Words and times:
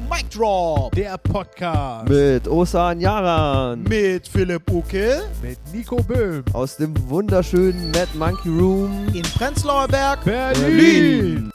Mic 0.00 0.28
Drop. 0.30 0.92
Der 0.94 1.16
Podcast 1.18 2.08
Mit 2.08 2.46
Osan 2.48 3.00
Yaran. 3.00 3.82
Mit 3.84 4.28
Philipp 4.28 4.70
Uke 4.70 5.22
mit 5.40 5.58
Nico 5.72 5.96
Böhm. 6.02 6.44
Aus 6.52 6.76
dem 6.76 6.94
wunderschönen 7.08 7.90
Mad 7.92 8.08
Monkey 8.14 8.48
Room. 8.48 9.08
in 9.14 9.22
Prenzlauer 9.22 9.88
Berg. 9.88 10.22
Berlin. 10.24 11.50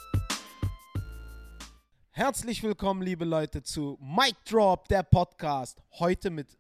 Herzlich 2.12 2.64
willkommen, 2.64 3.02
liebe 3.02 3.26
Leute, 3.26 3.62
zu 3.62 3.98
Mic 4.02 4.36
Drop, 4.50 4.88
der 4.88 5.04
Podcast. 5.04 5.82
Heute 6.00 6.30
mit 6.30 6.58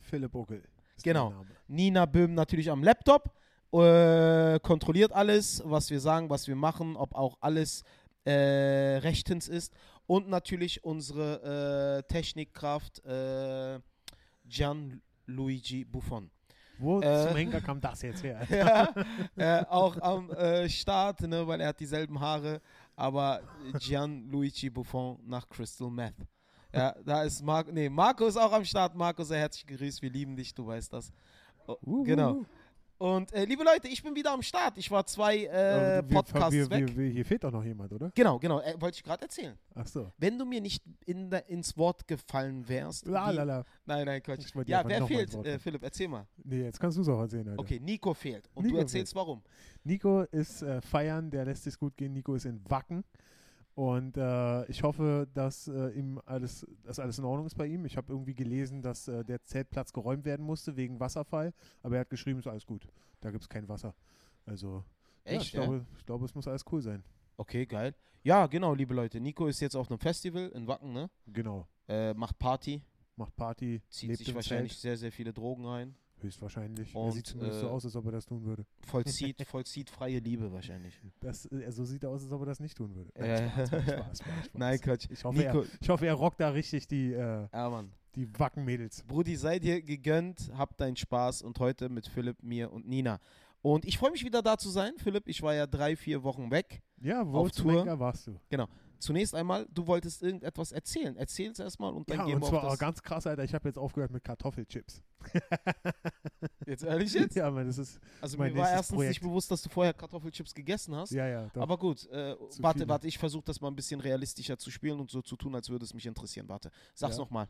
Philipp 0.00 0.34
Uckel. 0.34 0.62
Genau. 1.02 1.32
Nina 1.68 2.06
Böhm 2.06 2.34
natürlich 2.34 2.70
am 2.70 2.82
Laptop. 2.82 3.30
Äh, 3.72 4.58
kontrolliert 4.60 5.12
alles, 5.12 5.62
was 5.64 5.90
wir 5.90 6.00
sagen, 6.00 6.28
was 6.30 6.48
wir 6.48 6.56
machen, 6.56 6.96
ob 6.96 7.14
auch 7.14 7.36
alles 7.40 7.84
äh, 8.24 8.98
rechtens 8.98 9.48
ist. 9.48 9.72
Und 10.10 10.28
natürlich 10.28 10.82
unsere 10.82 12.00
äh, 12.00 12.12
Technikkraft 12.12 12.98
äh, 13.04 13.78
Gianluigi 14.44 15.84
Buffon. 15.84 16.28
Wo 16.80 17.00
Äh. 17.00 17.28
zum 17.28 17.36
Henker 17.36 17.60
kam 17.60 17.80
das 17.80 18.02
jetzt 18.02 18.24
her? 18.24 18.44
ja, 19.36 19.60
äh, 19.60 19.64
auch 19.66 19.96
am 20.00 20.28
äh, 20.32 20.68
Start, 20.68 21.20
ne, 21.20 21.46
weil 21.46 21.60
er 21.60 21.68
hat 21.68 21.78
dieselben 21.78 22.18
Haare, 22.18 22.60
aber 22.96 23.40
Gianluigi 23.78 24.68
Buffon 24.68 25.20
nach 25.24 25.48
Crystal 25.48 25.88
Meth. 25.88 26.26
Ja, 26.74 26.92
da 27.04 27.22
ist 27.22 27.40
Marco, 27.44 27.70
nee, 27.70 27.88
Marco 27.88 28.26
ist 28.26 28.36
auch 28.36 28.50
am 28.52 28.64
Start. 28.64 28.96
Marco, 28.96 29.22
sehr 29.22 29.38
herzlich 29.38 29.64
grüßt, 29.64 30.02
wir 30.02 30.10
lieben 30.10 30.34
dich, 30.34 30.52
du 30.52 30.66
weißt 30.66 30.92
das. 30.92 31.12
Oh, 31.68 32.02
genau. 32.02 32.44
Und 33.00 33.32
äh, 33.32 33.46
liebe 33.46 33.64
Leute, 33.64 33.88
ich 33.88 34.02
bin 34.02 34.14
wieder 34.14 34.30
am 34.30 34.42
Start. 34.42 34.76
Ich 34.76 34.90
war 34.90 35.06
zwei 35.06 35.46
äh, 35.46 36.02
wir- 36.06 36.16
Podcasts 36.16 36.52
wir, 36.52 36.68
weg. 36.68 36.94
Wir, 36.94 37.08
hier 37.08 37.24
fehlt 37.24 37.42
doch 37.42 37.50
noch 37.50 37.64
jemand, 37.64 37.90
oder? 37.94 38.12
Genau, 38.14 38.38
genau, 38.38 38.60
äh, 38.60 38.78
wollte 38.78 38.96
ich 38.96 39.02
gerade 39.02 39.22
erzählen. 39.22 39.56
Ach 39.74 39.86
so. 39.86 40.12
Wenn 40.18 40.38
du 40.38 40.44
mir 40.44 40.60
nicht 40.60 40.84
in 41.06 41.30
der, 41.30 41.48
ins 41.48 41.78
Wort 41.78 42.06
gefallen 42.06 42.68
wärst. 42.68 43.06
La, 43.06 43.30
la, 43.30 43.44
la. 43.44 43.64
Nein, 43.86 44.04
nein, 44.04 44.22
Quatsch. 44.22 44.44
Ich 44.44 44.54
wollte 44.54 44.66
dir 44.66 44.72
Ja, 44.72 44.86
wer 44.86 45.06
fehlt? 45.06 45.34
Äh. 45.46 45.58
Philipp, 45.58 45.82
erzähl 45.82 46.08
mal. 46.08 46.26
Nee, 46.44 46.64
jetzt 46.64 46.78
kannst 46.78 46.98
du 46.98 47.00
es 47.00 47.08
auch 47.08 47.20
erzählen, 47.20 47.48
Alter. 47.48 47.60
Okay, 47.62 47.80
Nico 47.80 48.12
fehlt. 48.12 48.50
Und 48.52 48.64
Nico 48.64 48.76
du 48.76 48.82
erzählst 48.82 49.14
warum. 49.14 49.40
Nico 49.82 50.20
ist 50.24 50.60
äh, 50.60 50.82
feiern, 50.82 51.30
der 51.30 51.46
lässt 51.46 51.66
es 51.66 51.78
gut 51.78 51.96
gehen. 51.96 52.12
Nico 52.12 52.34
ist 52.34 52.44
in 52.44 52.60
Wacken. 52.68 53.02
Und 53.80 54.18
äh, 54.18 54.66
ich 54.66 54.82
hoffe, 54.82 55.26
dass 55.32 55.66
äh, 55.66 55.88
ihm 55.98 56.20
alles, 56.26 56.66
dass 56.82 56.98
alles 56.98 57.18
in 57.18 57.24
Ordnung 57.24 57.46
ist 57.46 57.54
bei 57.54 57.64
ihm. 57.64 57.86
Ich 57.86 57.96
habe 57.96 58.12
irgendwie 58.12 58.34
gelesen, 58.34 58.82
dass 58.82 59.08
äh, 59.08 59.24
der 59.24 59.42
Zeltplatz 59.42 59.90
geräumt 59.94 60.26
werden 60.26 60.44
musste 60.44 60.76
wegen 60.76 61.00
Wasserfall. 61.00 61.54
Aber 61.82 61.94
er 61.94 62.02
hat 62.02 62.10
geschrieben, 62.10 62.40
ist 62.40 62.46
alles 62.46 62.66
gut. 62.66 62.86
Da 63.22 63.30
gibt 63.30 63.42
es 63.42 63.48
kein 63.48 63.66
Wasser. 63.70 63.94
Also, 64.44 64.84
ja, 65.24 65.32
Echt? 65.32 65.46
ich, 65.46 65.52
ja? 65.54 65.62
glaube, 65.62 65.86
ich 65.96 66.04
glaube, 66.04 66.26
es 66.26 66.34
muss 66.34 66.46
alles 66.46 66.62
cool 66.70 66.82
sein. 66.82 67.02
Okay, 67.38 67.64
geil. 67.64 67.94
Ja, 68.22 68.48
genau, 68.48 68.74
liebe 68.74 68.92
Leute. 68.92 69.18
Nico 69.18 69.46
ist 69.46 69.60
jetzt 69.60 69.74
auf 69.74 69.90
einem 69.90 69.98
Festival 69.98 70.50
in 70.50 70.66
Wacken, 70.66 70.92
ne? 70.92 71.08
Genau. 71.28 71.66
Äh, 71.88 72.12
macht 72.12 72.38
Party, 72.38 72.82
Macht 73.16 73.34
Party, 73.34 73.80
zieht 73.88 74.10
lebt 74.10 74.18
sich 74.18 74.34
wahrscheinlich 74.34 74.72
Zelt. 74.72 74.82
sehr, 74.82 74.96
sehr 74.98 75.12
viele 75.12 75.32
Drogen 75.32 75.64
rein. 75.64 75.94
Höchstwahrscheinlich. 76.22 76.94
er 76.94 77.00
Und, 77.00 77.12
sieht 77.12 77.26
zumindest 77.26 77.60
so 77.60 77.66
äh, 77.66 77.70
aus, 77.70 77.84
als 77.84 77.96
ob 77.96 78.06
er 78.06 78.12
das 78.12 78.26
tun 78.26 78.44
würde. 78.44 78.64
Vollzieht, 78.86 79.40
vollzieht 79.46 79.90
freie 79.90 80.18
Liebe 80.18 80.52
wahrscheinlich. 80.52 81.00
Das, 81.20 81.46
äh, 81.46 81.70
so 81.70 81.84
sieht 81.84 82.02
er 82.04 82.10
aus, 82.10 82.22
als 82.22 82.32
ob 82.32 82.42
er 82.42 82.46
das 82.46 82.60
nicht 82.60 82.76
tun 82.76 82.94
würde. 82.94 83.14
Äh, 83.14 83.48
Spaß, 83.48 83.68
Spaß, 83.68 83.82
Spaß, 83.82 84.18
Spaß. 84.18 84.50
Nein, 84.54 84.80
Quatsch. 84.80 85.06
Ich 85.10 85.24
hoffe, 85.24 85.42
er, 85.42 85.54
Nico, 85.54 85.66
ich 85.80 85.88
hoffe, 85.88 86.06
er 86.06 86.14
rockt 86.14 86.40
da 86.40 86.50
richtig 86.50 86.86
die, 86.88 87.12
äh, 87.12 87.48
ja, 87.52 87.84
die 88.14 88.38
Wacken-Mädels. 88.38 89.04
Brudi, 89.04 89.36
sei 89.36 89.58
dir 89.58 89.82
gegönnt, 89.82 90.50
hab 90.56 90.76
deinen 90.76 90.96
Spaß 90.96 91.42
und 91.42 91.58
heute 91.58 91.88
mit 91.88 92.06
Philipp, 92.06 92.42
mir 92.42 92.72
und 92.72 92.88
Nina. 92.88 93.20
Und 93.62 93.84
ich 93.84 93.98
freue 93.98 94.10
mich 94.10 94.24
wieder 94.24 94.42
da 94.42 94.56
zu 94.56 94.70
sein. 94.70 94.94
Philipp, 94.96 95.28
ich 95.28 95.42
war 95.42 95.54
ja 95.54 95.66
drei, 95.66 95.94
vier 95.94 96.22
Wochen 96.22 96.50
weg. 96.50 96.82
Ja, 97.00 97.26
wo 97.26 97.38
Auf 97.38 97.50
Tour. 97.50 97.98
Warst 97.98 98.26
du? 98.26 98.40
Zunächst 99.00 99.34
einmal, 99.34 99.66
du 99.72 99.86
wolltest 99.86 100.22
irgendetwas 100.22 100.72
erzählen. 100.72 101.16
Erzähl 101.16 101.50
es 101.50 101.58
erstmal 101.58 101.92
und 101.92 102.08
dann 102.10 102.18
Ja, 102.18 102.24
gehen 102.26 102.34
und 102.36 102.42
wir 102.42 102.48
zwar 102.50 102.58
auf 102.60 102.64
auch 102.66 102.70
das. 102.72 102.78
ganz 102.78 103.02
krass, 103.02 103.26
Alter. 103.26 103.42
Ich 103.44 103.54
habe 103.54 103.66
jetzt 103.68 103.78
aufgehört 103.78 104.10
mit 104.12 104.22
Kartoffelchips. 104.22 105.02
Jetzt 106.66 106.84
ehrlich 106.84 107.12
jetzt? 107.12 107.34
ja, 107.34 107.50
man, 107.50 107.66
das 107.66 107.78
ist. 107.78 107.98
Also 108.20 108.38
mir 108.38 108.54
war 108.54 108.70
erstens 108.70 108.94
Projekt. 108.94 109.10
nicht 109.10 109.20
bewusst, 109.22 109.50
dass 109.50 109.60
du 109.62 109.68
vorher 109.68 109.92
Kartoffelchips 109.92 110.54
gegessen 110.54 110.94
hast. 110.94 111.10
Ja, 111.10 111.26
ja. 111.26 111.48
Doch. 111.52 111.62
Aber 111.62 111.76
gut, 111.78 112.06
äh, 112.10 112.36
warte, 112.58 112.78
viele. 112.80 112.88
warte, 112.88 113.08
ich 113.08 113.18
versuche 113.18 113.44
das 113.44 113.60
mal 113.60 113.68
ein 113.68 113.74
bisschen 113.76 114.00
realistischer 114.00 114.56
zu 114.56 114.70
spielen 114.70 115.00
und 115.00 115.10
so 115.10 115.20
zu 115.20 115.36
tun, 115.36 115.54
als 115.54 115.68
würde 115.68 115.84
es 115.84 115.92
mich 115.94 116.06
interessieren. 116.06 116.48
Warte, 116.48 116.70
sag's 116.94 117.16
Ja. 117.16 117.22
nochmal. 117.22 117.48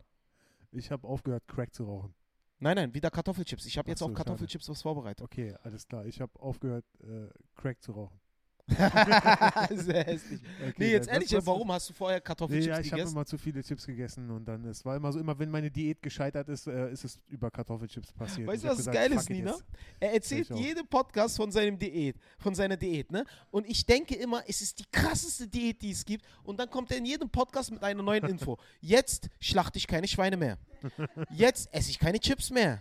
ich 0.71 0.89
habe 0.89 1.07
aufgehört, 1.07 1.47
Crack 1.47 1.73
zu 1.73 1.83
rauchen. 1.85 2.13
Nein, 2.59 2.75
nein, 2.75 2.93
wieder 2.93 3.09
Kartoffelchips. 3.11 3.65
Ich 3.65 3.77
habe 3.77 3.89
jetzt 3.89 3.99
so, 3.99 4.05
auf 4.05 4.11
schade. 4.11 4.23
Kartoffelchips 4.25 4.67
was 4.69 4.81
vorbereitet. 4.81 5.21
Okay, 5.23 5.55
alles 5.63 5.87
klar. 5.87 6.05
Ich 6.05 6.19
habe 6.21 6.31
aufgehört, 6.39 6.85
äh, 7.01 7.27
Crack 7.55 7.81
zu 7.81 7.91
rauchen. 7.91 8.19
Sehr 9.71 10.03
hässlich. 10.05 10.39
Okay, 10.61 10.73
Nee, 10.77 10.91
jetzt 10.91 11.09
ehrlich, 11.09 11.31
was- 11.33 11.45
warum 11.45 11.71
hast 11.71 11.89
du 11.89 11.93
vorher 11.93 12.17
Nee, 12.17 12.21
Kartoffelchips 12.23 12.65
ja, 12.67 12.79
ich 12.79 12.87
habe 12.91 12.97
gegessen? 13.01 13.15
immer 13.15 13.25
zu 13.25 13.37
viele 13.37 13.63
Chips 13.63 13.85
gegessen 13.85 14.29
und 14.31 14.45
dann, 14.45 14.65
es 14.65 14.83
war 14.85 14.95
immer 14.95 15.11
so, 15.11 15.19
immer 15.19 15.37
wenn 15.37 15.49
meine 15.49 15.69
Diät 15.71 16.01
gescheitert 16.01 16.47
ist, 16.49 16.67
äh, 16.67 16.91
ist 16.91 17.03
es 17.03 17.19
über 17.29 17.51
Kartoffelchips 17.51 18.13
passiert. 18.13 18.47
Weißt 18.47 18.57
Ich 18.57 18.63
du, 18.63 18.69
was 18.69 18.77
gesagt, 18.77 18.95
geil 18.95 19.11
ist, 19.13 19.29
Nina? 19.29 19.51
jetzt. 19.51 19.63
Er 19.99 20.13
erzählt 20.13 20.49
Ich 20.51 20.57
jeden 20.59 20.87
Podcast 20.87 21.37
von 21.37 21.51
seinem 21.51 21.77
Diät, 21.77 22.15
von 22.39 22.55
seiner 22.55 22.77
Diät, 22.77 23.11
ne? 23.11 23.25
Und 23.51 23.67
ich 23.67 23.85
denke 23.85 24.15
immer, 24.15 24.43
es 24.47 24.61
ist 24.61 24.79
die 24.79 24.85
krasseste 24.91 25.47
Diät, 25.47 25.81
die 25.81 25.91
es 25.91 26.05
gibt. 26.05 26.25
Und 26.43 26.59
dann 26.59 26.69
kommt 26.69 26.91
er 26.91 26.97
in 26.97 27.05
jedem 27.05 27.29
Podcast 27.29 27.71
mit 27.71 27.83
einer 27.83 28.03
neuen 28.03 28.25
Info. 28.25 28.57
Jetzt 28.81 29.29
schlachte 29.39 29.77
ich 29.77 29.87
keine 29.87 30.07
Schweine 30.07 30.37
mehr. 30.37 30.57
Jetzt 31.29 31.73
esse 31.73 31.89
ich 31.91 31.99
keine 31.99 32.19
Chips 32.19 32.49
mehr. 32.49 32.79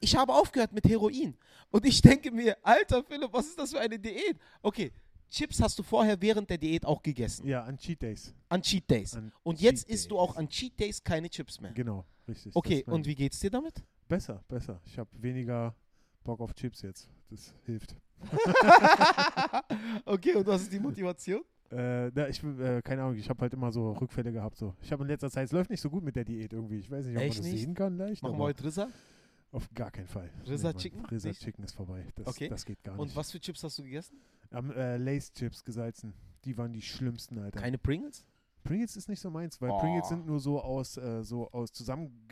Ich 0.00 0.16
habe 0.16 0.32
aufgehört 0.32 0.72
mit 0.72 0.88
Heroin. 0.88 1.36
Und 1.70 1.86
ich 1.86 2.02
denke 2.02 2.30
mir, 2.32 2.56
alter 2.62 3.04
Philipp, 3.04 3.32
was 3.32 3.46
ist 3.46 3.58
das 3.58 3.70
für 3.70 3.78
eine 3.80 3.98
Diät? 3.98 4.36
Okay, 4.60 4.90
Chips 5.32 5.62
hast 5.62 5.78
du 5.78 5.82
vorher 5.82 6.20
während 6.20 6.50
der 6.50 6.58
Diät 6.58 6.84
auch 6.84 7.02
gegessen. 7.02 7.46
Ja, 7.46 7.64
an 7.64 7.78
Cheat 7.78 8.02
Days. 8.02 8.34
An 8.50 8.60
Cheat 8.60 8.90
Days. 8.90 9.16
An 9.16 9.32
Und 9.42 9.56
Cheat 9.56 9.64
jetzt 9.64 9.88
isst 9.88 10.10
du 10.10 10.18
auch 10.18 10.36
an 10.36 10.46
Cheat 10.46 10.78
Days 10.78 11.02
keine 11.02 11.30
Chips 11.30 11.58
mehr. 11.58 11.72
Genau, 11.72 12.04
richtig. 12.28 12.54
Okay, 12.54 12.84
und 12.86 13.06
wie 13.06 13.14
geht's 13.14 13.40
dir 13.40 13.50
damit? 13.50 13.82
Besser, 14.08 14.44
besser. 14.46 14.78
Ich 14.84 14.98
habe 14.98 15.08
weniger 15.14 15.74
Bock 16.22 16.40
auf 16.40 16.52
Chips 16.52 16.82
jetzt. 16.82 17.08
Das 17.30 17.54
hilft. 17.64 17.96
okay, 20.04 20.34
und 20.34 20.46
was 20.46 20.62
ist 20.62 20.72
die 20.72 20.78
Motivation? 20.78 21.40
Äh, 21.70 22.10
na, 22.14 22.28
ich, 22.28 22.44
äh, 22.44 22.82
keine 22.82 23.02
Ahnung, 23.02 23.16
ich 23.16 23.30
habe 23.30 23.40
halt 23.40 23.54
immer 23.54 23.72
so 23.72 23.92
Rückfälle 23.92 24.30
gehabt. 24.32 24.58
So. 24.58 24.74
Ich 24.82 24.92
habe 24.92 25.02
in 25.02 25.08
letzter 25.08 25.30
Zeit, 25.30 25.46
es 25.46 25.52
läuft 25.52 25.70
nicht 25.70 25.80
so 25.80 25.88
gut 25.88 26.04
mit 26.04 26.14
der 26.14 26.26
Diät 26.26 26.52
irgendwie. 26.52 26.76
Ich 26.76 26.90
weiß 26.90 27.06
nicht, 27.06 27.16
ob 27.16 27.22
Echt 27.22 27.36
man 27.36 27.44
das 27.44 27.52
nicht? 27.52 27.62
sehen 27.62 27.74
kann 27.74 27.96
leicht. 27.96 28.22
Machen 28.22 28.36
wir 28.36 28.44
heute 28.44 28.64
Rissa? 28.64 28.88
Auf 29.52 29.68
gar 29.74 29.90
keinen 29.90 30.06
Fall. 30.08 30.30
Rizza 30.46 30.68
Mann, 30.68 30.76
Chicken? 30.78 31.04
Rizza 31.06 31.28
Nicht? 31.28 31.42
Chicken 31.42 31.62
ist 31.64 31.74
vorbei. 31.74 32.06
Das, 32.16 32.26
Okay. 32.26 32.48
das 32.48 32.64
geht 32.64 32.82
gar 32.82 32.98
Und 32.98 33.08
nicht. 33.08 33.16
was 33.16 33.30
für 33.30 33.38
Chips 33.38 33.62
hast 33.62 33.78
du 33.78 33.82
gegessen? 33.84 34.16
Am 34.50 34.70
äh, 34.72 34.96
Lace 34.96 35.30
Chips 35.32 35.62
gesalzen. 35.62 36.14
Die 36.44 36.56
waren 36.56 36.72
die 36.72 36.82
schlimmsten, 36.82 37.38
Alter. 37.38 37.60
Keine 37.60 37.78
Pringles? 37.78 38.26
Pringles 38.64 38.96
ist 38.96 39.08
nicht 39.08 39.20
so 39.20 39.30
meins, 39.30 39.60
weil 39.60 39.70
Oh. 39.70 39.78
Pringles 39.78 40.08
sind 40.08 40.26
nur 40.26 40.40
so 40.40 40.60
aus, 40.60 40.96
äh, 40.96 41.22
so 41.22 41.50
aus 41.52 41.72
zusammen, 41.72 42.26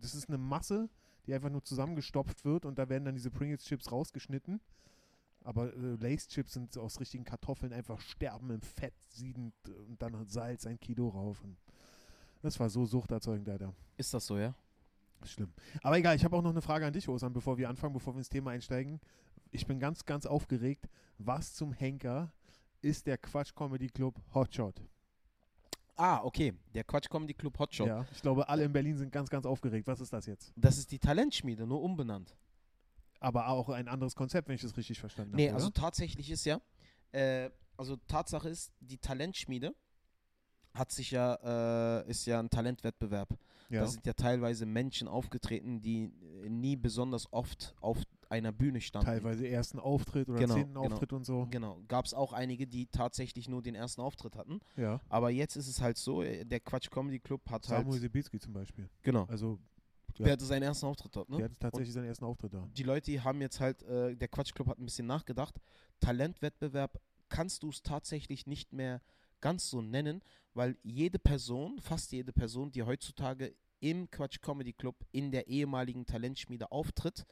das 0.00 0.14
ist 0.14 0.28
eine 0.28 0.38
Masse, 0.38 0.88
die 1.26 1.34
einfach 1.34 1.50
nur 1.50 1.62
zusammengestopft 1.62 2.44
wird 2.44 2.64
und 2.64 2.78
da 2.78 2.88
werden 2.88 3.04
dann 3.04 3.14
diese 3.14 3.30
Pringles-Chips 3.30 3.92
rausgeschnitten. 3.92 4.60
Aber 5.44 5.72
äh, 5.74 5.94
Lace-Chips 5.96 6.54
sind 6.54 6.76
aus 6.78 7.00
richtigen 7.00 7.24
Kartoffeln 7.24 7.72
einfach 7.72 8.00
sterben 8.00 8.50
im 8.50 8.62
Fett, 8.62 8.94
siedend 9.10 9.54
und 9.88 10.00
dann 10.02 10.26
Salz 10.26 10.66
ein 10.66 10.78
Kilo 10.80 11.08
rauf. 11.08 11.42
Und 11.42 11.56
das 12.42 12.58
war 12.60 12.68
so 12.70 12.84
suchterzeugend, 12.86 13.48
Alter. 13.48 13.74
Ist 13.96 14.12
das 14.14 14.26
so, 14.26 14.38
ja? 14.38 14.54
Schlimm. 15.30 15.52
Aber 15.82 15.96
egal, 15.98 16.16
ich 16.16 16.24
habe 16.24 16.36
auch 16.36 16.42
noch 16.42 16.50
eine 16.50 16.62
Frage 16.62 16.86
an 16.86 16.92
dich, 16.92 17.08
Osan, 17.08 17.32
bevor 17.32 17.58
wir 17.58 17.68
anfangen, 17.68 17.92
bevor 17.94 18.14
wir 18.14 18.18
ins 18.18 18.28
Thema 18.28 18.50
einsteigen. 18.52 19.00
Ich 19.50 19.66
bin 19.66 19.78
ganz, 19.78 20.04
ganz 20.04 20.26
aufgeregt. 20.26 20.88
Was 21.18 21.54
zum 21.54 21.72
Henker 21.72 22.32
ist 22.80 23.06
der 23.06 23.18
Quatsch 23.18 23.54
Comedy 23.54 23.88
Club 23.88 24.20
Hotshot? 24.34 24.82
Ah, 25.96 26.22
okay. 26.24 26.54
Der 26.74 26.84
Quatsch 26.84 27.08
Comedy 27.08 27.34
Club 27.34 27.58
Hotshot. 27.58 27.86
Ja, 27.86 28.06
ich 28.12 28.22
glaube, 28.22 28.48
alle 28.48 28.64
in 28.64 28.72
Berlin 28.72 28.96
sind 28.96 29.12
ganz, 29.12 29.28
ganz 29.28 29.44
aufgeregt. 29.46 29.86
Was 29.86 30.00
ist 30.00 30.12
das 30.12 30.26
jetzt? 30.26 30.52
Das 30.56 30.78
ist 30.78 30.90
die 30.90 30.98
Talentschmiede, 30.98 31.66
nur 31.66 31.82
umbenannt. 31.82 32.36
Aber 33.20 33.48
auch 33.48 33.68
ein 33.68 33.86
anderes 33.88 34.16
Konzept, 34.16 34.48
wenn 34.48 34.56
ich 34.56 34.62
das 34.62 34.76
richtig 34.76 34.98
verstanden 34.98 35.36
Nee, 35.36 35.48
habe. 35.48 35.56
also 35.56 35.68
oder? 35.68 35.74
tatsächlich 35.74 36.30
ist 36.30 36.44
ja, 36.44 36.60
äh, 37.12 37.50
also 37.76 37.96
Tatsache 38.08 38.48
ist, 38.48 38.72
die 38.80 38.98
Talentschmiede 38.98 39.74
hat 40.74 40.92
sich 40.92 41.10
ja, 41.10 42.00
äh, 42.02 42.10
ist 42.10 42.26
ja 42.26 42.38
ein 42.40 42.50
Talentwettbewerb. 42.50 43.28
ja. 43.68 43.80
Da 43.80 43.86
sind 43.86 44.06
ja 44.06 44.12
teilweise 44.12 44.66
Menschen 44.66 45.08
aufgetreten, 45.08 45.80
die 45.80 46.12
äh, 46.44 46.48
nie 46.48 46.76
besonders 46.76 47.32
oft 47.32 47.74
auf 47.80 47.98
einer 48.28 48.50
Bühne 48.52 48.80
standen. 48.80 49.04
teilweise 49.06 49.46
ersten 49.46 49.78
Auftritt 49.78 50.28
oder 50.30 50.38
Genau, 50.38 50.54
zehnten 50.54 50.74
genau. 50.74 50.86
Auftritt 50.86 51.12
und 51.12 51.24
so. 51.24 51.46
Genau. 51.50 51.78
Gab 51.88 52.06
es 52.06 52.14
auch 52.14 52.32
einige, 52.32 52.66
die 52.66 52.86
tatsächlich 52.86 53.46
nur 53.46 53.60
den 53.62 53.74
ersten 53.74 54.00
Auftritt 54.00 54.36
hatten. 54.36 54.60
Ja. 54.76 55.00
Aber 55.10 55.28
jetzt 55.28 55.56
ist 55.56 55.68
es 55.68 55.82
halt 55.82 55.98
so, 55.98 56.22
äh, 56.22 56.44
der 56.46 56.60
Quatsch 56.60 56.90
Comedy 56.90 57.18
Club 57.18 57.42
hat 57.50 57.64
Samuel 57.64 57.92
halt. 57.92 58.00
Sibitzky 58.00 58.38
zum 58.40 58.54
Beispiel. 58.54 58.88
Genau. 59.02 59.24
Also, 59.26 59.58
ja. 60.16 60.24
Der 60.24 60.32
hatte 60.34 60.44
seinen 60.46 60.62
ersten 60.62 60.86
Auftritt 60.86 61.14
dort, 61.16 61.28
ne? 61.30 61.36
der 61.36 61.44
hat 61.46 61.60
tatsächlich 61.60 61.92
seinen 61.94 62.04
ersten 62.06 62.24
Auftritt 62.24 62.52
da. 62.52 62.66
die 62.76 62.82
Leute 62.82 63.24
haben 63.24 63.40
jetzt 63.40 63.60
halt, 63.60 63.82
äh, 63.82 64.14
der 64.14 64.28
Quatsch 64.28 64.54
Club 64.54 64.68
hat 64.68 64.78
ein 64.78 64.84
bisschen 64.84 65.06
nachgedacht. 65.06 65.58
Talentwettbewerb 66.00 67.00
kannst 67.28 67.62
du 67.62 67.70
es 67.70 67.82
tatsächlich 67.82 68.46
nicht 68.46 68.72
mehr 68.72 69.00
ganz 69.40 69.70
so 69.70 69.80
nennen, 69.82 70.22
weil 70.54 70.76
jede 70.82 71.18
Person, 71.18 71.78
fast 71.80 72.12
jede 72.12 72.32
Person, 72.32 72.70
die 72.70 72.82
heutzutage 72.82 73.54
im 73.80 74.10
Quatsch 74.10 74.40
Comedy 74.40 74.72
Club 74.72 74.96
in 75.10 75.30
der 75.32 75.48
ehemaligen 75.48 76.06
Talentschmiede 76.06 76.70
auftritt, 76.70 77.26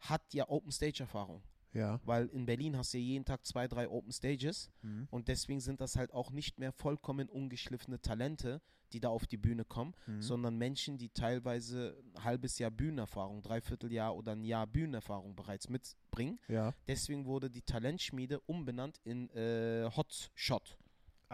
hat 0.00 0.32
ja 0.34 0.48
Open 0.48 0.72
Stage 0.72 1.00
Erfahrung. 1.00 1.42
Ja. 1.74 2.00
Weil 2.04 2.26
in 2.28 2.44
Berlin 2.44 2.76
hast 2.76 2.92
du 2.92 2.98
ja 2.98 3.04
jeden 3.04 3.24
Tag 3.24 3.46
zwei, 3.46 3.66
drei 3.68 3.88
Open 3.88 4.12
Stages 4.12 4.70
Mhm. 4.82 5.08
und 5.10 5.28
deswegen 5.28 5.60
sind 5.60 5.80
das 5.80 5.96
halt 5.96 6.12
auch 6.12 6.30
nicht 6.30 6.58
mehr 6.58 6.72
vollkommen 6.72 7.28
ungeschliffene 7.28 8.00
Talente, 8.00 8.60
die 8.92 9.00
da 9.00 9.08
auf 9.08 9.26
die 9.26 9.38
Bühne 9.38 9.64
kommen, 9.64 9.94
Mhm. 10.06 10.20
sondern 10.20 10.58
Menschen, 10.58 10.98
die 10.98 11.08
teilweise 11.08 11.96
ein 12.14 12.24
halbes 12.24 12.58
Jahr 12.58 12.70
Bühnenerfahrung, 12.70 13.42
Dreivierteljahr 13.42 14.14
oder 14.14 14.32
ein 14.32 14.44
Jahr 14.44 14.66
Bühnenerfahrung 14.66 15.34
bereits 15.34 15.70
mitbringen. 15.70 16.38
Ja. 16.48 16.74
Deswegen 16.86 17.24
wurde 17.24 17.48
die 17.48 17.62
Talentschmiede 17.62 18.40
umbenannt 18.40 18.98
in 19.04 19.30
äh, 19.30 19.88
Hotshot. 19.96 20.76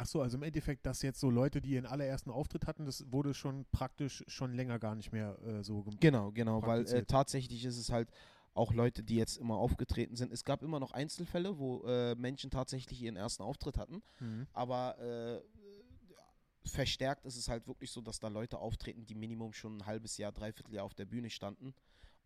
Ach 0.00 0.06
so, 0.06 0.22
also 0.22 0.36
im 0.36 0.44
Endeffekt, 0.44 0.86
dass 0.86 1.02
jetzt 1.02 1.18
so 1.18 1.28
Leute, 1.28 1.60
die 1.60 1.70
ihren 1.70 1.84
allerersten 1.84 2.30
Auftritt 2.30 2.68
hatten, 2.68 2.86
das 2.86 3.10
wurde 3.10 3.34
schon 3.34 3.66
praktisch 3.72 4.22
schon 4.28 4.52
länger 4.54 4.78
gar 4.78 4.94
nicht 4.94 5.10
mehr 5.10 5.36
äh, 5.42 5.64
so 5.64 5.82
gemacht. 5.82 6.00
Genau, 6.00 6.30
genau, 6.30 6.62
weil 6.62 6.86
äh, 6.86 7.04
tatsächlich 7.04 7.64
ist 7.64 7.76
es 7.76 7.90
halt 7.90 8.08
auch 8.54 8.72
Leute, 8.72 9.02
die 9.02 9.16
jetzt 9.16 9.38
immer 9.38 9.56
aufgetreten 9.56 10.14
sind. 10.14 10.32
Es 10.32 10.44
gab 10.44 10.62
immer 10.62 10.78
noch 10.78 10.92
Einzelfälle, 10.92 11.58
wo 11.58 11.82
äh, 11.84 12.14
Menschen 12.14 12.50
tatsächlich 12.50 13.02
ihren 13.02 13.16
ersten 13.16 13.42
Auftritt 13.42 13.76
hatten, 13.76 14.00
Mhm. 14.20 14.46
aber 14.52 14.98
äh, 15.00 15.42
verstärkt 16.64 17.24
ist 17.24 17.36
es 17.36 17.48
halt 17.48 17.66
wirklich 17.66 17.90
so, 17.90 18.00
dass 18.00 18.20
da 18.20 18.28
Leute 18.28 18.58
auftreten, 18.58 19.04
die 19.04 19.16
Minimum 19.16 19.52
schon 19.52 19.78
ein 19.78 19.86
halbes 19.86 20.16
Jahr, 20.16 20.30
dreiviertel 20.30 20.74
Jahr 20.74 20.84
auf 20.84 20.94
der 20.94 21.06
Bühne 21.06 21.30
standen 21.30 21.74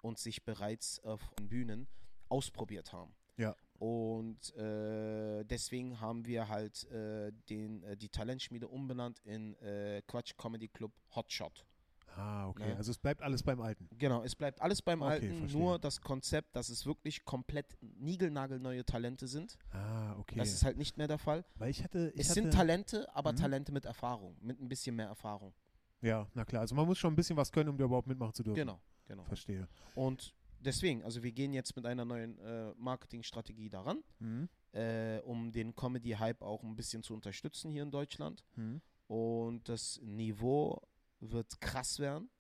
und 0.03 0.19
sich 0.19 0.45
bereits 0.45 1.03
auf 1.05 1.21
den 1.39 1.49
Bühnen 1.49 1.87
ausprobiert 2.29 2.93
haben. 2.93 3.15
Ja. 3.39 3.57
Und 3.83 4.55
äh, 4.55 5.43
deswegen 5.45 6.01
haben 6.01 6.25
wir 6.25 6.47
halt 6.49 6.85
äh, 6.93 7.33
den, 7.49 7.83
äh, 7.83 7.97
die 7.97 8.09
Talentschmiede 8.09 8.69
umbenannt 8.69 9.19
in 9.25 9.55
äh, 9.57 10.03
Quatsch 10.07 10.37
Comedy 10.37 10.69
Club 10.69 10.93
Hotshot. 11.17 11.67
Ah, 12.15 12.47
okay. 12.47 12.69
Ne? 12.69 12.77
Also 12.77 12.93
es 12.93 12.99
bleibt 12.99 13.23
alles 13.23 13.43
beim 13.43 13.61
Alten. 13.61 13.89
Genau, 13.99 14.23
es 14.23 14.37
bleibt 14.37 14.61
alles 14.63 14.83
beim 14.83 15.03
Okay, 15.03 15.11
Alten, 15.11 15.37
verstehe. 15.39 15.61
nur 15.61 15.81
das 15.81 16.01
Konzept, 16.01 16.55
dass 16.55 16.69
es 16.69 16.87
wirklich 16.87 17.25
komplett 17.25 17.77
niegelnagelneue 17.81 18.85
Talente 18.85 19.27
sind. 19.27 19.59
Ah, 19.73 20.15
okay. 20.17 20.37
Das 20.37 20.53
ist 20.53 20.63
halt 20.65 20.77
nicht 20.77 20.97
mehr 20.97 21.09
der 21.09 21.19
Fall. 21.19 21.45
Weil 21.57 21.71
ich 21.71 21.83
hatte, 21.83 22.13
ich 22.15 22.21
Es 22.21 22.31
hatte, 22.31 22.43
sind 22.43 22.53
Talente, 22.55 23.13
aber 23.17 23.33
Mhm. 23.33 23.37
Talente 23.37 23.73
mit 23.73 23.85
Erfahrung, 23.85 24.37
mit 24.41 24.61
ein 24.61 24.69
bisschen 24.69 24.95
mehr 24.95 25.07
Erfahrung. 25.09 25.53
Ja, 26.03 26.29
na 26.35 26.45
klar. 26.45 26.61
Also 26.61 26.77
man 26.77 26.87
muss 26.87 26.99
schon 26.99 27.13
ein 27.15 27.17
bisschen 27.17 27.37
was 27.37 27.51
können, 27.51 27.71
um 27.71 27.77
da 27.79 27.85
überhaupt 27.85 28.07
mitmachen 28.07 28.35
zu 28.35 28.45
dürfen. 28.45 28.59
Genau, 28.59 28.81
genau. 29.07 29.25
Verstehe. 29.25 29.67
Und 29.97 30.33
deswegen, 30.65 31.03
also 31.05 31.23
wir 31.23 31.33
gehen 31.33 31.53
jetzt 31.53 31.75
mit 31.77 31.85
einer 31.87 32.05
neuen 32.05 32.39
äh, 32.39 32.73
Marketingstrategie 32.77 33.69
daran, 33.69 34.03
Mhm. 34.19 34.49
äh, 34.73 35.19
um 35.21 35.53
den 35.53 35.75
Comedy-Hype 35.75 36.43
auch 36.43 36.63
ein 36.63 36.77
bisschen 36.77 37.03
zu 37.03 37.15
unterstützen 37.15 37.71
hier 37.71 37.83
in 37.83 37.91
Deutschland. 37.91 38.45
Mhm. 38.57 38.81
Und 39.09 39.69
das 39.69 40.01
Niveau 40.03 40.81
wird 41.21 41.61
krass 41.61 41.99
werden, 41.99 42.31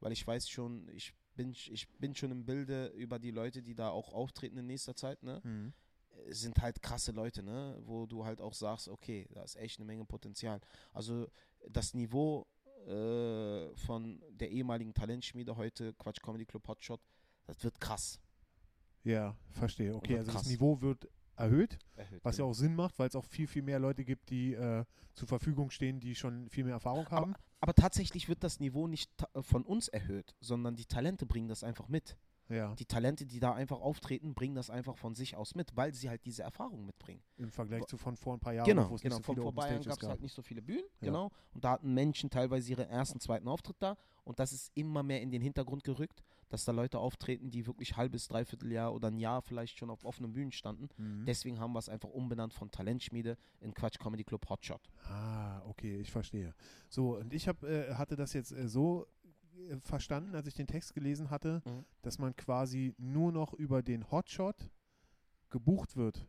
weil 0.00 0.12
ich 0.12 0.26
weiß 0.26 0.48
schon, 0.48 0.88
ich 0.94 1.14
bin, 1.34 1.52
ich 1.52 1.88
bin 1.98 2.14
schon 2.14 2.30
im 2.30 2.44
Bilde 2.44 2.88
über 2.88 3.18
die 3.18 3.30
Leute, 3.30 3.62
die 3.62 3.74
da 3.74 3.88
auch 3.90 4.12
auftreten 4.12 4.58
in 4.58 4.66
nächster 4.66 4.94
Zeit, 4.94 5.22
ne? 5.22 5.40
Mhm. 5.44 5.72
Sind 6.28 6.60
halt 6.60 6.82
krasse 6.82 7.12
Leute, 7.12 7.42
ne? 7.42 7.78
Wo 7.86 8.04
du 8.04 8.24
halt 8.26 8.40
auch 8.42 8.52
sagst, 8.52 8.88
okay, 8.88 9.26
da 9.32 9.42
ist 9.42 9.56
echt 9.56 9.78
eine 9.78 9.86
Menge 9.86 10.04
Potenzial. 10.04 10.60
Also 10.92 11.28
das 11.68 11.94
Niveau 11.94 12.46
äh, 12.86 13.74
von 13.76 14.22
der 14.30 14.50
ehemaligen 14.50 14.92
Talentschmiede 14.92 15.56
heute, 15.56 15.94
Quatsch 15.94 16.20
Comedy 16.20 16.44
Club 16.44 16.66
Hotshot, 16.68 17.00
das 17.46 17.62
wird 17.64 17.80
krass. 17.80 18.20
Ja, 19.04 19.36
verstehe. 19.50 19.94
Okay, 19.94 20.18
also 20.18 20.30
krass. 20.32 20.42
das 20.42 20.50
Niveau 20.50 20.80
wird 20.80 21.08
erhöht, 21.36 21.78
Erhöht, 21.96 22.22
was 22.22 22.36
ja 22.36 22.44
auch 22.44 22.52
Sinn 22.52 22.74
macht, 22.74 22.98
weil 22.98 23.08
es 23.08 23.16
auch 23.16 23.24
viel, 23.24 23.46
viel 23.46 23.62
mehr 23.62 23.78
Leute 23.78 24.04
gibt, 24.04 24.28
die 24.30 24.52
äh, 24.52 24.84
zur 25.14 25.26
Verfügung 25.26 25.70
stehen, 25.70 25.98
die 25.98 26.14
schon 26.14 26.50
viel 26.50 26.64
mehr 26.64 26.74
Erfahrung 26.74 27.08
haben. 27.10 27.34
Aber 27.60 27.72
tatsächlich 27.74 28.28
wird 28.28 28.44
das 28.44 28.60
Niveau 28.60 28.86
nicht 28.86 29.10
ta- 29.16 29.28
von 29.42 29.64
uns 29.64 29.88
erhöht, 29.88 30.34
sondern 30.40 30.76
die 30.76 30.84
Talente 30.84 31.24
bringen 31.26 31.48
das 31.48 31.64
einfach 31.64 31.88
mit. 31.88 32.16
ja, 32.50 32.74
Die 32.74 32.84
Talente, 32.84 33.24
die 33.24 33.40
da 33.40 33.54
einfach 33.54 33.80
auftreten, 33.80 34.34
bringen 34.34 34.54
das 34.54 34.68
einfach 34.68 34.98
von 34.98 35.14
sich 35.14 35.34
aus 35.36 35.54
mit, 35.54 35.74
weil 35.76 35.94
sie 35.94 36.10
halt 36.10 36.24
diese 36.26 36.42
Erfahrung 36.42 36.84
mitbringen. 36.84 37.22
im 37.38 37.50
Vergleich 37.50 37.86
zu 37.86 37.96
von 37.96 38.16
vor 38.18 38.34
ein 38.34 38.40
paar 38.40 38.52
Jahren, 38.52 38.66
genau, 38.66 38.90
wo 38.90 38.96
es 38.96 39.00
genau. 39.02 39.16
nicht 39.16 39.24
so 39.26 39.32
Von 39.32 39.36
viele 39.36 39.52
vor 39.52 39.62
Stages 39.62 39.86
gab 39.86 40.02
es 40.02 40.08
halt 40.08 40.20
nicht 40.20 40.34
so 40.34 40.42
viele 40.42 40.60
Bühnen, 40.60 40.84
Ja. 41.00 41.06
genau. 41.06 41.30
Und 41.54 41.64
da 41.64 41.70
hatten 41.72 41.94
Menschen 41.94 42.28
teilweise 42.28 42.70
ihren 42.70 42.88
ersten, 42.88 43.18
zweiten 43.18 43.48
Auftritt 43.48 43.76
da. 43.78 43.96
Und 44.24 44.38
das 44.38 44.52
ist 44.52 44.70
immer 44.74 45.02
mehr 45.02 45.22
in 45.22 45.30
den 45.30 45.40
Hintergrund 45.40 45.84
gerückt, 45.84 46.22
dass 46.50 46.64
da 46.66 46.72
Leute 46.72 46.98
auftreten, 46.98 47.50
die 47.50 47.66
wirklich 47.66 47.96
halbes, 47.96 48.28
dreiviertel 48.28 48.70
Jahr 48.70 48.92
oder 48.92 49.08
ein 49.08 49.16
Jahr 49.18 49.40
vielleicht 49.40 49.78
schon 49.78 49.88
auf 49.88 50.04
offenen 50.04 50.32
Bühnen 50.32 50.52
standen. 50.52 50.88
Mhm. 50.98 51.24
Deswegen 51.24 51.58
haben 51.58 51.72
wir 51.72 51.78
es 51.78 51.88
einfach 51.88 52.10
umbenannt 52.10 52.52
von 52.52 52.70
Talentschmiede 52.70 53.38
in 53.60 53.72
Quatsch 53.72 53.98
Comedy 53.98 54.24
Club 54.24 54.48
Hotshot. 54.50 54.82
Ah, 55.08 55.62
okay, 55.66 55.96
ich 55.98 56.10
verstehe. 56.10 56.54
So, 56.88 57.16
und 57.16 57.32
ich 57.32 57.48
hab, 57.48 57.62
äh, 57.62 57.94
hatte 57.94 58.16
das 58.16 58.32
jetzt 58.34 58.52
äh, 58.52 58.68
so 58.68 59.06
äh, 59.70 59.76
verstanden, 59.80 60.34
als 60.34 60.46
ich 60.46 60.54
den 60.54 60.66
Text 60.66 60.92
gelesen 60.92 61.30
hatte, 61.30 61.62
Mhm. 61.64 61.84
dass 62.02 62.18
man 62.18 62.36
quasi 62.36 62.94
nur 62.98 63.32
noch 63.32 63.54
über 63.54 63.82
den 63.82 64.10
Hotshot 64.10 64.68
gebucht 65.50 65.96
wird 65.96 66.26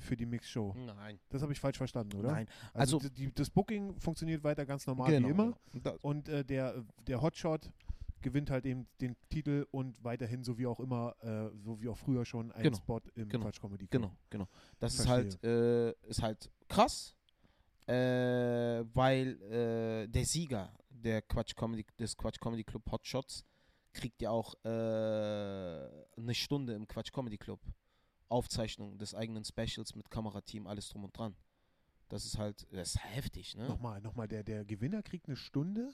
für 0.00 0.16
die 0.16 0.26
Mixshow. 0.26 0.74
Nein, 0.76 1.20
Das 1.28 1.42
habe 1.42 1.52
ich 1.52 1.60
falsch 1.60 1.76
verstanden, 1.78 2.16
oder? 2.16 2.32
nein. 2.32 2.48
Also, 2.74 2.96
Also- 2.98 3.08
die, 3.08 3.32
das 3.32 3.50
Booking 3.50 3.96
funktioniert 4.00 4.42
weiter 4.42 4.66
ganz 4.66 4.84
normal 4.86 5.10
genau, 5.12 5.28
wie 5.28 5.30
immer. 5.30 5.58
genau. 5.72 5.96
Und 6.02 6.28
äh, 6.28 6.44
der, 6.44 6.84
der 7.06 7.22
Hotshot 7.22 7.70
gewinnt 8.22 8.50
halt 8.50 8.66
eben 8.66 8.86
den 9.00 9.16
Titel 9.28 9.66
und 9.70 10.02
weiterhin, 10.02 10.44
so 10.44 10.58
wie 10.58 10.66
auch 10.66 10.80
immer, 10.80 11.14
äh, 11.22 11.50
so 11.58 11.80
wie 11.80 11.88
auch 11.88 11.96
früher 11.98 12.24
schon, 12.24 12.52
ein 12.52 12.62
Genau, 12.62 12.76
Spot 12.76 13.00
im 13.14 13.28
genau, 13.28 13.44
Quatsch 13.44 13.60
Comedy 13.60 13.86
Club. 13.86 14.02
Genau, 14.02 14.16
genau. 14.30 14.48
Das 14.78 14.94
ist 14.94 15.08
halt, 15.08 15.34
Verstehe. 15.34 15.96
äh, 16.04 16.08
ist 16.08 16.22
halt 16.22 16.50
krass, 16.68 17.16
äh, 17.86 17.92
weil 18.94 19.40
äh, 19.42 20.08
der 20.08 20.24
Sieger 20.24 20.72
der 20.88 21.22
Quatsch 21.22 21.54
Comedy, 21.56 21.84
des 21.98 22.16
Quatsch 22.16 22.38
Comedy 22.40 22.64
Club 22.64 22.90
Hotshots 22.90 23.44
kriegt 23.92 24.20
ja 24.22 24.30
auch 24.30 24.54
äh, 24.64 24.68
eine 24.68 26.34
Stunde 26.34 26.74
im 26.74 26.86
Quatsch 26.86 27.12
Comedy 27.12 27.38
Club. 27.38 27.60
Aufzeichnung 28.28 28.96
des 28.96 29.14
eigenen 29.14 29.44
Specials 29.44 29.96
mit 29.96 30.08
Kamerateam, 30.08 30.68
alles 30.68 30.88
drum 30.88 31.04
und 31.04 31.16
dran. 31.18 31.34
Das 32.10 32.24
ist 32.26 32.36
halt, 32.38 32.66
das 32.72 32.96
ist 32.96 33.04
heftig, 33.04 33.56
ne? 33.56 33.68
Nochmal, 33.68 34.00
nochmal, 34.00 34.26
der, 34.28 34.42
der 34.42 34.64
Gewinner 34.64 35.00
kriegt 35.02 35.28
eine 35.28 35.36
Stunde 35.36 35.92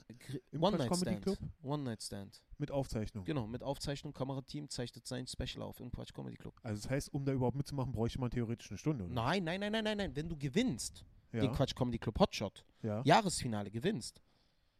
im 0.51 0.63
One 0.63 0.75
Quatsch 0.75 0.79
Night 0.79 0.89
Comedy 0.89 1.11
Stand. 1.11 1.21
Club? 1.23 1.37
One 1.63 1.83
Night 1.83 2.03
Stand. 2.03 2.41
mit 2.57 2.71
Aufzeichnung. 2.71 3.23
Genau, 3.23 3.45
mit 3.47 3.61
Aufzeichnung, 3.63 4.13
Kamerateam 4.13 4.67
zeichnet 4.69 5.05
sein 5.07 5.27
Special 5.27 5.61
auf 5.61 5.79
im 5.79 5.91
Quatsch 5.91 6.13
Comedy 6.13 6.35
Club. 6.35 6.59
Also 6.63 6.81
das 6.81 6.89
heißt, 6.91 7.13
um 7.13 7.23
da 7.23 7.31
überhaupt 7.33 7.55
mitzumachen, 7.55 7.91
bräuchte 7.91 8.19
man 8.19 8.31
theoretisch 8.31 8.69
eine 8.71 8.79
Stunde, 8.79 9.05
oder? 9.05 9.13
Nein, 9.13 9.43
nein, 9.43 9.59
nein, 9.59 9.71
nein, 9.71 9.83
nein, 9.83 9.97
nein. 9.97 10.15
Wenn 10.15 10.27
du 10.27 10.35
gewinnst, 10.35 11.05
Ja, 11.31 11.41
den 11.41 11.51
Quatsch 11.51 11.75
Comedy 11.75 11.99
Club 11.99 12.19
Hotshot, 12.19 12.65
ja. 12.81 13.01
Jahresfinale 13.05 13.69
gewinnst, 13.69 14.19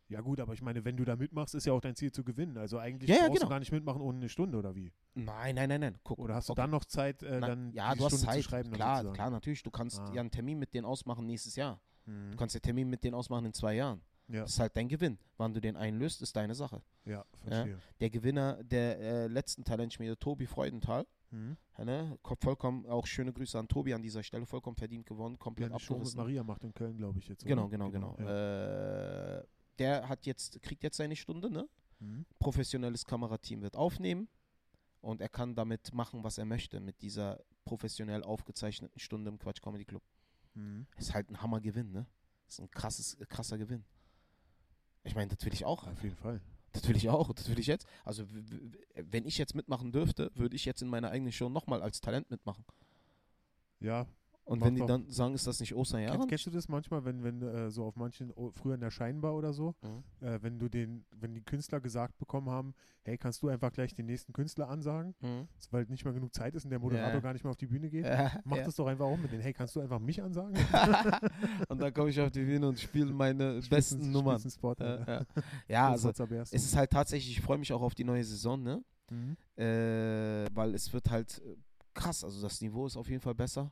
ja 0.10 0.22
gut, 0.22 0.40
aber 0.40 0.54
ich 0.54 0.62
meine, 0.62 0.84
wenn 0.86 0.96
du 0.98 1.04
da 1.06 1.16
mitmachst, 1.16 1.56
ist 1.56 1.66
ja 1.66 1.74
auch 1.74 1.82
dein 1.82 1.96
Ziel 1.96 2.12
zu 2.12 2.24
gewinnen. 2.24 2.58
Also 2.58 2.78
eigentlich 2.78 3.10
Ja, 3.10 3.16
ja, 3.16 3.22
brauchst 3.28 3.34
genau. 3.40 3.46
du 3.46 3.50
gar 3.50 3.60
nicht 3.60 3.72
mitmachen 3.72 4.02
ohne 4.02 4.18
eine 4.20 4.30
Stunde, 4.30 4.58
oder 4.58 4.76
wie? 4.76 4.92
Nein, 5.16 5.56
nein, 5.56 5.70
nein, 5.70 5.82
nein. 5.82 5.98
Guck. 6.04 6.20
Oder 6.20 6.36
hast 6.36 6.50
du 6.50 6.54
okay. 6.54 6.62
dann 6.62 6.70
noch 6.72 6.86
Zeit, 6.86 7.24
äh, 7.24 7.40
Na, 7.40 7.48
dann 7.48 7.72
ja, 7.74 7.92
die 7.94 8.00
du 8.00 8.06
hast 8.06 8.14
Stunde 8.14 8.26
Zeit. 8.28 8.44
zu 8.44 8.50
schreiben? 8.50 8.72
klar, 8.72 9.12
klar, 9.14 9.30
natürlich. 9.30 9.64
Du 9.64 9.72
kannst 9.72 10.00
Ah. 10.00 10.12
ja 10.14 10.22
einen 10.22 10.32
Termin 10.32 10.60
mit 10.60 10.74
denen 10.74 10.86
ausmachen 10.86 11.26
nächstes 11.26 11.56
Jahr. 11.56 11.80
Mhm. 12.06 12.32
Du 12.32 12.38
kannst 12.38 12.56
den 12.56 12.62
Termin 12.62 12.90
mit 12.90 13.04
denen 13.04 13.16
ausmachen 13.16 13.46
in 13.46 13.54
zwei 13.54 13.76
Jahren. 13.76 14.02
Ja, 14.30 14.42
Das 14.42 14.52
ist 14.52 14.60
halt 14.60 14.76
dein 14.76 14.90
Gewinn. 14.90 15.18
Wann 15.38 15.54
du 15.54 15.62
den 15.62 15.78
einlöst, 15.78 16.22
ist 16.22 16.36
deine 16.36 16.54
Sache. 16.54 16.82
ja, 17.06 17.24
verstehe. 17.44 17.80
Der 18.02 18.10
Gewinner 18.10 18.62
der 18.64 19.00
äh, 19.00 19.28
letzten 19.28 19.64
Talentschmiede, 19.64 20.18
Tobi 20.20 20.46
Freudenthal, 20.48 21.06
Mhm. 21.32 21.58
ja, 21.78 21.84
ne, 21.86 22.18
ko- 22.22 22.36
vollkommen, 22.42 22.86
auch 22.88 23.06
schöne 23.06 23.34
Grüße 23.34 23.58
an 23.60 23.68
Tobi 23.68 23.94
an 23.94 24.02
dieser 24.02 24.24
Stelle, 24.24 24.46
vollkommen 24.46 24.76
verdient 24.78 25.06
gewonnen, 25.06 25.38
komplett 25.40 25.72
mit 25.74 25.82
abgerissen. 25.82 26.18
Maria 26.18 26.42
macht 26.44 26.64
in 26.64 26.74
Köln, 26.74 26.96
glaube 26.98 27.20
ich 27.20 27.28
jetzt. 27.28 27.46
Genau, 27.46 27.64
oder? 27.64 27.72
genau, 27.72 27.90
genau. 27.92 28.16
Ja. 28.20 29.40
Äh, 29.40 29.44
der 29.80 30.10
hat 30.10 30.26
jetzt, 30.26 30.62
kriegt 30.62 30.84
jetzt 30.84 30.98
seine 30.98 31.16
Stunde, 31.16 31.50
ne? 31.50 31.68
Mhm. 32.00 32.26
professionelles 32.38 33.06
Kamerateam 33.06 33.64
wird 33.64 33.76
aufnehmen 33.76 34.28
und 35.02 35.20
er 35.20 35.30
kann 35.30 35.56
damit 35.56 35.94
machen, 35.96 36.24
was 36.24 36.38
er 36.38 36.46
möchte 36.46 36.80
mit 36.80 37.02
dieser 37.02 37.44
professionell 37.66 38.24
aufgezeichneten 38.24 39.00
Stunde 39.00 39.32
im 39.32 39.40
Quatsch 39.40 39.62
Comedy 39.62 39.86
Club. 39.86 40.04
Mhm. 40.54 40.86
Ist 40.98 41.14
halt 41.14 41.30
ein 41.30 41.42
Hammergewinn, 41.42 41.92
ne? 41.92 42.06
Ist 42.48 42.60
ein 42.60 42.70
krasses, 42.70 43.18
krasser 43.30 43.58
Gewinn. 43.58 43.84
Ich 45.04 45.16
meine, 45.16 45.34
das 45.34 45.44
will 45.46 45.54
ich 45.54 45.66
auch. 45.66 45.88
Auf 45.88 46.04
jeden 46.04 46.16
Fall. 46.16 46.42
Das 46.72 46.88
will 46.88 46.96
ich 46.96 47.10
auch. 47.10 47.34
Das 47.34 47.50
will 47.50 47.60
ich 47.60 47.68
jetzt. 47.68 47.88
Also, 48.04 48.26
wenn 48.94 49.26
ich 49.26 49.38
jetzt 49.38 49.56
mitmachen 49.56 49.92
dürfte, 49.92 50.32
würde 50.36 50.56
ich 50.56 50.66
jetzt 50.66 50.82
in 50.82 50.88
meiner 50.88 51.10
eigenen 51.10 51.32
Show 51.32 51.50
nochmal 51.50 51.82
als 51.82 52.02
Talent 52.02 52.30
mitmachen. 52.30 52.66
Ja, 53.80 54.06
Und 54.48 54.60
Mach 54.60 54.68
wenn 54.68 54.76
die 54.76 54.80
doch. 54.80 54.88
dann 54.88 55.10
sagen, 55.12 55.34
ist 55.36 55.46
das 55.46 55.60
nicht 55.60 55.76
Osterjahr? 55.76 56.14
Kennst, 56.14 56.30
kennst 56.30 56.46
du 56.46 56.52
das 56.52 56.70
manchmal, 56.70 57.04
wenn, 57.04 57.22
wenn 57.22 57.42
äh, 57.42 57.70
so 57.70 57.84
auf 57.84 57.98
manchen, 57.98 58.32
oh, 58.34 58.50
früher 58.52 58.76
in 58.76 58.80
der 58.80 58.92
Scheinbar 58.92 59.36
oder 59.36 59.52
so, 59.52 59.76
Mhm. 59.84 60.26
äh, 60.26 60.42
wenn 60.42 60.58
du 60.58 60.70
den, 60.70 61.06
wenn 61.12 61.34
die 61.34 61.42
Künstler 61.42 61.82
gesagt 61.82 62.18
bekommen 62.18 62.50
haben, 62.50 62.74
hey, 63.04 63.18
kannst 63.18 63.44
du 63.44 63.50
einfach 63.50 63.74
gleich 63.74 63.94
den 63.94 64.06
nächsten 64.06 64.32
Künstler 64.32 64.70
ansagen, 64.70 65.16
Mhm. 65.22 65.50
weil 65.72 65.84
nicht 65.90 66.06
mal 66.06 66.14
genug 66.14 66.34
Zeit 66.34 66.56
ist 66.56 66.64
und 66.64 66.70
der 66.72 66.80
Moderator 66.80 67.16
Ja. 67.16 67.20
gar 67.20 67.34
nicht 67.34 67.44
mehr 67.44 67.52
auf 67.52 67.58
die 67.58 67.68
Bühne 67.68 67.90
geht? 67.90 68.06
Ja, 68.06 68.40
Mach 68.46 68.56
ja. 68.58 68.64
das 68.64 68.76
doch 68.78 68.88
einfach 68.88 69.06
auch 69.06 69.18
mit 69.18 69.34
denen. 69.34 69.42
Hey, 69.42 69.52
kannst 69.52 69.76
du 69.76 69.82
einfach 69.82 70.00
mich 70.00 70.24
ansagen? 70.24 70.56
und 71.68 71.82
dann 71.82 71.94
komme 71.94 72.10
ich 72.10 72.20
auf 72.22 72.32
die 72.32 72.46
Bühne 72.46 72.70
und 72.70 72.80
spiele 72.80 73.12
meine 73.14 73.56
Spielst 73.62 73.70
besten 73.70 74.02
einen- 74.02 74.12
Nummern. 74.14 74.40
Spot, 74.50 74.76
Ja, 75.68 75.90
also 75.92 76.10
es 76.10 76.54
ist 76.54 76.76
halt 76.76 76.92
tatsächlich, 76.92 77.38
ich 77.38 77.42
freue 77.44 77.58
mich 77.58 77.74
auch 77.74 77.82
auf 77.82 77.96
die 77.96 78.06
neue 78.06 78.24
Saison, 78.24 78.64
ne? 78.64 78.82
Mhm. 79.10 79.36
Äh, 79.62 80.48
weil 80.54 80.74
es 80.74 80.92
wird 80.94 81.10
halt 81.10 81.42
äh, 81.46 81.56
krass, 81.94 82.24
also 82.24 82.42
das 82.42 82.62
Niveau 82.62 82.86
ist 82.86 82.96
auf 82.98 83.10
jeden 83.10 83.22
Fall 83.22 83.36
besser, 83.36 83.72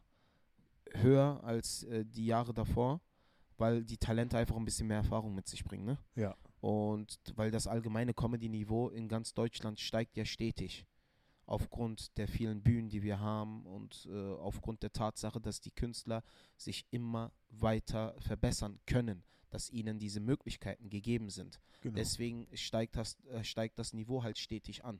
höher 1.01 1.43
als 1.43 1.83
äh, 1.83 2.05
die 2.05 2.25
Jahre 2.25 2.53
davor, 2.53 3.01
weil 3.57 3.83
die 3.83 3.97
Talente 3.97 4.37
einfach 4.37 4.55
ein 4.55 4.65
bisschen 4.65 4.87
mehr 4.87 4.97
Erfahrung 4.97 5.33
mit 5.33 5.47
sich 5.47 5.63
bringen, 5.63 5.85
ne? 5.85 5.97
Ja. 6.15 6.35
Und 6.61 7.19
weil 7.35 7.51
das 7.51 7.67
allgemeine 7.67 8.13
Comedy-Niveau 8.13 8.89
in 8.89 9.07
ganz 9.07 9.33
Deutschland 9.33 9.79
steigt 9.79 10.17
ja 10.17 10.25
stetig. 10.25 10.85
Aufgrund 11.45 12.17
der 12.17 12.27
vielen 12.27 12.63
Bühnen, 12.63 12.89
die 12.89 13.03
wir 13.03 13.19
haben 13.19 13.67
und 13.67 14.07
äh, 14.11 14.33
aufgrund 14.33 14.81
der 14.81 14.91
Tatsache, 14.91 15.39
dass 15.39 15.61
die 15.61 15.69
Künstler 15.69 16.23
sich 16.57 16.87
immer 16.89 17.31
weiter 17.49 18.15
verbessern 18.19 18.79
können. 18.87 19.23
dass 19.55 19.69
ihnen 19.69 19.99
diese 19.99 20.19
Möglichkeiten 20.19 20.89
gegeben 20.89 21.29
sind. 21.29 21.61
Genau. 21.79 21.95
Deswegen 21.95 22.45
steigt 22.57 22.97
das, 22.97 23.17
äh, 23.25 23.41
steigt 23.43 23.79
das 23.79 23.93
Niveau 23.93 24.21
halt 24.21 24.37
stetig 24.37 24.83
an. 24.83 24.99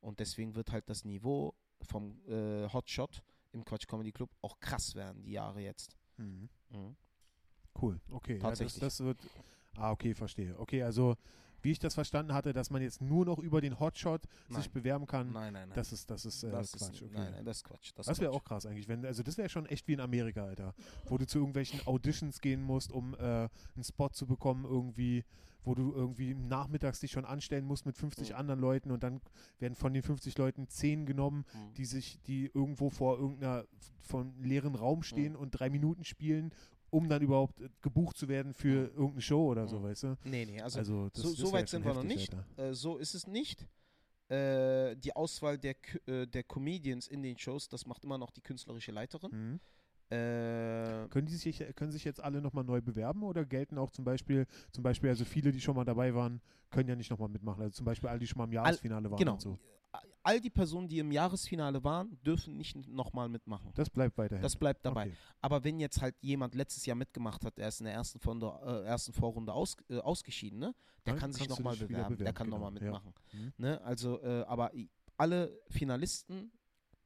Und 0.00 0.20
deswegen 0.20 0.54
wird 0.54 0.70
halt 0.70 0.88
das 0.88 1.04
Niveau 1.04 1.54
vom 1.82 2.20
äh, 2.28 2.68
Hotshot 2.72 3.22
im 3.56 3.64
Quatsch 3.64 3.86
Comedy 3.86 4.12
Club 4.12 4.30
auch 4.42 4.58
krass 4.60 4.94
werden, 4.94 5.22
die 5.22 5.32
Jahre 5.32 5.60
jetzt. 5.60 5.96
Mhm. 6.18 6.48
Mhm. 6.70 6.96
Cool, 7.80 8.00
okay. 8.10 8.34
Ja, 8.34 8.38
das, 8.38 8.58
Tatsächlich. 8.58 8.80
das 8.80 9.00
wird. 9.00 9.18
Ah, 9.76 9.90
okay, 9.90 10.14
verstehe. 10.14 10.58
Okay, 10.58 10.82
also 10.82 11.16
wie 11.66 11.72
ich 11.72 11.80
das 11.80 11.94
verstanden 11.94 12.32
hatte, 12.32 12.52
dass 12.52 12.70
man 12.70 12.80
jetzt 12.80 13.02
nur 13.02 13.24
noch 13.24 13.40
über 13.40 13.60
den 13.60 13.80
Hotshot 13.80 14.22
sich 14.48 14.56
Nein. 14.66 14.70
bewerben 14.72 15.06
kann, 15.08 15.32
Nein, 15.32 15.52
nein, 15.52 15.68
nein. 15.68 15.74
das 15.76 15.92
ist, 15.92 16.08
das 16.08 16.24
ist 16.24 16.44
äh, 16.44 16.50
Das 16.52 16.70
Quatsch. 16.70 16.92
ist, 16.92 17.02
okay. 17.02 17.10
Nein, 17.12 17.32
nein, 17.32 17.44
das 17.44 17.56
ist 17.56 17.64
Quatsch. 17.64 17.90
Das, 17.96 18.06
Das 18.06 18.20
wäre 18.20 18.30
auch 18.30 18.44
krass 18.44 18.66
eigentlich, 18.66 18.86
wenn, 18.86 19.04
also 19.04 19.24
das 19.24 19.36
wäre 19.36 19.48
schon 19.48 19.66
echt 19.66 19.88
wie 19.88 19.94
in 19.94 20.00
Amerika, 20.00 20.44
Alter. 20.44 20.74
Wo 21.06 21.18
du 21.18 21.26
zu 21.26 21.38
irgendwelchen 21.38 21.84
Auditions 21.84 22.40
gehen 22.40 22.62
musst, 22.62 22.92
um 22.92 23.14
äh, 23.14 23.18
einen 23.18 23.50
Spot 23.82 24.10
zu 24.10 24.28
bekommen, 24.28 24.64
irgendwie, 24.64 25.24
wo 25.64 25.74
du 25.74 25.92
irgendwie 25.92 26.34
nachmittags 26.34 27.00
dich 27.00 27.10
schon 27.10 27.24
anstellen 27.24 27.64
musst 27.64 27.84
mit 27.84 27.96
50 27.96 28.30
Mhm. 28.30 28.36
anderen 28.36 28.60
Leuten 28.60 28.92
und 28.92 29.02
dann 29.02 29.20
werden 29.58 29.74
von 29.74 29.92
den 29.92 30.04
50 30.04 30.38
Leuten 30.38 30.68
10 30.68 31.04
genommen, 31.04 31.44
Mhm. 31.52 31.74
die 31.74 31.84
sich, 31.84 32.20
die 32.28 32.48
irgendwo 32.54 32.90
vor 32.90 33.18
irgendeiner 33.18 33.64
von 34.02 34.40
leeren 34.40 34.76
Raum 34.76 35.02
stehen 35.02 35.32
Mhm. 35.32 35.38
und 35.40 35.50
drei 35.50 35.68
Minuten 35.68 36.04
spielen, 36.04 36.52
um 36.90 37.08
dann 37.08 37.22
überhaupt 37.22 37.60
äh, 37.60 37.68
gebucht 37.82 38.16
zu 38.16 38.28
werden 38.28 38.54
für 38.54 38.88
Mhm. 38.90 38.96
irgendeine 38.96 39.20
Show 39.22 39.46
oder 39.50 39.66
so, 39.66 39.78
Mhm. 39.80 39.82
weißt 39.84 40.02
du? 40.04 40.16
Nee, 40.24 40.46
nee, 40.46 40.60
also, 40.60 40.78
Also, 40.78 41.08
das, 41.10 41.22
so, 41.22 41.30
das 41.30 41.38
so 41.38 41.52
weit 41.52 41.68
sind 41.68 41.84
wir 41.84 41.94
noch 41.94 42.02
nicht. 42.02 42.36
Äh, 42.56 42.72
so 42.72 42.96
ist 42.96 43.14
es 43.14 43.26
nicht. 43.26 43.66
Äh, 44.28 44.96
die 44.96 45.14
Auswahl 45.14 45.56
der, 45.58 45.76
äh, 46.06 46.26
der 46.26 46.42
Comedians 46.42 47.06
in 47.06 47.22
den 47.22 47.38
Shows, 47.38 47.68
das 47.68 47.86
macht 47.86 48.02
immer 48.04 48.18
noch 48.18 48.30
die 48.30 48.40
künstlerische 48.40 48.90
Leiterin. 48.92 49.30
Mhm. 49.30 49.60
Äh, 50.08 51.08
Können 51.08 51.26
die 51.26 51.36
sich, 51.36 51.64
können 51.74 51.90
sich 51.90 52.04
jetzt 52.04 52.20
alle 52.22 52.40
nochmal 52.40 52.64
neu 52.64 52.80
bewerben 52.80 53.22
oder 53.24 53.44
gelten 53.44 53.76
auch 53.78 53.90
zum 53.90 54.04
Beispiel, 54.04 54.46
zum 54.70 54.84
Beispiel, 54.84 55.10
also 55.10 55.24
viele, 55.24 55.50
die 55.52 55.60
schon 55.60 55.74
mal 55.74 55.84
dabei 55.84 56.14
waren, 56.14 56.40
können 56.70 56.88
ja 56.88 56.94
nicht 56.96 57.10
nochmal 57.10 57.28
mitmachen. 57.28 57.62
Also 57.62 57.74
zum 57.76 57.86
Beispiel 57.86 58.08
alle, 58.08 58.18
die 58.20 58.26
schon 58.26 58.38
mal 58.38 58.44
im 58.44 58.52
Jahresfinale 58.52 59.10
waren 59.10 59.18
genau. 59.18 59.32
und 59.34 59.40
so. 59.40 59.58
All 60.26 60.40
die 60.40 60.50
Personen, 60.50 60.88
die 60.88 60.98
im 60.98 61.12
Jahresfinale 61.12 61.84
waren, 61.84 62.18
dürfen 62.24 62.56
nicht 62.56 62.74
nochmal 62.88 63.28
mitmachen. 63.28 63.70
Das 63.76 63.88
bleibt 63.88 64.18
weiterhin. 64.18 64.42
Das 64.42 64.56
bleibt 64.56 64.84
dabei. 64.84 65.06
Okay. 65.06 65.16
Aber 65.40 65.62
wenn 65.62 65.78
jetzt 65.78 66.02
halt 66.02 66.16
jemand 66.20 66.56
letztes 66.56 66.84
Jahr 66.84 66.96
mitgemacht 66.96 67.44
hat, 67.44 67.56
der 67.56 67.68
ist 67.68 67.80
in 67.80 67.84
der 67.84 67.94
ersten, 67.94 68.18
Vorrunde, 68.18 68.52
äh, 68.64 68.86
ersten 68.86 69.12
Vorrunde 69.12 69.52
aus, 69.52 69.76
äh, 69.88 69.98
ausgeschieden, 69.98 70.58
ne? 70.58 70.74
der 71.06 71.12
Dann 71.12 71.20
kann 71.20 71.32
sich 71.32 71.46
du 71.46 71.50
nochmal 71.50 71.76
wieder 71.76 71.86
bewerben, 71.86 72.08
der 72.08 72.16
bewerben, 72.16 72.34
kann 72.34 72.46
genau, 72.48 72.56
nochmal 72.58 72.74
ja. 72.74 72.90
mitmachen. 72.90 73.14
Mhm. 73.34 73.52
Ne? 73.56 73.80
Also, 73.82 74.20
äh, 74.20 74.42
aber 74.48 74.72
alle 75.16 75.60
Finalisten 75.68 76.50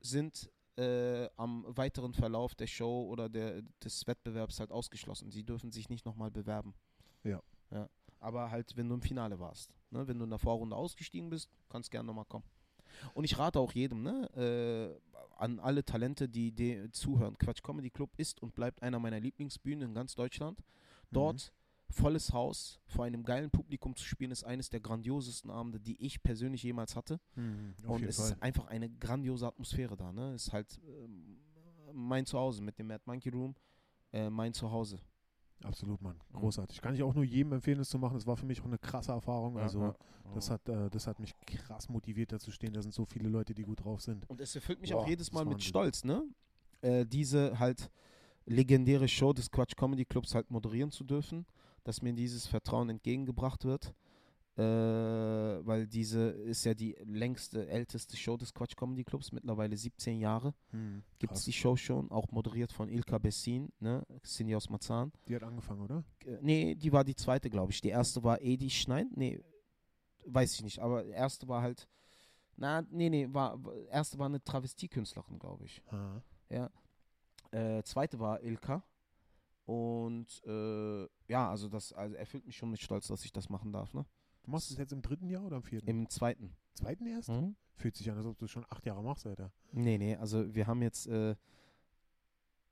sind 0.01 0.51
äh, 0.79 1.29
am 1.37 1.67
weiteren 1.69 2.15
Verlauf 2.15 2.55
der 2.55 2.69
Show 2.69 3.07
oder 3.07 3.29
der, 3.29 3.61
des 3.85 4.07
Wettbewerbs 4.07 4.61
halt 4.61 4.71
ausgeschlossen. 4.71 5.31
Sie 5.31 5.45
dürfen 5.45 5.73
sich 5.73 5.91
nicht 5.91 6.07
nochmal 6.07 6.31
bewerben. 6.31 6.75
Ja. 7.23 7.43
ja. 7.71 7.87
Aber 8.19 8.51
halt, 8.51 8.75
wenn 8.79 8.89
du 8.89 8.95
im 8.95 9.03
Finale 9.03 9.39
warst. 9.39 9.75
Ne? 9.91 10.09
Wenn 10.09 10.19
du 10.19 10.25
in 10.25 10.31
der 10.31 10.39
Vorrunde 10.39 10.75
ausgestiegen 10.75 11.29
bist, 11.29 11.51
kannst 11.69 11.91
gerne 11.91 12.07
nochmal 12.07 12.25
kommen. 12.25 12.45
Und 13.15 13.25
ich 13.25 13.39
rate 13.39 13.59
auch 13.59 13.73
jedem, 13.73 14.03
ne, 14.03 14.29
äh, 14.35 15.17
an 15.37 15.59
alle 15.59 15.85
Talente, 15.85 16.29
die, 16.29 16.53
die 16.53 16.91
zuhören. 16.93 17.39
Quatsch 17.39 17.63
Comedy 17.63 17.91
Club 17.91 18.11
ist 18.17 18.43
und 18.43 18.55
bleibt 18.55 18.83
einer 18.83 18.99
meiner 18.99 19.21
Lieblingsbühnen 19.21 19.89
in 19.89 19.95
ganz 19.95 20.15
Deutschland. 20.15 20.59
Mhm. 20.59 20.65
Dort 21.13 21.53
volles 21.91 22.33
Haus 22.33 22.79
vor 22.87 23.05
einem 23.05 23.25
geilen 23.25 23.51
Publikum 23.51 23.97
zu 23.97 24.05
spielen, 24.05 24.31
ist 24.31 24.45
eines 24.45 24.71
der 24.71 24.81
grandiosesten 24.81 25.51
Abende, 25.51 25.81
die 25.81 26.01
ich 26.05 26.23
persönlich 26.23 26.63
jemals 26.63 26.95
hatte. 26.95 27.21
Mhm. 27.35 27.75
Und 27.87 28.05
es 28.05 28.17
Fall. 28.17 28.33
ist 28.33 28.43
einfach 28.43 28.67
eine 28.67 28.89
grandiose 28.89 29.47
Atmosphäre 29.47 29.97
da. 29.97 30.13
Ne? 30.13 30.33
Es 30.35 30.47
ist 30.47 30.53
halt 30.53 30.81
ähm, 30.87 31.39
mein 31.93 32.27
Zuhause 32.27 32.63
mit 32.63 32.79
dem 32.79 32.87
Mad 32.87 33.03
Monkey 33.07 33.31
Room, 33.31 33.55
äh, 34.13 34.31
mein 34.31 34.55
Zuhause. 34.55 35.01
Absolut, 35.65 36.01
Mann. 36.01 36.17
Mhm. 36.33 36.39
Großartig. 36.39 36.81
Kann 36.81 36.95
ich 36.95 37.03
auch 37.03 37.15
nur 37.15 37.25
jedem 37.25 37.53
empfehlen, 37.53 37.79
das 37.79 37.89
zu 37.89 37.99
machen. 37.99 38.15
Das 38.15 38.27
war 38.27 38.37
für 38.37 38.47
mich 38.47 38.61
auch 38.61 38.67
eine 38.67 38.79
krasse 38.79 39.13
Erfahrung. 39.13 39.59
Also, 39.59 39.83
ja. 39.83 39.95
das, 40.35 40.51
hat, 40.51 40.69
äh, 40.69 40.89
das 40.91 41.07
hat 41.07 41.19
mich 41.19 41.35
krass 41.47 41.89
motiviert, 41.89 42.33
da 42.33 42.39
zu 42.39 42.51
stehen. 42.51 42.73
Da 42.73 42.83
sind 42.83 42.95
so 42.95 43.05
viele 43.05 43.29
Leute, 43.29 43.55
die 43.55 43.63
gut 43.63 43.85
drauf 43.85 44.01
sind. 44.01 44.29
Und 44.29 44.41
es 44.41 44.55
erfüllt 44.55 44.81
mich 44.81 44.91
Boah, 44.91 45.01
auch 45.01 45.09
jedes 45.09 45.33
Mal 45.33 45.45
mit. 45.45 45.63
Stolz, 45.63 46.05
ne? 46.05 46.25
Äh, 46.81 47.05
diese 47.05 47.59
halt 47.59 47.91
legendäre 48.47 49.07
Show 49.07 49.33
des 49.33 49.51
Quatsch 49.51 49.77
Comedy 49.77 50.05
Clubs 50.05 50.35
halt 50.35 50.51
moderieren 50.51 50.91
zu 50.91 51.05
dürfen, 51.05 51.47
dass 51.85 52.03
mir 52.03 52.13
dieses 52.13 52.47
Vertrauen 52.47 52.89
entgegengebracht 52.89 53.65
wird. 53.65 53.95
Äh, 54.61 55.67
weil 55.67 55.87
diese 55.87 56.29
ist 56.29 56.65
ja 56.65 56.75
die 56.75 56.95
längste, 57.07 57.67
älteste 57.67 58.15
Show 58.15 58.37
des 58.37 58.53
Quatsch 58.53 58.77
Comedy 58.77 59.05
Clubs, 59.05 59.33
mittlerweile 59.33 59.75
17 59.75 60.19
Jahre. 60.19 60.53
Mhm. 60.73 61.03
Gibt 61.19 61.33
es 61.33 61.45
die 61.45 61.53
Show 61.53 61.77
schon, 61.77 62.11
auch 62.11 62.31
moderiert 62.31 62.71
von 62.71 62.91
Ilka 62.91 63.17
Bessin, 63.17 63.73
ne? 63.79 64.05
Cindy 64.23 64.55
aus 64.55 64.69
Marzahn. 64.69 65.13
Die 65.29 65.35
hat 65.35 65.45
angefangen, 65.45 65.81
oder? 65.81 66.05
Äh, 66.27 66.39
nee, 66.43 66.75
die 66.75 66.93
war 66.93 67.05
die 67.05 67.15
zweite, 67.15 67.49
glaube 67.49 67.73
ich. 67.73 67.81
Die 67.81 67.89
erste 67.89 68.23
war 68.23 68.43
Edi 68.43 68.69
Schneid. 68.69 69.07
Nee, 69.17 69.43
weiß 70.27 70.53
ich 70.55 70.63
nicht. 70.63 70.79
Aber 70.81 71.05
die 71.05 71.11
erste 71.11 71.49
war 71.49 71.63
halt. 71.63 71.89
Na, 72.57 72.83
nee, 72.91 73.09
nee, 73.09 73.29
war, 73.33 73.59
erste 73.89 74.19
war 74.19 74.27
eine 74.27 74.45
Travestiekünstlerin, 74.45 75.39
glaube 75.39 75.65
ich. 75.65 75.83
Ah. 75.91 76.21
Ja. 76.51 76.71
Äh, 77.51 77.83
zweite 77.85 78.19
war 78.21 78.43
Ilka. 78.43 78.85
Und 79.65 80.43
äh, 80.45 81.09
ja, 81.29 81.49
also 81.49 81.71
das 81.71 81.95
also 81.95 82.15
erfüllt 82.15 82.45
mich 82.45 82.59
schon 82.59 82.71
mit 82.71 82.83
Stolz, 82.83 83.07
dass 83.07 83.25
ich 83.25 83.33
das 83.33 83.49
machen 83.49 83.73
darf, 83.73 83.95
ne? 83.95 84.05
Du 84.51 84.57
machst 84.57 84.69
es 84.73 84.79
jetzt 84.79 84.93
im 84.93 85.01
dritten 85.01 85.29
Jahr 85.29 85.45
oder 85.45 85.59
im 85.59 85.63
vierten? 85.63 85.87
Im 85.87 86.09
zweiten. 86.09 86.57
zweiten 86.75 87.07
erst? 87.07 87.29
Mhm. 87.29 87.55
Fühlt 87.77 87.95
sich 87.95 88.11
an, 88.11 88.17
als 88.17 88.27
ob 88.27 88.37
du 88.37 88.49
schon 88.49 88.67
acht 88.69 88.85
Jahre 88.85 89.01
machst, 89.01 89.25
Alter. 89.25 89.53
Nee, 89.71 89.97
nee, 89.97 90.17
also 90.17 90.53
wir 90.53 90.67
haben 90.67 90.83
jetzt. 90.83 91.07
Äh, 91.07 91.37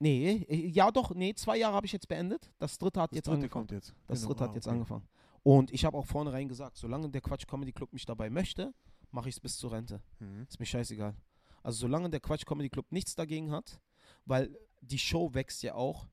nee, 0.00 0.44
äh, 0.48 0.66
ja 0.66 0.90
doch, 0.90 1.14
nee, 1.14 1.34
zwei 1.34 1.56
Jahre 1.56 1.76
habe 1.76 1.86
ich 1.86 1.92
jetzt 1.92 2.08
beendet. 2.08 2.52
Das 2.58 2.78
dritte 2.78 3.00
hat 3.00 3.12
Das 3.12 3.18
jetzt 3.18 3.26
dritte 3.28 3.36
angefangen. 3.36 3.68
kommt 3.68 3.70
jetzt. 3.70 3.94
Das 4.08 4.18
Genau, 4.18 4.32
dritte 4.32 4.44
ah, 4.44 4.48
hat 4.48 4.54
jetzt 4.56 4.66
okay. 4.66 4.74
angefangen. 4.74 5.08
Und 5.44 5.70
ich 5.72 5.84
habe 5.84 5.96
auch 5.96 6.04
vornherein 6.04 6.48
gesagt, 6.48 6.76
solange 6.78 7.10
der 7.10 7.20
Quatsch 7.20 7.46
Comedy 7.46 7.70
Club 7.70 7.92
mich 7.92 8.04
dabei 8.04 8.28
möchte, 8.28 8.74
mache 9.12 9.28
ich 9.28 9.36
es 9.36 9.40
bis 9.40 9.56
zur 9.56 9.70
Rente. 9.70 10.02
Mhm. 10.18 10.46
Ist 10.48 10.58
mir 10.58 10.66
scheißegal. 10.66 11.14
Also 11.62 11.78
solange 11.78 12.10
der 12.10 12.18
Quatsch 12.18 12.44
Comedy 12.44 12.70
Club 12.70 12.90
nichts 12.90 13.14
dagegen 13.14 13.52
hat, 13.52 13.80
weil 14.24 14.50
die 14.80 14.98
Show 14.98 15.32
wächst 15.32 15.62
ja 15.62 15.76
auch 15.76 16.08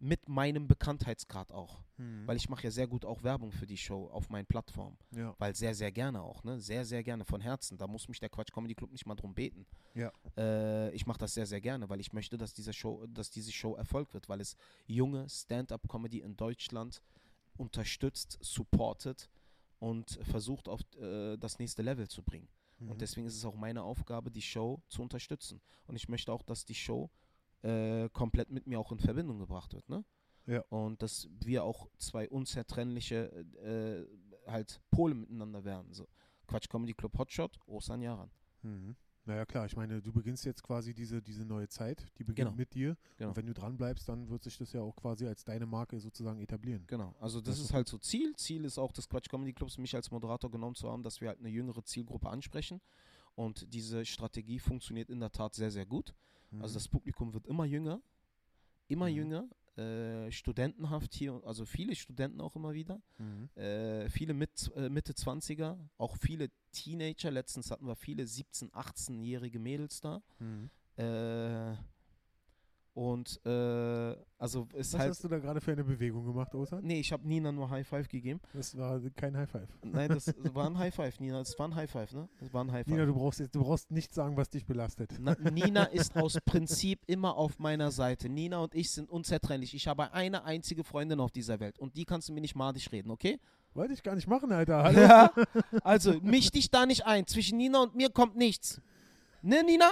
mit 0.00 0.28
meinem 0.28 0.66
Bekanntheitsgrad 0.66 1.52
auch. 1.52 1.82
Mhm. 1.98 2.26
Weil 2.26 2.36
ich 2.36 2.48
mache 2.48 2.64
ja 2.64 2.70
sehr 2.70 2.86
gut 2.86 3.04
auch 3.04 3.22
Werbung 3.22 3.52
für 3.52 3.66
die 3.66 3.76
Show 3.76 4.08
auf 4.08 4.30
meinen 4.30 4.46
Plattformen. 4.46 4.96
ja. 5.14 5.34
Weil 5.38 5.54
sehr, 5.54 5.74
sehr 5.74 5.92
gerne 5.92 6.22
auch, 6.22 6.42
ne? 6.42 6.58
Sehr, 6.58 6.84
sehr 6.84 7.02
gerne 7.04 7.24
von 7.24 7.40
Herzen. 7.40 7.76
Da 7.76 7.86
muss 7.86 8.08
mich 8.08 8.18
der 8.18 8.30
Quatsch 8.30 8.50
Comedy 8.52 8.74
Club 8.74 8.90
nicht 8.90 9.06
mal 9.06 9.14
drum 9.14 9.34
beten. 9.34 9.66
Ja. 9.94 10.10
Äh, 10.36 10.90
ich 10.94 11.06
mache 11.06 11.18
das 11.18 11.34
sehr, 11.34 11.46
sehr 11.46 11.60
gerne, 11.60 11.88
weil 11.88 12.00
ich 12.00 12.12
möchte, 12.12 12.38
dass 12.38 12.54
diese 12.54 12.72
Show, 12.72 13.06
dass 13.08 13.30
diese 13.30 13.52
Show 13.52 13.74
Erfolg 13.74 14.12
wird, 14.14 14.28
weil 14.28 14.40
es 14.40 14.56
junge 14.86 15.28
Stand-up-Comedy 15.28 16.20
in 16.20 16.34
Deutschland 16.36 17.02
unterstützt, 17.58 18.38
supportet 18.40 19.28
und 19.78 20.18
versucht 20.22 20.68
auf 20.68 20.80
äh, 20.96 21.36
das 21.36 21.58
nächste 21.58 21.82
Level 21.82 22.08
zu 22.08 22.22
bringen. 22.22 22.48
Mhm. 22.78 22.90
Und 22.90 23.00
deswegen 23.02 23.26
ist 23.26 23.36
es 23.36 23.44
auch 23.44 23.54
meine 23.54 23.82
Aufgabe, 23.82 24.30
die 24.30 24.42
Show 24.42 24.82
zu 24.88 25.02
unterstützen. 25.02 25.60
Und 25.86 25.96
ich 25.96 26.08
möchte 26.08 26.32
auch, 26.32 26.42
dass 26.42 26.64
die 26.64 26.74
Show 26.74 27.10
äh, 27.62 28.08
komplett 28.10 28.50
mit 28.50 28.66
mir 28.66 28.78
auch 28.80 28.92
in 28.92 28.98
Verbindung 28.98 29.38
gebracht 29.38 29.72
wird. 29.74 29.88
Ne? 29.88 30.04
Ja. 30.46 30.60
Und 30.70 31.02
dass 31.02 31.28
wir 31.44 31.64
auch 31.64 31.88
zwei 31.98 32.28
unzertrennliche 32.28 33.26
äh, 33.62 34.50
halt 34.50 34.80
Pole 34.90 35.14
miteinander 35.14 35.64
werden. 35.64 35.92
So. 35.92 36.08
Quatsch 36.46 36.68
Comedy 36.68 36.94
Club 36.94 37.16
Hotshot, 37.18 37.58
Osan 37.66 38.02
Yaran. 38.02 38.30
Mhm. 38.62 38.96
Naja, 39.26 39.44
klar, 39.44 39.66
ich 39.66 39.76
meine, 39.76 40.00
du 40.00 40.12
beginnst 40.12 40.44
jetzt 40.46 40.62
quasi 40.62 40.94
diese, 40.94 41.20
diese 41.22 41.44
neue 41.44 41.68
Zeit, 41.68 42.06
die 42.18 42.24
beginnt 42.24 42.48
Genau. 42.48 42.56
mit 42.56 42.72
dir. 42.74 42.96
Genau. 43.18 43.30
Und 43.30 43.36
wenn 43.36 43.46
du 43.46 43.52
dran 43.52 43.76
bleibst, 43.76 44.08
dann 44.08 44.28
wird 44.30 44.42
sich 44.42 44.56
das 44.56 44.72
ja 44.72 44.80
auch 44.80 44.96
quasi 44.96 45.26
als 45.26 45.44
deine 45.44 45.66
Marke 45.66 46.00
sozusagen 46.00 46.40
etablieren. 46.40 46.84
Genau, 46.86 47.14
also 47.20 47.38
das, 47.40 47.50
Das 47.50 47.58
ist 47.58 47.64
ist- 47.66 47.74
halt 47.74 47.86
so 47.86 47.98
Ziel. 47.98 48.34
Ziel 48.36 48.64
ist 48.64 48.78
auch 48.78 48.92
des 48.92 49.08
Quatsch 49.08 49.28
Comedy 49.28 49.52
Clubs, 49.52 49.76
mich 49.78 49.94
als 49.94 50.10
Moderator 50.10 50.50
genommen 50.50 50.74
zu 50.74 50.90
haben, 50.90 51.02
dass 51.02 51.20
wir 51.20 51.28
halt 51.28 51.38
eine 51.38 51.50
jüngere 51.50 51.84
Zielgruppe 51.84 52.28
ansprechen. 52.30 52.80
Und 53.40 53.72
diese 53.72 54.04
Strategie 54.04 54.58
funktioniert 54.58 55.08
in 55.08 55.20
der 55.20 55.32
Tat 55.32 55.54
sehr, 55.54 55.70
sehr 55.70 55.86
gut. 55.86 56.14
Also 56.58 56.72
Mhm. 56.72 56.74
das 56.74 56.88
Publikum 56.88 57.32
wird 57.32 57.46
immer 57.46 57.64
jünger, 57.64 58.02
immer 58.88 59.08
Mhm. 59.08 59.16
jünger, 59.16 59.48
äh, 59.78 60.30
studentenhaft 60.30 61.14
hier, 61.14 61.40
also 61.44 61.64
viele 61.64 61.94
Studenten 61.94 62.40
auch 62.40 62.54
immer 62.56 62.74
wieder, 62.74 63.00
Mhm. 63.18 63.48
äh, 63.56 64.08
viele 64.10 64.34
mit, 64.34 64.70
äh, 64.76 64.88
Mitte 64.90 65.14
20er, 65.14 65.78
auch 65.96 66.16
viele 66.16 66.50
Teenager, 66.72 67.30
letztens 67.30 67.70
hatten 67.70 67.86
wir 67.86 67.96
viele 67.96 68.24
17-, 68.26 68.70
18-jährige 68.72 69.58
Mädels 69.58 70.00
da. 70.00 70.22
Und 72.92 73.40
äh, 73.46 74.16
also 74.36 74.66
ist 74.74 74.92
Was 74.94 75.00
halt, 75.00 75.10
hast 75.10 75.22
du 75.24 75.28
da 75.28 75.38
gerade 75.38 75.60
für 75.60 75.70
eine 75.72 75.84
Bewegung 75.84 76.24
gemacht, 76.24 76.52
Osan? 76.56 76.82
nee, 76.84 76.98
ich 76.98 77.12
habe 77.12 77.26
Nina 77.26 77.52
nur 77.52 77.70
High 77.70 77.86
Five 77.86 78.08
gegeben. 78.08 78.40
Das 78.52 78.76
war 78.76 79.00
kein 79.14 79.36
High 79.36 79.48
Five. 79.48 79.68
Nein, 79.84 80.08
das 80.08 80.26
war 80.54 80.66
ein 80.66 80.76
High 80.76 80.92
Five, 80.94 81.20
Nina, 81.20 81.38
das 81.38 81.56
war 81.58 81.68
ein 81.68 81.74
High 81.76 81.88
Five, 81.90 82.12
ne? 82.12 82.28
Das 82.40 82.52
war 82.52 82.64
ein 82.64 82.72
High 82.72 82.84
Five. 82.84 82.92
Nina, 82.92 83.06
du 83.06 83.14
brauchst, 83.14 83.38
jetzt, 83.38 83.54
du 83.54 83.60
brauchst 83.62 83.90
nicht 83.92 84.12
sagen, 84.12 84.36
was 84.36 84.50
dich 84.50 84.66
belastet. 84.66 85.12
Na, 85.20 85.36
Nina 85.52 85.84
ist 85.84 86.16
aus 86.16 86.36
Prinzip 86.44 87.00
immer 87.06 87.36
auf 87.36 87.60
meiner 87.60 87.92
Seite. 87.92 88.28
Nina 88.28 88.58
und 88.58 88.74
ich 88.74 88.90
sind 88.90 89.08
unzertrennlich. 89.08 89.72
Ich 89.74 89.86
habe 89.86 90.12
eine 90.12 90.44
einzige 90.44 90.82
Freundin 90.82 91.20
auf 91.20 91.30
dieser 91.30 91.60
Welt 91.60 91.78
und 91.78 91.96
die 91.96 92.04
kannst 92.04 92.28
du 92.28 92.32
mir 92.32 92.40
nicht 92.40 92.56
madig 92.56 92.90
reden, 92.90 93.10
okay? 93.12 93.38
Wollte 93.72 93.94
ich 93.94 94.02
gar 94.02 94.16
nicht 94.16 94.26
machen, 94.26 94.50
Alter. 94.50 94.90
Ja, 94.92 95.32
also 95.84 96.14
misch 96.22 96.50
dich 96.50 96.70
da 96.72 96.86
nicht 96.86 97.06
ein. 97.06 97.24
Zwischen 97.28 97.56
Nina 97.58 97.82
und 97.84 97.94
mir 97.94 98.10
kommt 98.10 98.36
nichts. 98.36 98.80
Ne, 99.42 99.62
Nina? 99.62 99.90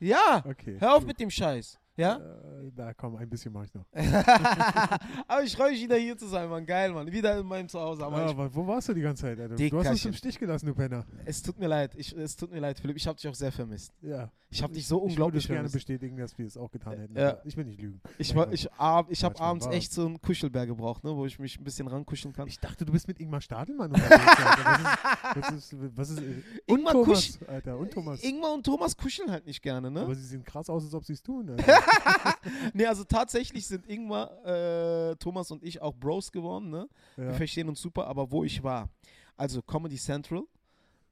Ja, 0.00 0.42
Okay. 0.48 0.76
hör 0.80 0.94
auf 0.94 1.00
gut. 1.00 1.08
mit 1.08 1.20
dem 1.20 1.30
Scheiß. 1.30 1.78
Ja? 1.96 2.16
Äh, 2.16 2.70
da 2.74 2.94
komm, 2.94 3.16
ein 3.16 3.28
bisschen 3.28 3.52
mache 3.52 3.66
ich 3.66 3.74
noch. 3.74 3.84
aber 5.28 5.42
ich 5.44 5.54
freue 5.54 5.72
mich 5.72 5.82
wieder 5.82 5.96
hier 5.96 6.16
zu 6.16 6.26
sein, 6.26 6.48
Mann. 6.48 6.64
Geil, 6.64 6.90
Mann. 6.92 7.10
Wieder 7.12 7.38
in 7.38 7.46
meinem 7.46 7.68
Zuhause. 7.68 8.04
Aber 8.04 8.18
Ja, 8.20 8.26
aber 8.30 8.54
wo 8.54 8.66
warst 8.66 8.88
du 8.88 8.94
die 8.94 9.02
ganze 9.02 9.22
Zeit, 9.22 9.38
Alter? 9.38 9.56
Du 9.56 9.78
hast 9.78 9.88
uns 9.90 10.04
im 10.06 10.12
Stich 10.14 10.38
gelassen, 10.38 10.66
du 10.66 10.74
Penner. 10.74 11.04
es 11.24 11.42
tut 11.42 11.58
mir 11.58 11.66
leid. 11.68 11.92
Ich, 11.96 12.16
es 12.16 12.34
tut 12.36 12.50
mir 12.50 12.60
leid, 12.60 12.78
Philipp. 12.80 12.96
Ich 12.96 13.06
habe 13.06 13.16
dich 13.16 13.28
auch 13.28 13.34
sehr 13.34 13.52
vermisst. 13.52 13.92
Ja. 14.00 14.30
Ich 14.48 14.62
habe 14.62 14.74
dich 14.74 14.86
so 14.86 14.96
Ich 14.96 15.00
würde 15.02 15.10
unglaublich 15.12 15.46
gerne 15.46 15.56
vermisst. 15.60 15.74
bestätigen, 15.74 16.16
dass 16.18 16.36
wir 16.36 16.46
es 16.46 16.56
auch 16.58 16.70
getan 16.70 16.98
hätten. 16.98 17.16
Ja. 17.18 17.38
Ich 17.44 17.56
will 17.56 17.64
nicht 17.64 17.80
lügen. 17.80 18.00
Ich, 18.18 18.34
war- 18.34 18.52
ich, 18.52 18.70
ab, 18.74 19.06
ich 19.08 19.24
habe 19.24 19.38
abends 19.40 19.64
war- 19.66 19.72
echt 19.72 19.92
so 19.92 20.04
einen 20.06 20.20
Kuschelbär 20.20 20.66
gebraucht, 20.66 21.04
ne, 21.04 21.14
wo 21.16 21.24
ich 21.26 21.38
mich 21.38 21.58
ein 21.58 21.64
bisschen 21.64 21.88
rankuscheln 21.88 22.34
kann. 22.34 22.48
Ich 22.48 22.58
dachte, 22.60 22.84
du 22.84 22.92
bist 22.92 23.08
mit 23.08 23.18
Ingmar 23.18 23.40
Stadelmann. 23.40 23.92
Was 23.92 25.50
ist, 25.52 25.74
was 25.74 25.74
ist, 25.74 25.76
was 25.96 26.10
ist, 26.10 26.22
Ingmar 26.66 26.92
Thomas, 26.92 27.38
Alter, 27.48 27.78
und 27.78 27.90
Thomas. 27.92 28.22
Ingmar 28.22 28.52
und 28.52 28.64
Thomas 28.64 28.94
kuscheln 28.96 29.30
halt 29.30 29.46
nicht 29.46 29.62
gerne, 29.62 29.90
ne? 29.90 30.00
Aber 30.02 30.14
sie 30.14 30.24
sehen 30.24 30.44
krass 30.44 30.68
aus, 30.68 30.84
als 30.84 30.94
ob 30.94 31.04
sie 31.04 31.14
es 31.14 31.22
tun. 31.22 31.48
Alter. 31.50 31.64
nee, 32.74 32.86
also 32.86 33.04
tatsächlich 33.04 33.66
sind 33.66 33.86
Ingmar, 33.86 34.44
äh, 34.46 35.16
Thomas 35.16 35.50
und 35.50 35.62
ich 35.62 35.80
auch 35.80 35.94
Bros 35.94 36.30
geworden, 36.32 36.70
ne? 36.70 36.88
Wir 37.16 37.26
ja. 37.26 37.32
verstehen 37.34 37.68
uns 37.68 37.80
super, 37.80 38.06
aber 38.06 38.30
wo 38.30 38.44
ich 38.44 38.62
war. 38.62 38.88
Also 39.36 39.62
Comedy 39.62 39.96
Central 39.96 40.42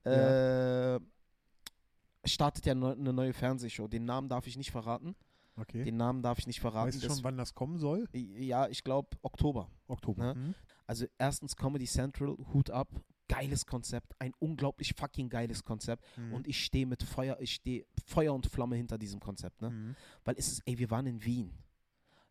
Ja. 0.04 0.96
äh, 0.96 1.00
startet 2.24 2.66
ja 2.66 2.74
neu- 2.74 2.92
eine 2.92 3.12
neue 3.12 3.32
Fernsehshow. 3.32 3.88
Den 3.88 4.04
Namen 4.04 4.28
darf 4.28 4.46
ich 4.46 4.56
nicht 4.56 4.70
verraten. 4.70 5.14
Okay. 5.56 5.84
Den 5.84 5.96
Namen 5.96 6.22
darf 6.22 6.38
ich 6.38 6.46
nicht 6.46 6.60
verraten. 6.60 6.88
Weißt 6.88 7.02
du 7.02 7.08
schon, 7.08 7.22
wann 7.24 7.36
das 7.36 7.54
kommen 7.54 7.78
soll? 7.78 8.08
ja, 8.12 8.68
ich 8.68 8.82
glaube 8.84 9.08
Oktober. 9.22 9.70
Oktober. 9.88 10.24
Ja. 10.24 10.34
Hm? 10.34 10.54
Also 10.86 11.06
erstens 11.18 11.56
Comedy 11.56 11.86
Central, 11.86 12.36
Hut 12.52 12.70
ab. 12.70 12.88
Geiles 13.30 13.64
Konzept, 13.66 14.14
ein 14.20 14.32
unglaublich 14.38 14.94
fucking 14.96 15.28
geiles 15.28 15.64
Konzept. 15.64 16.04
Hm. 16.16 16.32
Und 16.34 16.46
ich 16.48 16.64
stehe 16.64 16.86
mit 16.86 17.02
Feuer, 17.02 17.38
ich 17.40 17.54
stehe 17.54 17.86
Feuer 18.06 18.34
und 18.34 18.46
Flamme 18.46 18.76
hinter 18.76 18.98
diesem 18.98 19.20
Konzept, 19.20 19.62
ne? 19.62 19.68
Hm. 19.70 19.96
Weil 20.24 20.34
es 20.38 20.48
ist, 20.48 20.62
ey, 20.66 20.78
wir 20.78 20.90
waren 20.90 21.06
in 21.06 21.24
Wien. 21.24 21.52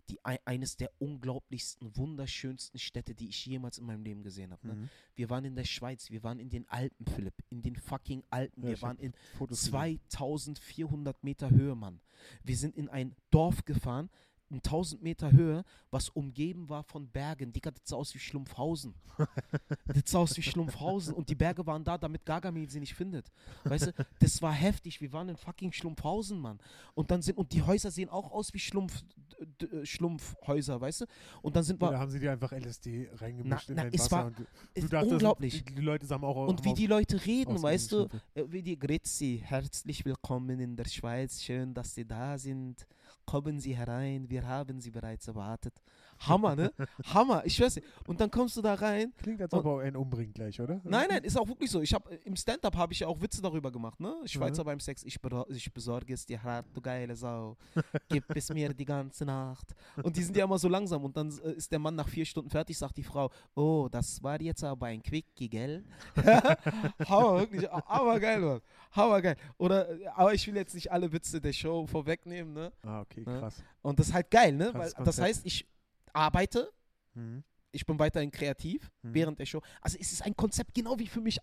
Die, 0.09 0.17
ei- 0.25 0.39
eines 0.43 0.75
der 0.75 0.89
unglaublichsten, 0.97 1.95
wunderschönsten 1.95 2.79
Städte, 2.79 3.13
die 3.13 3.29
ich 3.29 3.45
jemals 3.45 3.77
in 3.77 3.85
meinem 3.85 4.01
Leben 4.03 4.23
gesehen 4.23 4.51
habe. 4.51 4.65
Ne? 4.67 4.73
Hm. 4.73 4.89
Wir 5.13 5.29
waren 5.29 5.45
in 5.45 5.55
der 5.55 5.65
Schweiz, 5.65 6.09
wir 6.09 6.23
waren 6.23 6.39
in 6.39 6.49
den 6.49 6.67
Alpen, 6.67 7.05
Philipp, 7.05 7.35
in 7.49 7.61
den 7.61 7.75
fucking 7.75 8.23
Alpen. 8.31 8.63
Ja, 8.63 8.69
wir 8.69 8.81
waren 8.81 8.97
in 8.97 9.13
Fotos 9.37 9.59
gesehen. 9.65 9.99
2400 10.07 11.23
Meter 11.23 11.49
Höhe, 11.51 11.75
Mann. 11.75 11.99
Wir 12.43 12.57
sind 12.57 12.75
in 12.75 12.89
ein 12.89 13.15
Dorf 13.29 13.65
gefahren, 13.65 14.09
in 14.49 14.57
1000 14.57 15.01
Meter 15.01 15.31
Höhe, 15.31 15.63
was 15.91 16.09
umgeben 16.09 16.69
war 16.69 16.83
von 16.83 17.07
Bergen. 17.07 17.53
Digga, 17.53 17.71
das 17.71 17.81
sah 17.85 17.95
aus 17.97 18.13
wie 18.15 18.19
Schlumpfhausen. 18.19 18.93
das 19.85 20.11
sah 20.11 20.19
aus 20.19 20.35
wie 20.37 20.41
Schlumpfhausen. 20.41 21.13
Und 21.13 21.29
die 21.29 21.35
Berge 21.35 21.65
waren 21.65 21.83
da, 21.83 21.97
damit 21.97 22.25
Gargamel 22.25 22.69
sie 22.69 22.79
nicht 22.79 22.95
findet. 22.95 23.31
Weißt 23.63 23.87
du, 23.87 23.93
das 24.19 24.41
war 24.41 24.53
heftig. 24.53 25.01
Wir 25.01 25.11
waren 25.13 25.29
in 25.29 25.37
fucking 25.37 25.71
Schlumpfhausen, 25.71 26.39
Mann. 26.39 26.59
Und 26.95 27.11
dann 27.11 27.21
sind, 27.21 27.37
und 27.37 27.51
die 27.53 27.61
Häuser 27.61 27.91
sehen 27.91 28.09
auch 28.09 28.31
aus 28.31 28.53
wie 28.53 28.59
Schlumpf, 28.59 29.03
Schlumpfhäuser, 29.83 30.81
weißt 30.81 31.01
du? 31.01 31.05
Und 31.41 31.55
dann 31.55 31.63
sind 31.63 31.81
wir. 31.81 31.89
Oder 31.89 31.99
haben 31.99 32.11
sie 32.11 32.19
dir 32.19 32.31
einfach 32.31 32.51
LSD 32.51 33.09
reingemischt 33.15 33.69
Na- 33.69 33.71
in 33.71 33.77
dein 33.77 33.93
es 33.93 34.01
Wasser? 34.01 34.11
war- 34.11 34.25
und 34.27 34.39
du, 34.39 34.45
du 34.75 34.87
dachtest, 34.87 35.11
unglaublich. 35.13 35.63
Die, 35.63 35.75
die 35.75 35.81
Leute 35.81 36.05
sagen 36.05 36.23
auch 36.23 36.47
Und 36.47 36.63
wie 36.65 36.73
die 36.73 36.87
Leute 36.87 37.23
reden, 37.25 37.61
weißt 37.61 37.91
du, 37.91 38.07
äh, 38.33 38.45
wie 38.47 38.61
die 38.61 38.77
Grüezi, 38.77 39.41
herzlich 39.43 40.05
willkommen 40.05 40.59
in 40.59 40.75
der 40.75 40.85
Schweiz, 40.85 41.41
schön, 41.41 41.73
dass 41.73 41.93
Sie 41.93 42.05
da 42.05 42.37
sind. 42.37 42.85
Kommen 43.29 43.59
Sie 43.59 43.75
herein, 43.77 44.27
wir 44.31 44.47
haben 44.47 44.81
Sie 44.81 44.89
bereits 44.89 45.27
erwartet. 45.27 45.83
Hammer, 46.19 46.55
ne? 46.55 46.71
Hammer, 47.13 47.43
ich 47.45 47.59
weiß 47.59 47.77
nicht. 47.77 47.87
Und 48.07 48.19
dann 48.19 48.29
kommst 48.29 48.57
du 48.57 48.61
da 48.61 48.73
rein. 48.73 49.13
Klingt, 49.17 49.41
als 49.41 49.53
ob 49.53 49.65
er 49.65 49.79
einen 49.79 49.95
umbringt 49.95 50.35
gleich, 50.35 50.59
oder? 50.59 50.81
Nein, 50.83 51.07
nein, 51.09 51.23
ist 51.23 51.37
auch 51.39 51.47
wirklich 51.47 51.71
so. 51.71 51.81
Ich 51.81 51.93
habe 51.93 52.13
im 52.25 52.35
Stand-up 52.35 52.75
habe 52.75 52.91
ich 52.93 52.99
ja 52.99 53.07
auch 53.07 53.21
Witze 53.21 53.41
darüber 53.41 53.71
gemacht, 53.71 53.99
ne? 53.99 54.13
Schweizer 54.25 54.63
beim 54.63 54.79
Sex, 54.79 55.03
ich, 55.03 55.17
ich 55.49 55.73
besorge 55.73 56.13
es 56.13 56.25
dir 56.25 56.41
hart, 56.43 56.65
du 56.73 56.81
geile 56.81 57.15
Sau. 57.15 57.57
Gib 58.09 58.25
es 58.35 58.49
mir 58.53 58.73
die 58.73 58.85
ganze 58.85 59.25
Nacht. 59.25 59.73
Und 60.03 60.15
die 60.17 60.23
sind 60.23 60.35
ja 60.35 60.43
immer 60.43 60.57
so 60.59 60.67
langsam. 60.67 61.03
Und 61.03 61.15
dann 61.15 61.29
äh, 61.43 61.53
ist 61.53 61.71
der 61.71 61.79
Mann 61.79 61.95
nach 61.95 62.07
vier 62.07 62.25
Stunden 62.25 62.49
fertig, 62.49 62.77
sagt 62.77 62.97
die 62.97 63.03
Frau, 63.03 63.29
oh, 63.55 63.87
das 63.89 64.21
war 64.21 64.41
jetzt 64.41 64.63
aber 64.63 64.87
ein 64.87 65.01
Quickie, 65.01 65.49
gell? 65.49 65.85
Hammer, 67.07 67.39
wirklich, 67.39 67.69
aber 67.71 68.19
geil, 68.19 68.39
Mann. 68.39 68.61
Hammer 68.91 69.21
geil. 69.21 69.35
Oder, 69.57 69.89
äh, 69.89 70.07
aber 70.07 70.33
ich 70.33 70.45
will 70.47 70.55
jetzt 70.55 70.73
nicht 70.75 70.91
alle 70.91 71.11
Witze 71.11 71.39
der 71.39 71.53
Show 71.53 71.85
vorwegnehmen, 71.87 72.53
ne? 72.53 72.71
Ah, 72.83 73.01
okay, 73.01 73.23
Ja. 73.25 73.39
krass. 73.39 73.63
Und 73.81 73.99
das 73.99 74.07
ist 74.07 74.13
halt 74.13 74.29
geil, 74.31 74.53
ne? 74.53 74.71
Weil, 74.73 74.91
das 75.03 75.19
heißt, 75.19 75.45
ich 75.45 75.65
arbeite, 76.13 76.71
Mhm. 77.13 77.43
ich 77.71 77.85
bin 77.85 77.97
weiterhin 77.99 78.31
kreativ 78.31 78.91
Mhm. 79.03 79.13
während 79.13 79.39
der 79.39 79.45
Show. 79.45 79.61
Also 79.81 79.97
es 79.99 80.11
ist 80.11 80.21
ein 80.23 80.35
Konzept 80.35 80.73
genau 80.73 80.97
wie 80.99 81.07
für 81.07 81.21
mich, 81.21 81.39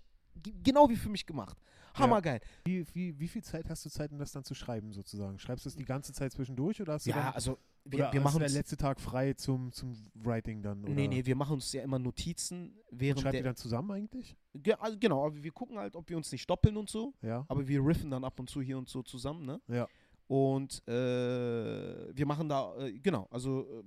genau 0.62 0.88
wie 0.88 0.96
für 0.96 1.09
mich 1.09 1.24
gemacht. 1.26 1.57
Hammergeil. 1.94 2.40
Wie, 2.66 2.85
wie, 2.94 3.18
wie 3.18 3.26
viel 3.29 3.42
Zeit 3.42 3.70
hast 3.70 3.85
du 3.87 3.88
Zeit, 3.90 4.12
um 4.12 4.18
das 4.18 4.31
dann 4.31 4.44
zu 4.44 4.55
schreiben, 4.55 4.92
sozusagen? 4.92 5.38
Schreibst 5.38 5.64
du 5.64 5.70
es 5.70 5.76
die 5.76 5.85
ganze 5.87 6.12
Zeit 6.12 6.31
zwischendurch 6.33 6.81
oder 6.83 6.92
hast 6.94 7.07
du 7.07 7.11
Ja, 7.11 7.31
also 7.31 7.59
wir, 7.87 8.12
wir 8.12 8.20
machen 8.20 8.40
der 8.40 8.50
letzte 8.50 8.76
Tag 8.76 9.00
frei 9.00 9.33
zum, 9.33 9.72
zum 9.72 9.96
Writing 10.14 10.61
dann? 10.62 10.83
Oder? 10.85 10.92
nee, 10.92 11.09
nee, 11.09 11.24
wir 11.24 11.37
machen 11.37 11.55
uns 11.55 11.72
ja 11.72 11.83
immer 11.83 11.98
Notizen 11.98 12.76
Und 12.90 13.00
während 13.00 13.20
schreibt 13.20 13.37
ihr 13.37 13.42
dann 13.44 13.57
zusammen 13.57 13.90
eigentlich? 13.92 14.37
Ge- 14.52 14.74
also 14.79 14.98
genau, 14.98 15.24
aber 15.24 15.42
wir 15.42 15.52
gucken 15.52 15.79
halt, 15.79 15.96
ob 15.96 16.09
wir 16.11 16.18
uns 16.18 16.31
nicht 16.33 16.50
doppeln 16.50 16.76
und 16.76 16.90
so, 16.90 17.14
Ja. 17.22 17.46
aber 17.48 17.66
wir 17.66 17.83
riffen 17.83 18.11
dann 18.11 18.24
ab 18.24 18.38
und 18.40 18.50
zu 18.50 18.61
hier 18.61 18.76
und 18.76 18.90
so 18.90 19.02
zusammen, 19.02 19.46
ne? 19.46 19.61
Ja. 19.68 19.88
Und 20.29 20.87
äh, 20.89 22.17
wir 22.17 22.27
machen 22.27 22.49
da, 22.49 22.77
äh, 22.79 22.93
genau, 22.99 23.29
also, 23.31 23.62
äh, 23.62 23.83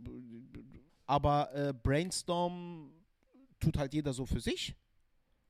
aber 1.06 1.54
äh, 1.54 1.74
Brainstorm 1.74 2.92
tut 3.60 3.78
halt 3.78 3.94
jeder 3.94 4.14
so 4.14 4.26
für 4.26 4.40
sich, 4.40 4.76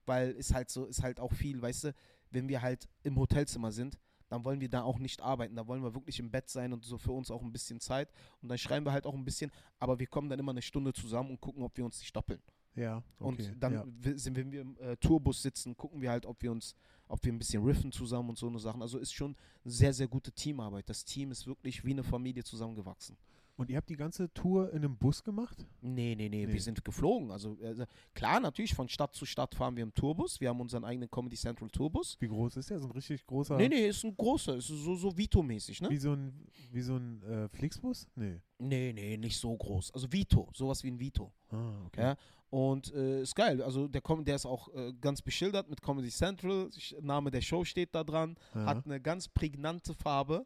weil 0.05 0.31
ist 0.31 0.53
halt 0.53 0.69
so, 0.69 0.85
ist 0.85 1.03
halt 1.03 1.19
auch 1.19 1.31
viel, 1.31 1.61
weißt 1.61 1.85
du, 1.85 1.93
wenn 2.31 2.47
wir 2.49 2.61
halt 2.61 2.89
im 3.03 3.17
Hotelzimmer 3.19 3.71
sind, 3.71 3.99
dann 4.29 4.43
wollen 4.45 4.61
wir 4.61 4.69
da 4.69 4.81
auch 4.81 4.99
nicht 4.99 5.21
arbeiten, 5.21 5.55
da 5.55 5.67
wollen 5.67 5.83
wir 5.83 5.93
wirklich 5.93 6.19
im 6.19 6.31
Bett 6.31 6.49
sein 6.49 6.73
und 6.73 6.83
so 6.85 6.97
für 6.97 7.11
uns 7.11 7.29
auch 7.29 7.41
ein 7.41 7.51
bisschen 7.51 7.79
Zeit 7.79 8.11
und 8.41 8.49
dann 8.49 8.57
schreiben 8.57 8.85
wir 8.85 8.91
halt 8.91 9.05
auch 9.05 9.15
ein 9.15 9.25
bisschen, 9.25 9.51
aber 9.77 9.99
wir 9.99 10.07
kommen 10.07 10.29
dann 10.29 10.39
immer 10.39 10.51
eine 10.51 10.61
Stunde 10.61 10.93
zusammen 10.93 11.31
und 11.31 11.41
gucken, 11.41 11.63
ob 11.63 11.75
wir 11.77 11.85
uns 11.85 11.99
nicht 11.99 12.15
doppeln. 12.15 12.41
Ja. 12.79 13.03
Okay. 13.19 13.27
Und 13.27 13.63
dann 13.63 13.73
ja. 13.73 13.85
sind, 14.15 14.37
wenn 14.37 14.51
wir 14.51 14.61
im 14.61 14.77
äh, 14.77 14.95
Tourbus 14.97 15.41
sitzen, 15.41 15.75
gucken 15.75 16.01
wir 16.01 16.11
halt, 16.11 16.25
ob 16.25 16.41
wir 16.41 16.51
uns, 16.51 16.75
ob 17.07 17.23
wir 17.25 17.33
ein 17.33 17.37
bisschen 17.37 17.63
riffen 17.63 17.91
zusammen 17.91 18.29
und 18.29 18.37
so 18.37 18.47
eine 18.47 18.59
Sachen. 18.59 18.81
Also 18.81 18.97
ist 18.97 19.13
schon 19.13 19.35
sehr, 19.65 19.93
sehr 19.93 20.07
gute 20.07 20.31
Teamarbeit. 20.31 20.89
Das 20.89 21.03
Team 21.03 21.31
ist 21.31 21.45
wirklich 21.45 21.83
wie 21.83 21.91
eine 21.91 22.03
Familie 22.03 22.43
zusammengewachsen. 22.43 23.17
Und 23.59 23.69
ihr 23.69 23.75
habt 23.75 23.89
die 23.89 23.97
ganze 23.97 24.33
Tour 24.33 24.69
in 24.71 24.77
einem 24.77 24.95
Bus 24.95 25.21
gemacht? 25.21 25.65
Nee, 25.81 26.15
nee, 26.15 26.29
nee, 26.29 26.45
Nee. 26.45 26.53
wir 26.53 26.61
sind 26.61 26.85
geflogen. 26.85 27.29
Also, 27.29 27.57
also 27.61 27.83
klar, 28.13 28.39
natürlich, 28.39 28.73
von 28.73 28.87
Stadt 28.87 29.13
zu 29.13 29.25
Stadt 29.25 29.53
fahren 29.53 29.75
wir 29.75 29.83
im 29.83 29.93
Tourbus. 29.93 30.39
Wir 30.39 30.47
haben 30.47 30.61
unseren 30.61 30.85
eigenen 30.85 31.11
Comedy 31.11 31.35
Central 31.35 31.69
Tourbus. 31.69 32.15
Wie 32.21 32.29
groß 32.29 32.55
ist 32.55 32.69
der? 32.69 32.79
So 32.79 32.85
ein 32.85 32.91
richtig 32.91 33.25
großer. 33.25 33.57
Nee, 33.57 33.67
nee, 33.67 33.89
ist 33.89 34.05
ein 34.05 34.15
großer, 34.15 34.55
ist 34.55 34.67
so, 34.67 34.95
so 34.95 35.17
Vito-mäßig, 35.17 35.81
ne? 35.81 35.89
Wie 35.89 35.97
so 35.97 36.13
ein, 36.13 36.47
wie 36.71 36.79
so 36.81 36.95
ein 36.95 37.21
äh, 37.23 37.49
Flixbus? 37.49 38.07
Nee. 38.15 38.39
Nee, 38.59 38.93
nee, 38.93 39.17
nicht 39.17 39.37
so 39.37 39.53
groß. 39.53 39.93
Also 39.93 40.09
Vito, 40.09 40.49
sowas 40.53 40.81
wie 40.85 40.91
ein 40.91 40.99
Vito. 41.01 41.33
Ah, 41.49 41.83
okay. 41.87 42.01
Ja, 42.01 42.15
und 42.51 42.93
äh, 42.93 43.23
ist 43.23 43.35
geil. 43.35 43.61
Also 43.61 43.89
der, 43.89 43.99
Com 43.99 44.23
der 44.23 44.35
ist 44.35 44.45
auch 44.45 44.73
äh, 44.73 44.93
ganz 45.01 45.21
beschildert 45.21 45.69
mit 45.69 45.81
Comedy 45.81 46.09
Central. 46.11 46.69
Name 47.01 47.29
der 47.29 47.41
Show 47.41 47.65
steht 47.65 47.93
da 47.93 48.05
dran. 48.05 48.37
Ja. 48.55 48.67
Hat 48.67 48.85
eine 48.85 49.01
ganz 49.01 49.27
prägnante 49.27 49.93
Farbe 49.93 50.45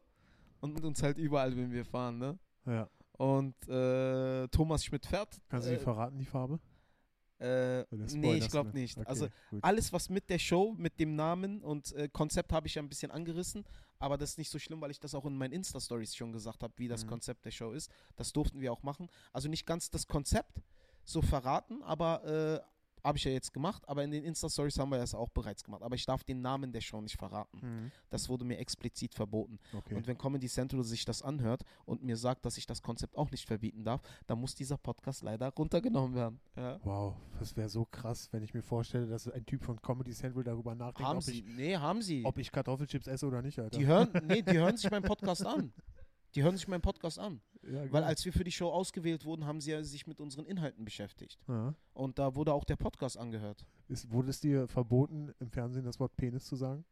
und 0.60 0.74
mit 0.74 0.82
uns 0.84 1.00
halt 1.00 1.16
überall, 1.16 1.56
wenn 1.56 1.70
wir 1.70 1.84
fahren, 1.84 2.18
ne? 2.18 2.38
ja. 2.66 2.88
Und 3.16 3.54
äh, 3.68 4.48
Thomas 4.48 4.84
Schmidt 4.84 5.06
fährt. 5.06 5.40
Kannst 5.48 5.66
du 5.66 5.70
die 5.72 5.76
äh, 5.76 5.80
verraten, 5.80 6.18
die 6.18 6.24
Farbe? 6.24 6.58
äh, 7.38 7.84
nee, 7.90 8.34
ich 8.36 8.48
glaube 8.50 8.70
mir? 8.72 8.80
nicht. 8.80 8.96
Okay, 8.96 9.06
Also 9.08 9.28
gut. 9.50 9.62
alles, 9.62 9.92
was 9.92 10.08
mit 10.08 10.30
der 10.30 10.38
Show, 10.38 10.74
mit 10.78 10.98
dem 11.00 11.14
Namen 11.16 11.62
und 11.62 11.92
äh, 11.92 12.08
Konzept 12.08 12.52
habe 12.52 12.66
ich 12.66 12.74
ja 12.76 12.82
ein 12.82 12.88
bisschen 12.88 13.10
angerissen, 13.10 13.64
aber 13.98 14.16
das 14.16 14.30
ist 14.30 14.38
nicht 14.38 14.50
so 14.50 14.58
schlimm, 14.58 14.80
weil 14.80 14.90
ich 14.90 15.00
das 15.00 15.14
auch 15.14 15.24
in 15.26 15.36
meinen 15.36 15.52
Insta-Stories 15.52 16.14
schon 16.14 16.32
gesagt 16.32 16.62
habe, 16.62 16.72
wie 16.76 16.88
das 16.88 17.04
Mhm. 17.04 17.10
Konzept 17.10 17.44
der 17.44 17.50
Show 17.50 17.72
ist. 17.72 17.90
Das 18.16 18.32
durften 18.32 18.60
wir 18.60 18.72
auch 18.72 18.82
machen. 18.82 19.08
Also 19.32 19.48
nicht 19.48 19.66
ganz 19.66 19.90
das 19.90 20.06
Konzept 20.06 20.62
so 21.04 21.22
verraten, 21.22 21.82
aber 21.82 22.24
äh, 22.24 22.60
habe 23.04 23.18
ich 23.18 23.24
ja 23.24 23.30
jetzt 23.30 23.52
gemacht, 23.52 23.86
aber 23.86 24.02
in 24.02 24.10
den 24.10 24.24
Insta-Stories 24.24 24.78
haben 24.78 24.88
wir 24.90 24.98
das 24.98 25.14
auch 25.14 25.28
bereits 25.28 25.62
gemacht. 25.62 25.82
Aber 25.82 25.94
ich 25.94 26.06
darf 26.06 26.24
den 26.24 26.40
Namen 26.40 26.72
der 26.72 26.80
Show 26.80 27.00
nicht 27.02 27.18
verraten. 27.18 27.58
Mhm. 27.60 27.92
Das 28.10 28.28
wurde 28.28 28.44
mir 28.44 28.58
explizit 28.58 29.14
verboten. 29.14 29.58
Okay. 29.74 29.94
Und 29.94 30.06
wenn 30.06 30.16
Comedy 30.16 30.48
Central 30.48 30.82
sich 30.82 31.04
das 31.04 31.22
anhört 31.22 31.62
und 31.84 32.02
mir 32.02 32.16
sagt, 32.16 32.46
dass 32.46 32.56
ich 32.56 32.66
das 32.66 32.80
Konzept 32.82 33.16
auch 33.16 33.30
nicht 33.30 33.46
verbieten 33.46 33.84
darf, 33.84 34.00
dann 34.26 34.40
muss 34.40 34.54
dieser 34.54 34.78
Podcast 34.78 35.22
leider 35.22 35.50
runtergenommen 35.50 36.14
werden. 36.14 36.40
Ja. 36.56 36.80
Wow, 36.82 37.14
das 37.38 37.56
wäre 37.56 37.68
so 37.68 37.84
krass, 37.84 38.28
wenn 38.32 38.42
ich 38.42 38.54
mir 38.54 38.62
vorstelle, 38.62 39.06
dass 39.06 39.28
ein 39.28 39.44
Typ 39.44 39.62
von 39.62 39.80
Comedy 39.82 40.12
Central 40.12 40.42
darüber 40.44 40.74
nachdenkt, 40.74 41.08
Haben 41.08 41.18
ob 41.18 41.22
sie? 41.22 41.40
ich, 41.40 41.44
Nee, 41.44 41.76
haben 41.76 42.00
sie. 42.00 42.24
ob 42.24 42.38
ich 42.38 42.50
Kartoffelchips 42.50 43.06
esse 43.06 43.26
oder 43.26 43.42
nicht, 43.42 43.58
Alter. 43.58 43.78
Die 43.78 43.86
hören, 43.86 44.08
nee, 44.26 44.40
die 44.42 44.56
hören 44.58 44.76
sich 44.76 44.90
meinen 44.90 45.04
Podcast 45.04 45.44
an. 45.46 45.72
Die 46.34 46.42
hören 46.42 46.56
sich 46.56 46.66
meinen 46.68 46.80
Podcast 46.82 47.18
an. 47.18 47.40
ja, 47.62 47.80
Weil 47.82 47.88
geil. 47.90 48.04
als 48.04 48.24
wir 48.24 48.32
für 48.32 48.44
die 48.44 48.52
Show 48.52 48.68
ausgewählt 48.70 49.24
wurden, 49.24 49.46
haben 49.46 49.60
sie 49.60 49.70
ja 49.70 49.82
sich 49.82 50.06
mit 50.06 50.20
unseren 50.20 50.46
Inhalten 50.46 50.84
beschäftigt. 50.84 51.38
ja. 51.48 51.74
Und 51.92 52.18
da 52.18 52.34
wurde 52.34 52.52
auch 52.52 52.64
der 52.64 52.76
Podcast 52.76 53.16
angehört. 53.16 53.64
Ist, 53.88 54.10
wurde 54.10 54.30
es 54.30 54.40
dir 54.40 54.66
verboten, 54.66 55.32
im 55.38 55.50
Fernsehen 55.50 55.84
das 55.84 56.00
Wort 56.00 56.16
Penis 56.16 56.44
zu 56.44 56.56
sagen? 56.56 56.84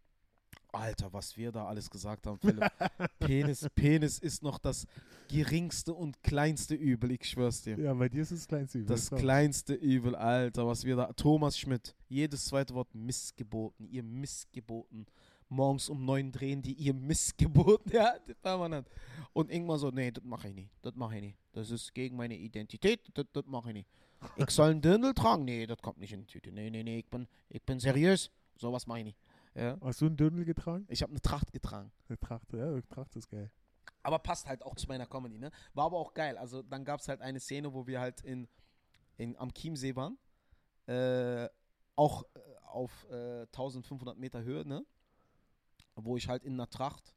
Alter, 0.71 1.13
was 1.13 1.37
wir 1.37 1.53
da 1.53 1.67
alles 1.67 1.91
gesagt 1.91 2.27
haben, 2.27 2.39
Philipp. 2.39 2.65
Penis, 3.19 3.67
Penis 3.75 4.19
ist 4.19 4.43
noch 4.43 4.59
das 4.59 4.87
geringste 5.29 5.93
und 5.93 6.23
kleinste 6.23 6.75
Übel, 6.75 7.11
ich 7.11 7.29
schwör's 7.29 7.63
dir. 7.63 7.79
Ja, 7.79 7.93
bei 7.95 8.09
dir 8.09 8.23
ist 8.23 8.31
es 8.31 8.41
das 8.41 8.49
kleinste 8.49 8.79
Übel. 8.79 8.89
Das 8.89 9.11
kleinste 9.11 9.75
Übel, 9.75 10.15
Alter, 10.15 10.67
was 10.67 10.85
wir 10.85 10.97
da. 10.97 11.13
Thomas 11.13 11.59
Schmidt, 11.59 11.95
jedes 12.09 12.47
zweite 12.47 12.75
Wort 12.75 12.95
Missgeboten, 12.95 13.87
ihr 13.87 14.03
Missgeboten. 14.03 15.07
Morgens 15.53 15.89
um 15.89 16.05
neun 16.05 16.33
drehen 16.33 16.63
die 16.63 16.73
ihr 16.73 16.95
Missgeburt, 16.95 17.83
ja, 17.93 18.15
permanent. 18.43 18.89
Und 19.33 19.51
irgendwann 19.51 19.79
so, 19.79 19.91
nee, 19.91 20.11
das 20.11 20.25
mache 20.25 20.49
ich 20.49 20.55
nicht, 20.55 20.71
das 20.83 20.95
mache 20.95 21.17
ich 21.17 21.23
nicht. 21.23 21.39
Das 21.53 21.71
ist 21.71 21.95
gegen 21.95 22.17
meine 22.17 22.37
Identität, 22.37 23.01
das, 23.15 23.27
das 23.33 23.45
mache 23.47 23.69
ich 23.69 23.75
nicht. 23.75 23.89
Ich 24.37 24.51
soll 24.51 24.71
einen 24.71 24.83
Dirndl 24.83 25.15
tragen? 25.15 25.45
Nee, 25.45 25.67
das 25.67 25.79
kommt 25.79 25.99
nicht 25.99 26.13
in 26.13 26.21
die 26.21 26.27
Tüte. 26.27 26.53
Nee, 26.53 26.71
nee, 26.71 26.83
nee, 26.83 26.99
ich 27.01 27.07
bin, 27.09 27.27
ich 27.49 27.63
bin 27.63 27.81
seriös. 27.81 28.31
Sowas 28.57 28.87
mache 28.87 29.01
ich 29.01 29.05
nicht. 29.07 29.19
Ja. 29.55 29.77
Hast 29.81 30.01
du 30.01 30.07
einen 30.07 30.17
Dirndl 30.17 30.45
getragen? 30.45 30.87
Ich 30.89 31.03
habe 31.03 31.11
eine 31.11 31.21
Tracht 31.21 31.53
getragen. 31.53 31.91
Eine 32.09 32.19
Tracht, 32.19 32.53
ja, 32.53 32.67
eine 32.67 32.87
Tracht 32.89 33.17
ist 33.17 33.29
geil. 33.29 33.51
Aber 34.03 34.19
passt 34.19 34.47
halt 34.47 34.63
auch 34.63 34.75
zu 34.77 34.87
meiner 34.87 35.07
Comedy, 35.07 35.39
ne? 35.39 35.51
War 35.75 35.87
aber 35.87 35.99
auch 35.99 36.15
geil. 36.15 36.39
Also 36.39 36.63
dann 36.63 36.85
gab 36.85 37.01
es 37.01 37.09
halt 37.09 37.21
eine 37.21 37.41
Szene, 37.41 37.73
wo 37.73 37.87
wir 37.87 38.01
halt 38.01 38.21
in, 38.23 38.49
in 39.17 39.37
am 39.37 39.53
Chiemsee 39.53 39.95
waren. 39.97 40.19
Äh, 40.87 41.49
auch 41.97 42.25
äh, 42.35 42.39
auf 42.67 43.07
äh, 43.11 43.43
1500 43.43 44.17
Meter 44.19 44.43
Höhe, 44.43 44.67
ne? 44.67 44.85
Wo 45.95 46.17
ich 46.17 46.29
halt 46.29 46.43
in 46.45 46.55
einer 46.55 46.69
Tracht 46.69 47.15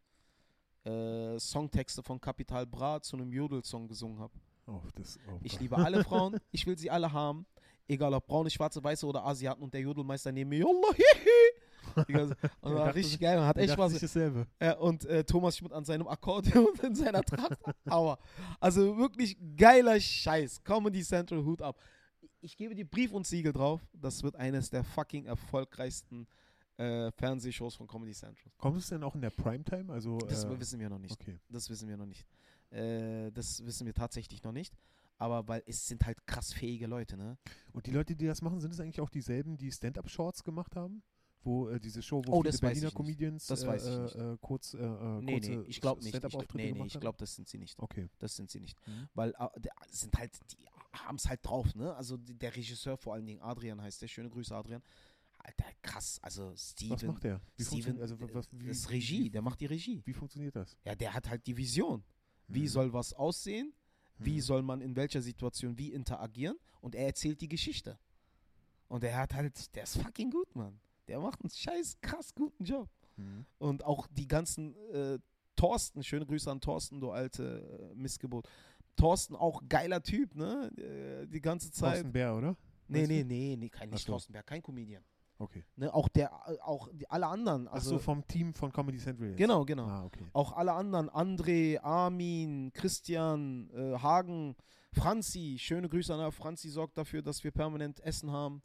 äh, 0.86 1.40
Songtexte 1.40 2.04
von 2.04 2.20
Capital 2.20 2.66
Bra 2.66 3.02
zu 3.02 3.16
einem 3.18 3.32
Jodel-Song 3.32 3.88
gesungen 3.88 4.20
habe. 4.20 4.34
Oh, 4.68 4.82
oh 4.84 5.40
Ich 5.44 5.60
liebe 5.60 5.78
alle 5.78 6.04
Frauen, 6.04 6.38
ich 6.52 6.66
will 6.66 6.78
sie 6.78 6.90
alle 6.92 7.12
haben. 7.12 7.46
Egal 7.88 8.14
ob 8.16 8.26
braune, 8.26 8.50
schwarze, 8.50 8.84
weiße 8.84 9.06
oder 9.06 9.24
Asiaten 9.24 9.62
und 9.64 9.74
der 9.74 9.82
Jodelmeister 9.82 10.32
neben 10.32 10.50
mir. 10.50 10.60
Yallah, 10.60 10.94
hihi. 10.96 12.12
Ganze- 12.12 12.36
Und 12.62 12.74
war 12.74 12.86
dachte 12.86 12.96
richtig 12.96 13.20
geil, 13.20 13.40
hat 13.42 13.58
echt 13.58 13.74
Spaß. 13.74 14.00
dasselbe. 14.00 14.48
Ja, 14.60 14.78
und 14.78 15.06
äh, 15.06 15.24
Thomas 15.24 15.56
Schmidt 15.58 15.72
an 15.72 15.86
seinem 15.86 16.08
Akkordeon 16.08 16.66
und 16.66 16.80
in 16.84 16.96
seiner 16.96 17.22
Tracht. 17.24 17.60
Aua. 17.88 18.18
Also 18.60 18.98
wirklich 18.98 19.38
geiler 19.56 20.00
Scheiß. 20.00 20.64
Comedy 20.64 21.04
Central 21.04 21.46
Hut 21.46 21.62
ab. 21.62 21.78
Ich 22.42 22.58
gebe 22.58 22.74
dir 22.74 22.86
Brief 22.90 23.12
und 23.14 23.26
Siegel 23.28 23.54
drauf. 23.54 23.82
Das 23.94 24.24
wird 24.24 24.36
eines 24.36 24.72
der 24.72 24.84
fucking 24.84 25.26
erfolgreichsten 25.26 26.28
äh, 26.78 27.12
Fernsehshows 27.12 27.76
von 27.76 27.88
Comedy 27.88 28.14
Central. 28.14 28.52
Kommt 28.58 28.78
es 28.78 28.88
denn 28.90 29.04
auch 29.04 29.16
in 29.16 29.22
der 29.22 29.30
Primetime? 29.30 29.92
Also, 29.92 30.18
Das 30.20 30.44
äh, 30.44 30.60
wissen 30.60 30.80
wir 30.80 30.90
noch 30.90 31.00
nicht. 31.00 31.14
okay. 31.14 31.40
Das 31.50 31.70
wissen 31.70 31.88
wir 31.88 31.98
noch 31.98 32.06
nicht. 32.06 32.26
Äh, 32.72 33.32
das 33.32 33.66
wissen 33.66 33.86
wir 33.86 33.94
tatsächlich 33.94 34.44
noch 34.44 34.52
nicht. 34.52 34.74
Aber 35.18 35.48
weil 35.48 35.64
es 35.66 35.88
sind 35.88 36.06
halt 36.06 36.26
krass 36.28 36.52
fähige 36.52 36.88
Leute, 36.88 37.16
ne? 37.16 37.38
Und 37.72 37.86
die 37.88 37.92
Leute, 37.92 38.16
die 38.16 38.26
das 38.26 38.42
machen, 38.42 38.60
sind 38.60 38.74
es 38.74 38.80
eigentlich 38.82 39.00
auch 39.00 39.10
dieselben, 39.10 39.56
die 39.58 39.72
Stand-Up-Shorts 39.72 40.44
gemacht 40.44 40.76
haben? 40.76 41.04
Wo 41.42 41.70
äh, 41.70 41.80
diese 41.80 42.02
Show, 42.02 42.22
wo 42.26 42.34
Oh, 42.40 42.42
viele 42.42 42.58
Berliner. 42.58 42.92
Comedians 42.92 43.46
Das 43.46 43.66
weiß 43.66 43.86
ich 43.86 43.94
äh, 43.94 44.00
nicht. 44.02 44.16
Äh, 44.16 44.38
kurz, 44.42 44.74
äh, 44.74 44.78
Nee, 45.22 45.40
nee, 45.40 45.62
ich 45.68 45.80
glaube 45.80 46.04
nicht. 46.04 46.16
Ich, 46.16 46.54
nee, 46.56 46.72
nee, 46.74 46.86
ich 46.88 47.00
glaube, 47.00 47.18
das 47.20 47.36
sind 47.36 47.48
sie 47.48 47.60
nicht. 47.60 47.80
Okay. 47.80 48.10
Das 48.20 48.36
sind 48.36 48.50
sie 48.50 48.60
nicht. 48.60 48.76
Mhm. 48.88 49.08
Weil 49.14 49.34
sind 49.90 50.18
halt, 50.18 50.32
die 50.52 50.68
haben 50.92 51.16
es 51.16 51.30
halt 51.30 51.46
drauf, 51.46 51.74
ne? 51.76 51.96
Also 51.96 52.18
der 52.18 52.54
Regisseur 52.56 52.98
vor 52.98 53.14
allen 53.14 53.26
Dingen, 53.26 53.42
Adrian 53.42 53.80
heißt 53.82 54.02
der, 54.02 54.08
schöne 54.08 54.30
Grüße 54.30 54.56
Adrian. 54.56 54.82
Alter, 55.46 55.66
krass, 55.82 56.20
also 56.22 56.54
Steven. 56.56 56.92
Was 56.96 57.04
macht 57.04 57.24
der? 57.24 57.42
Wie 57.58 57.64
Steven, 57.64 58.00
also, 58.02 58.20
wa- 58.20 58.28
was, 58.34 58.48
wie, 58.52 58.68
das 58.68 58.78
ist 58.78 58.90
Regie, 58.90 59.30
der 59.30 59.42
macht 59.42 59.60
die 59.62 59.66
Regie. 59.68 60.02
wie 60.06 60.14
funktioniert 60.14 60.56
das? 60.56 60.76
Ja, 60.84 60.96
der 60.96 61.14
hat 61.14 61.30
halt 61.30 61.46
die 61.46 61.56
Vision. 61.56 62.04
Wie 62.48 62.62
Mhm. 62.64 62.68
soll 62.68 62.94
was 62.94 63.14
aussehen? 63.14 63.74
Wie 64.18 64.36
Mhm. 64.38 64.42
soll 64.42 64.62
man 64.64 64.82
in 64.82 64.96
welcher 64.96 65.22
Situation 65.22 65.78
wie 65.78 65.92
interagieren? 65.92 66.58
Und 66.82 66.96
er 66.96 67.06
erzählt 67.08 67.42
die 67.42 67.48
Geschichte. 67.50 68.00
Und 68.88 69.04
er 69.04 69.18
hat 69.18 69.34
halt, 69.34 69.76
der 69.76 69.84
ist 69.84 69.98
fucking 69.98 70.32
gut, 70.32 70.56
Mann. 70.56 70.80
Der 71.08 71.20
macht 71.20 71.42
einen 71.42 71.50
scheiß 71.50 71.98
krass 72.02 72.34
guten 72.34 72.64
Job. 72.64 72.90
Mhm. 73.18 73.46
Und 73.58 73.84
auch 73.84 74.08
die 74.08 74.28
ganzen 74.28 74.76
äh, 74.94 75.20
Thorsten, 75.56 76.04
schöne 76.04 76.26
Grüße 76.26 76.50
an 76.52 76.60
Thorsten, 76.62 77.00
du 77.00 77.12
alte 77.12 77.92
äh, 77.92 77.96
Missgeburt. 77.96 78.48
Thorsten, 78.96 79.36
auch 79.36 79.62
geiler 79.68 80.02
Typ, 80.02 80.36
ne? 80.36 80.72
Äh, 80.78 81.28
die 81.28 81.42
ganze 81.42 81.72
Zeit. 81.72 81.94
Thorsten 81.96 82.12
Bär, 82.14 82.36
oder? 82.36 82.56
nee, 82.88 83.08
nee, 83.08 83.24
nee, 83.24 83.56
nee, 83.58 83.70
kein 83.70 83.90
nicht. 83.90 84.06
Thorsten 84.06 84.32
Berg, 84.34 84.46
kein 84.48 84.62
Comedian. 84.62 85.04
Okay. 85.38 85.66
Ne? 85.76 85.94
Auch 85.94 86.08
der, 86.08 86.32
äh, 86.48 86.58
auch 86.62 86.88
die, 86.94 87.10
alle 87.10 87.28
anderen. 87.28 87.68
Also, 87.68 87.90
Ach 87.92 87.94
so, 87.96 88.00
vom 88.00 88.26
Team 88.28 88.54
von 88.54 88.72
Comedy 88.72 88.98
Central 89.00 89.30
jetzt? 89.30 89.38
genau, 89.38 89.66
genau. 89.66 89.86
Ah, 89.86 90.06
okay. 90.06 90.26
Auch 90.34 90.54
alle 90.54 90.72
anderen, 90.74 91.10
André, 91.10 91.80
Armin, 91.82 92.72
Christian, 92.74 93.70
äh, 93.72 93.98
Hagen, 94.00 94.56
Franzi, 94.94 95.58
schöne 95.60 95.90
Grüße 95.90 96.14
an. 96.16 96.32
Franzi 96.32 96.70
sorgt 96.70 96.98
dafür, 96.98 97.22
dass 97.22 97.44
wir 97.44 97.52
permanent 97.52 98.00
Essen 98.00 98.32
haben. 98.32 98.62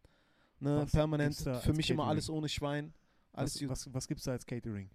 Ne? 0.61 0.83
Was 0.83 0.93
Permanent, 0.93 1.37
gibt's 1.37 1.61
für 1.65 1.73
mich 1.73 1.91
immer 1.91 2.03
Catering? 2.05 2.11
alles 2.11 2.31
ohne 2.31 2.49
Schwein. 2.49 2.93
Alles 3.33 3.61
Was, 3.63 3.87
was, 3.87 3.95
was 3.95 4.07
gibt 4.09 4.19
es 4.21 4.25
da 4.25 4.33
als 4.33 4.47
Catering? 4.47 4.91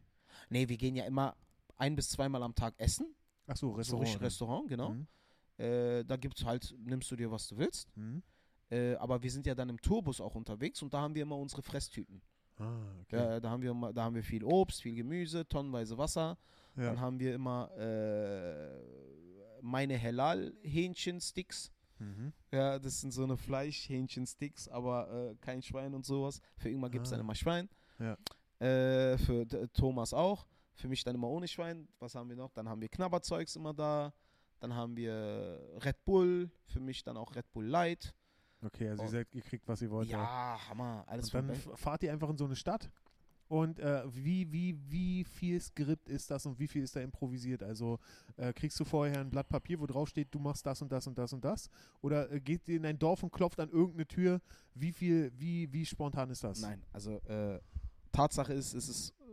Nee, 0.50 0.70
wir 0.70 0.78
gehen 0.78 0.96
ja 0.96 1.06
immer 1.06 1.36
ein 1.78 1.96
bis 1.96 2.08
zweimal 2.10 2.42
am 2.44 2.56
Tag 2.56 2.74
essen. 2.78 3.14
Ach 3.48 3.58
so, 3.58 3.70
So 3.72 3.76
Restaurant. 3.76 4.04
richtig 4.04 4.22
ne? 4.22 4.28
Restaurant, 4.28 4.68
genau. 4.70 4.90
Mhm. 4.92 5.08
Äh, 5.58 6.04
da 6.06 6.16
gibt's 6.18 6.46
halt, 6.46 6.74
nimmst 6.84 7.10
du 7.12 7.16
dir, 7.16 7.32
was 7.32 7.48
du 7.48 7.58
willst. 7.58 7.96
Mhm. 7.98 8.22
Äh, 8.72 8.96
aber 8.96 9.22
wir 9.22 9.30
sind 9.32 9.46
ja 9.46 9.54
dann 9.56 9.70
im 9.70 9.80
Tourbus 9.82 10.20
auch 10.22 10.36
unterwegs 10.36 10.82
und 10.82 10.94
da 10.94 11.02
haben 11.02 11.14
wir 11.16 11.22
immer 11.24 11.38
unsere 11.38 11.62
Fresstüten. 11.62 12.22
Ah, 12.58 12.80
okay. 13.02 13.16
Ja, 13.18 13.40
da, 13.40 13.50
haben 13.50 13.62
wir 13.62 13.94
da 13.94 14.04
haben 14.06 14.16
wir 14.16 14.24
viel 14.24 14.44
Obst, 14.44 14.82
viel 14.82 14.96
Gemüse, 14.96 15.48
tonnenweise 15.48 15.98
Wasser. 15.98 16.38
Dann 16.76 16.96
Ja. 16.96 17.00
haben 17.00 17.20
wir 17.20 17.34
immer 17.36 17.70
äh, 17.78 18.82
meine 19.62 20.02
Halal-Hähnchensticks. 20.02 21.72
Mhm. 22.00 22.34
Ja, 22.52 22.78
das 22.80 23.00
sind 23.02 23.12
so 23.12 23.24
eine 23.24 23.38
Fleisch-Hähnchensticks, 23.38 24.68
aber 24.68 25.32
äh, 25.32 25.36
kein 25.42 25.62
Schwein 25.62 25.94
und 25.94 26.06
sowas. 26.06 26.42
Für 26.58 26.70
irgendwann 26.70 26.92
gibt 26.92 27.06
es 27.06 27.12
dann 27.12 27.20
Ah. 27.20 27.24
immer 27.24 27.36
Schwein. 27.36 27.70
Ja. 28.00 28.18
Äh, 28.60 29.18
für 29.18 29.46
Thomas 29.74 30.14
auch. 30.14 30.46
Für 30.74 30.88
mich 30.90 31.04
dann 31.04 31.16
immer 31.16 31.30
ohne 31.30 31.48
Schwein. 31.48 31.88
Was 32.00 32.16
haben 32.16 32.28
wir 32.30 32.36
noch? 32.36 32.52
Dann 32.52 32.68
haben 32.68 32.82
wir 32.82 32.90
Knabberzeugs 32.90 33.56
immer 33.56 33.74
da. 33.74 34.14
Dann 34.60 34.74
haben 34.74 34.96
wir 34.98 35.62
Red 35.84 36.04
Bull. 36.04 36.50
Für 36.66 36.80
mich 36.82 37.04
dann 37.04 37.16
auch 37.16 37.34
Red 37.36 37.50
Bull 37.54 37.66
Light. 37.66 38.14
Okay, 38.66 38.90
also 38.90 39.04
Oh. 39.04 39.06
ihr, 39.06 39.12
seid, 39.12 39.28
ihr 39.34 39.42
kriegt, 39.42 39.68
was 39.68 39.82
ihr 39.82 39.90
wollt. 39.92 40.10
Ja, 40.10 40.60
Hammer. 40.70 41.04
Alles 41.08 41.34
Und 41.34 41.48
dann 41.50 41.56
fahrt 41.56 42.04
ihr 42.04 42.12
einfach 42.12 42.30
in 42.30 42.38
so 42.38 42.46
eine 42.46 42.56
Stadt. 42.56 42.90
Und 43.48 43.80
äh, 43.80 44.02
wie, 44.08 44.52
wie, 44.52 44.76
wie 44.90 45.24
viel 45.24 45.62
Skript 45.62 46.10
ist 46.10 46.32
das 46.32 46.48
und 46.48 46.58
wie 46.58 46.68
viel 46.68 46.82
ist 46.82 46.96
da 46.96 47.00
improvisiert? 47.02 47.62
Also 47.62 48.00
äh, 48.38 48.52
kriegst 48.54 48.80
du 48.80 48.84
vorher 48.86 49.20
ein 49.20 49.30
Blatt 49.30 49.48
Papier, 49.50 49.80
wo 49.80 49.86
drauf 49.86 50.10
steht, 50.10 50.34
du 50.34 50.40
machst 50.40 50.66
das 50.66 50.82
und 50.82 50.92
das 50.92 51.06
und 51.06 51.16
das 51.16 51.32
und 51.32 51.46
das? 51.46 51.70
Oder 52.02 52.32
äh, 52.32 52.40
geht 52.40 52.68
ihr 52.68 52.78
in 52.78 52.86
ein 52.88 52.98
Dorf 52.98 53.22
und 53.22 53.32
klopft 53.32 53.60
an 53.60 53.70
irgendeine 53.70 54.08
Tür? 54.08 54.42
Wie 54.74 54.92
viel, 54.92 55.32
wie, 55.38 55.72
wie 55.72 55.86
spontan 55.86 56.32
ist 56.32 56.44
das? 56.44 56.60
Nein, 56.60 56.82
also 56.92 57.18
äh, 57.28 57.60
Tatsache 58.12 58.52
ist, 58.52 58.74
es 58.74 58.90
ist 58.90 59.10
äh, 59.12 59.24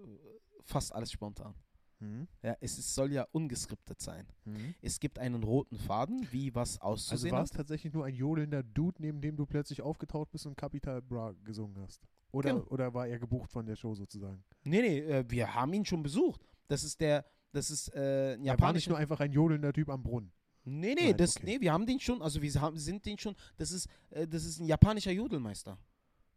fast 0.63 0.95
alles 0.95 1.11
spontan. 1.11 1.55
Mhm. 2.03 2.27
Ja, 2.43 2.57
es 2.61 2.79
ist, 2.79 2.95
soll 2.95 3.13
ja 3.13 3.27
ungeskriptet 3.33 4.01
sein. 4.01 4.27
Mhm. 4.45 4.75
Es 4.83 4.99
gibt 4.99 5.19
einen 5.19 5.43
roten 5.43 5.79
Faden, 5.79 6.27
wie 6.33 6.55
was 6.55 6.81
Also 6.81 6.93
auszusehen 6.95 7.33
war 7.33 7.43
es 7.45 7.51
tatsächlich 7.51 7.93
nur 7.93 8.05
ein 8.05 8.15
jodelnder 8.15 8.63
Dude, 8.63 9.01
neben 9.01 9.21
dem 9.21 9.37
du 9.37 9.47
plötzlich 9.47 9.81
aufgetaucht 9.83 10.31
bist 10.33 10.45
und 10.47 10.57
Capital 10.57 11.01
Bra 11.01 11.33
gesungen 11.45 11.79
hast? 11.81 12.03
Oder, 12.33 12.55
Genau. 12.55 12.65
oder 12.69 12.93
war 12.95 13.07
er 13.07 13.19
gebucht 13.19 13.51
von 13.53 13.65
der 13.67 13.77
Show 13.77 13.95
sozusagen? 13.95 14.43
Nee, 14.65 14.81
nee, 14.83 14.99
äh, 15.01 15.25
wir 15.29 15.55
haben 15.55 15.73
ihn 15.75 15.85
schon 15.85 16.03
besucht. 16.03 16.41
Das 16.67 16.83
ist 16.83 17.01
der, 17.01 17.25
das 17.53 17.71
ist 17.71 17.89
äh, 17.95 17.99
ein 17.99 18.01
Er 18.01 18.01
war 18.01 18.35
nicht 18.35 18.47
japanischer. 18.47 18.91
nur 18.91 18.99
einfach 18.99 19.21
ein 19.21 19.33
jodelnder 19.33 19.73
Typ 19.73 19.89
am 19.91 20.03
Brunnen. 20.03 20.33
Nee, 20.65 20.95
nee, 20.95 21.09
Nein, 21.09 21.17
das, 21.17 21.37
okay. 21.37 21.47
nee, 21.47 21.61
wir 21.61 21.73
haben 21.73 21.87
den 21.87 22.01
schon, 22.01 22.23
also 22.23 22.41
wir 22.41 22.53
haben, 22.61 22.79
sind 22.79 23.05
den 23.05 23.19
schon, 23.19 23.35
das 23.57 23.71
ist, 23.73 23.89
äh, 24.11 24.27
das 24.27 24.45
ist 24.45 24.61
ein 24.61 24.67
japanischer 24.67 25.11
Jodelmeister. 25.13 25.77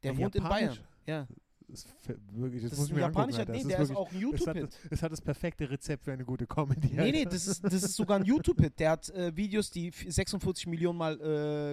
Der 0.04 0.12
Ein 0.12 0.17
wohnt 0.17 0.36
in 0.36 0.43
Bayern. 0.43 0.73
Japanisch- 0.75 0.82
Ja, 1.08 1.28
ist 1.69 1.88
wirklich, 2.32 2.62
das, 2.63 2.71
das 2.71 2.80
muss 2.80 2.88
ist 2.88 2.91
ich 2.91 2.95
ein 2.95 2.99
mir 2.99 3.06
angucken, 3.06 3.32
japanischer, 3.34 3.51
nee, 3.51 3.60
Das 3.60 3.67
der 3.67 3.78
ist 3.80 3.84
ist 3.84 3.95
wirklich- 3.95 3.97
auch 3.97 4.12
ein 4.12 4.15
es 4.15 4.21
YouTube-Hit. 4.21 4.80
es 4.91 5.01
hat 5.04 5.12
das 5.12 5.21
perfekte 5.21 5.69
Rezept 5.69 6.04
für 6.04 6.13
eine 6.13 6.25
gute 6.25 6.45
Comedy. 6.47 6.89
Nee, 6.93 7.12
nee, 7.12 7.17
Alter. 7.19 7.30
das 7.32 7.47
ist, 7.47 7.63
das 7.63 7.73
ist 7.73 7.95
sogar 7.95 8.19
ein 8.19 8.25
YouTube-Hit. 8.25 8.80
Der 8.80 8.91
hat 8.91 9.10
äh, 9.10 9.36
Videos, 9.36 9.69
die 9.71 9.88
f- 9.89 10.06
46 10.08 10.67
Millionen 10.67 10.97
Mal 10.97 11.19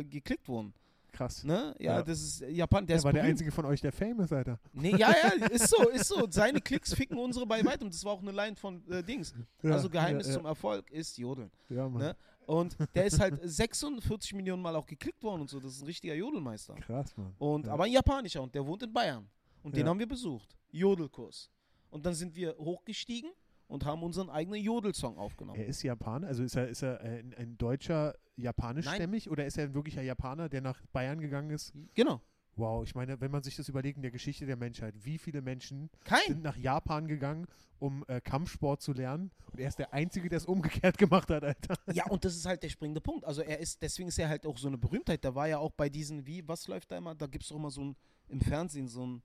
äh, 0.01 0.05
geklickt 0.05 0.49
wurden. 0.49 0.73
krass. 1.13 1.45
Ne? 1.45 1.75
Ja, 1.79 1.97
Ja. 1.99 2.03
das 2.03 2.21
ist 2.21 2.41
Japan, 2.49 2.85
der 2.85 2.95
Der 2.95 2.97
ist 2.97 3.05
war 3.05 3.13
der 3.13 3.23
einzige 3.25 3.51
von 3.53 3.65
euch, 3.67 3.81
der 3.83 3.93
famous, 3.93 4.33
Alter. 4.33 4.59
Nee, 4.73 4.97
ja, 4.97 5.11
ja, 5.39 5.47
ist 5.49 5.69
so, 5.69 5.89
ist 5.91 6.07
so. 6.09 6.27
Seine 6.31 6.61
Klicks 6.61 6.95
ficken 6.95 7.19
unsere 7.19 7.47
bei 7.47 7.63
weitem. 7.65 7.91
Das 7.91 8.03
war 8.05 8.13
auch 8.13 8.23
eine 8.23 8.33
Line 8.33 8.57
von 8.57 8.83
äh, 8.91 9.03
Dings. 9.03 9.35
Ja, 9.63 9.73
also 9.73 9.91
Geheimnis 9.91 10.29
ja, 10.29 10.33
zum 10.35 10.47
Erfolg 10.47 10.91
ist 10.91 11.19
Jodeln. 11.19 11.51
Ja, 11.69 11.89
Mann. 11.89 12.03
Ne? 12.03 12.17
Und 12.47 12.77
der 12.95 13.05
ist 13.05 13.21
halt 13.21 13.39
46 13.43 14.35
Millionen 14.35 14.63
Mal 14.63 14.75
auch 14.75 14.87
geklickt 14.87 15.23
worden 15.23 15.43
und 15.43 15.51
so. 15.51 15.61
Das 15.61 15.73
ist 15.75 15.83
ein 15.83 15.87
richtiger 15.87 16.15
Jodelmeister. 16.15 16.75
Krass, 16.75 17.17
Mann. 17.17 17.33
Und, 17.39 17.67
Ja. 17.67 17.73
aber 17.73 17.85
ein 17.85 17.93
japanischer 17.93 18.43
und 18.43 18.55
der 18.55 18.67
wohnt 18.67 18.83
in 18.83 18.93
Bayern. 18.93 19.29
Und 19.63 19.77
den 19.77 19.85
Ja. 19.87 19.91
haben 19.91 19.99
wir 19.99 20.09
besucht. 20.09 20.57
Jodelkurs. 20.71 21.51
Und 21.91 22.07
dann 22.07 22.15
sind 22.15 22.35
wir 22.35 22.57
hochgestiegen 22.59 23.31
und 23.69 23.85
haben 23.85 24.03
unseren 24.03 24.31
eigenen 24.31 24.61
Jodelsong 24.63 25.19
aufgenommen. 25.19 25.59
Er 25.61 25.67
ist 25.67 25.83
Japaner, 25.83 26.27
also 26.27 26.43
ist 26.43 26.57
er, 26.57 26.69
ist 26.69 26.83
er 26.83 27.01
ein, 27.01 27.35
ein 27.35 27.59
deutscher 27.59 28.15
japanischstämmig 28.37 29.31
oder 29.31 29.47
ist 29.47 29.59
er 29.59 29.65
ein 29.65 29.75
wirklicher 29.75 30.03
Japaner, 30.03 30.49
der 30.49 30.61
nach 30.61 30.81
Bayern 30.93 31.21
gegangen 31.21 31.51
ist? 31.51 31.73
Genau. 31.95 32.21
Wow, 32.55 32.85
ich 32.85 32.95
meine, 32.95 33.19
wenn 33.21 33.31
man 33.31 33.43
sich 33.43 33.57
das 33.57 33.71
überlegt 33.71 33.97
in 33.97 34.03
der 34.03 34.11
Geschichte 34.11 34.45
der 34.45 34.57
Menschheit, 34.57 34.95
wie 35.05 35.17
viele 35.17 35.41
Menschen 35.41 35.89
Kein. 36.05 36.21
sind 36.27 36.43
nach 36.43 36.57
Japan 36.57 37.09
gegangen, 37.09 37.47
um 37.79 38.05
äh, 38.09 38.21
Kampfsport 38.21 38.83
zu 38.83 38.93
lernen 38.93 39.31
und 39.51 39.59
er 39.59 39.69
ist 39.69 39.79
der 39.79 39.95
Einzige, 39.95 40.29
der 40.29 40.37
es 40.37 40.45
umgekehrt 40.45 40.99
gemacht 40.99 41.31
hat, 41.31 41.45
Alter. 41.45 41.77
Ja, 41.95 42.07
und 42.09 42.25
das 42.27 42.37
ist 42.37 42.45
halt 42.45 42.63
der 42.63 42.69
springende 42.69 43.01
Punkt. 43.01 43.25
Also 43.25 43.41
er 43.41 43.59
ist, 43.59 43.81
deswegen 43.81 44.09
ist 44.09 44.19
er 44.19 44.29
halt 44.29 44.45
auch 44.47 44.59
so 44.59 44.69
eine 44.69 44.77
Berühmtheit. 44.77 45.25
Der 45.25 45.35
war 45.35 45.49
ja 45.49 45.59
auch 45.59 45.73
bei 45.73 45.89
diesen, 45.89 46.27
wie, 46.27 46.47
was 46.47 46.69
läuft 46.69 46.91
da 46.91 46.99
immer? 46.99 47.15
Da 47.15 47.27
gibt 47.27 47.43
es 47.45 47.49
doch 47.49 47.57
immer 47.57 47.71
so 47.71 47.83
ein, 47.85 47.97
im 48.29 48.41
Fernsehen 48.43 48.87
so 48.87 49.07
ein, 49.07 49.23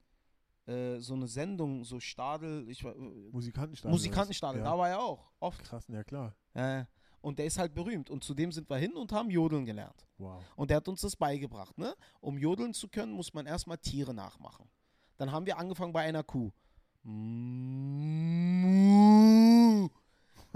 äh, 0.67 0.99
so 0.99 1.13
eine 1.13 1.27
Sendung, 1.27 1.83
so 1.83 1.99
Stadel, 1.99 2.67
ich 2.69 2.83
war, 2.83 2.95
äh, 2.95 2.99
Musikantenstadel. 3.31 3.91
Musikantenstadel, 3.91 4.61
Ja. 4.61 4.71
da 4.71 4.77
war 4.77 4.89
er 4.89 4.99
auch, 4.99 5.31
oft. 5.39 5.63
Krass, 5.63 5.85
ja 5.87 6.03
klar. 6.03 6.35
Äh, 6.53 6.83
und 7.21 7.39
der 7.39 7.45
ist 7.45 7.57
halt 7.57 7.73
berühmt. 7.73 8.09
Und 8.09 8.23
zudem 8.23 8.51
sind 8.51 8.69
wir 8.69 8.77
hin 8.77 8.93
und 8.95 9.11
haben 9.11 9.29
Jodeln 9.29 9.65
gelernt. 9.65 10.05
Wow. 10.17 10.43
Und 10.55 10.69
der 10.69 10.77
hat 10.77 10.87
uns 10.87 11.01
das 11.01 11.15
beigebracht. 11.15 11.77
Ne? 11.77 11.93
Um 12.21 12.37
jodeln 12.37 12.73
zu 12.73 12.87
können, 12.87 13.11
muss 13.11 13.33
man 13.33 13.45
erstmal 13.45 13.77
Tiere 13.79 14.13
nachmachen. 14.13 14.69
Dann 15.17 15.31
haben 15.31 15.45
wir 15.45 15.57
angefangen 15.57 15.91
bei 15.93 16.01
einer 16.01 16.23
Kuh. 16.23 16.51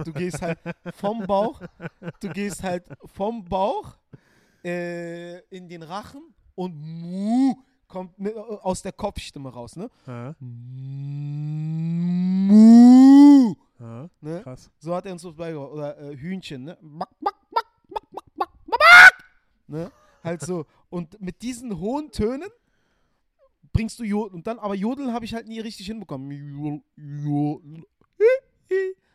Du 0.04 0.13
gehst 0.13 0.41
halt 0.41 0.60
vom 0.95 1.26
Bauch, 1.26 1.62
du 2.19 2.30
gehst 2.30 2.63
halt 2.63 2.84
vom 3.06 3.43
Bauch 3.45 3.95
äh, 4.63 5.39
in 5.56 5.67
den 5.69 5.84
Rachen 5.84 6.34
und 6.56 6.74
kommt 7.91 8.17
mit, 8.17 8.36
aus 8.36 8.82
der 8.82 8.93
Kopfstimme 8.93 9.49
raus, 9.49 9.75
ne? 9.75 9.91
Hä? 10.06 10.34
Mu. 12.47 13.56
Hä? 13.77 14.10
Ne? 14.21 14.41
Krass. 14.41 14.71
So 14.80 14.95
hat 14.95 15.06
er 15.06 15.12
uns 15.12 15.21
das 15.21 15.36
beigebracht. 15.36 15.71
Oder 15.71 15.99
äh, 15.99 16.17
Hühnchen, 16.17 16.63
ne? 16.63 16.77
Back, 16.82 17.10
back, 17.19 17.36
back, 17.51 17.67
back, 17.89 18.10
back, 18.12 18.30
back, 18.38 18.49
back. 18.65 19.25
Ne? 19.67 19.91
Halt 20.23 20.41
so. 20.41 20.65
Und 20.89 21.21
mit 21.21 21.41
diesen 21.41 21.80
hohen 21.80 22.12
Tönen 22.12 22.49
bringst 23.73 23.99
du 23.99 24.04
Jodel. 24.04 24.36
Und 24.36 24.47
dann, 24.47 24.58
aber 24.60 24.75
Jodeln 24.75 25.13
habe 25.13 25.25
ich 25.25 25.34
halt 25.34 25.47
nie 25.47 25.60
richtig 25.60 25.86
hinbekommen. 25.88 26.84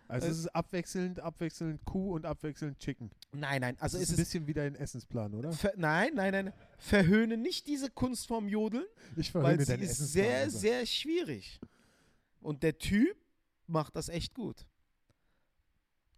Also 0.09 0.27
Äh, 0.27 0.31
es 0.31 0.39
ist 0.39 0.49
abwechselnd, 0.55 1.21
abwechselnd 1.21 1.85
Kuh 1.85 2.15
und 2.15 2.27
abwechselnd 2.27 2.79
Chicken. 2.79 3.11
Nein, 3.33 3.61
nein. 3.61 3.77
Also 3.81 3.99
das 3.99 4.05
es 4.05 4.11
ist 4.13 4.19
ein 4.19 4.23
ist. 4.23 4.29
bisschen 4.29 4.47
wie 4.47 4.53
dein 4.55 4.75
Essensplan, 4.77 5.35
oder? 5.35 5.53
Ver, 5.53 5.73
nein, 5.77 6.13
nein, 6.15 6.33
nein. 6.33 6.53
Verhöhne 6.79 7.37
nicht 7.37 7.67
diese 7.67 7.91
Kunstform 7.91 8.49
Jodeln, 8.49 8.87
Ich 9.17 9.35
weil 9.35 9.61
sie 9.61 9.75
ist 9.75 9.99
sehr, 9.99 10.39
also. 10.45 10.59
sehr 10.59 10.87
schwierig. 10.87 11.61
Und 12.41 12.63
der 12.63 12.79
Typ 12.79 13.17
macht 13.67 13.97
das 13.97 14.09
echt 14.09 14.35
gut. 14.35 14.67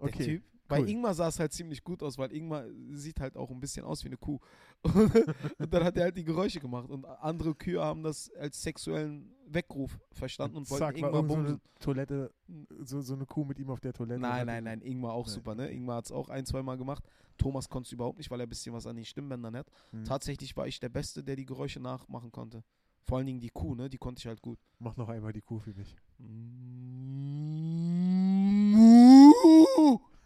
Der 0.00 0.08
Okay. 0.08 0.24
Typ. 0.24 0.42
Bei 0.68 0.80
cool. 0.80 0.88
Ingmar 0.88 1.14
sah 1.14 1.28
es 1.28 1.40
halt 1.40 1.52
ziemlich 1.52 1.82
gut 1.82 2.02
aus, 2.02 2.18
weil 2.18 2.30
Ingmar 2.32 2.64
sieht 2.92 3.20
halt 3.20 3.36
auch 3.36 3.50
ein 3.50 3.58
bisschen 3.58 3.84
aus 3.86 4.04
wie 4.04 4.08
eine 4.08 4.18
Kuh. 4.18 4.38
und 4.82 5.72
dann 5.72 5.82
hat 5.82 5.96
er 5.96 6.04
halt 6.04 6.16
die 6.16 6.24
Geräusche 6.24 6.60
gemacht. 6.60 6.90
Und 6.90 7.06
andere 7.06 7.54
Kühe 7.54 7.82
haben 7.82 8.02
das 8.02 8.30
als 8.34 8.62
sexuellen 8.62 9.34
Weckruf 9.46 9.98
verstanden 10.12 10.58
und 10.58 10.70
wollten 10.70 10.84
Zack, 10.84 10.96
Ingmar 10.98 11.14
irgend 11.14 11.30
so 11.30 11.36
bumsen. 11.36 11.54
eine 11.54 11.60
Toilette, 11.80 12.34
so, 12.80 13.00
so 13.00 13.14
eine 13.14 13.24
Kuh 13.24 13.44
mit 13.44 13.58
ihm 13.58 13.70
auf 13.70 13.80
der 13.80 13.94
Toilette. 13.94 14.20
Nein, 14.20 14.46
nein, 14.46 14.64
nein, 14.64 14.82
Ingmar 14.82 15.14
auch 15.14 15.26
Nein. 15.26 15.34
super, 15.34 15.54
ne? 15.54 15.70
Ingmar 15.70 15.96
hat 15.96 16.04
es 16.04 16.12
auch 16.12 16.28
ein, 16.28 16.44
zwei 16.44 16.62
Mal 16.62 16.76
gemacht. 16.76 17.02
Thomas 17.38 17.68
konnte 17.68 17.86
es 17.86 17.92
überhaupt 17.92 18.18
nicht, 18.18 18.30
weil 18.30 18.40
er 18.40 18.46
ein 18.46 18.48
bisschen 18.48 18.74
was 18.74 18.86
an 18.86 18.96
den 18.96 19.04
Stimmbändern 19.06 19.56
hat. 19.56 19.70
Hm. 19.92 20.04
Tatsächlich 20.04 20.54
war 20.56 20.66
ich 20.66 20.80
der 20.80 20.90
Beste, 20.90 21.24
der 21.24 21.36
die 21.36 21.46
Geräusche 21.46 21.80
nachmachen 21.80 22.30
konnte. 22.30 22.62
Vor 23.04 23.16
allen 23.16 23.26
Dingen 23.26 23.40
die 23.40 23.48
Kuh, 23.48 23.74
ne? 23.74 23.88
Die 23.88 23.96
konnte 23.96 24.20
ich 24.20 24.26
halt 24.26 24.42
gut. 24.42 24.58
Mach 24.78 24.96
noch 24.98 25.08
einmal 25.08 25.32
die 25.32 25.40
Kuh 25.40 25.60
für 25.60 25.72
mich. 25.72 25.96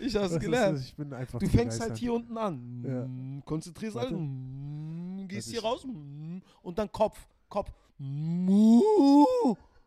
ich 0.00 0.14
hab's 0.14 0.24
Das 0.26 0.32
ist- 0.32 0.40
gelernt. 0.40 0.78
ich 0.80 0.94
bin 0.94 1.12
einfach 1.12 1.38
Du 1.38 1.48
fängst 1.48 1.80
halt 1.80 1.96
hier 1.96 2.12
unten 2.12 2.36
an. 2.38 2.84
Ja. 2.86 3.04
Mm, 3.06 3.42
Konzentrierst 3.44 3.96
Warte. 3.96 4.10
halt. 4.14 5.28
Gehst 5.28 5.48
Warte, 5.48 5.60
hier 5.60 5.62
raus. 5.68 5.84
mm, 5.84 6.38
Und 6.62 6.78
dann 6.78 6.90
Kopf. 6.92 7.18
Kopf. 7.48 7.70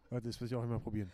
Warte, 0.09 0.27
das 0.27 0.39
will 0.41 0.47
ich 0.47 0.55
auch 0.55 0.63
einmal 0.63 0.79
probieren. 0.79 1.09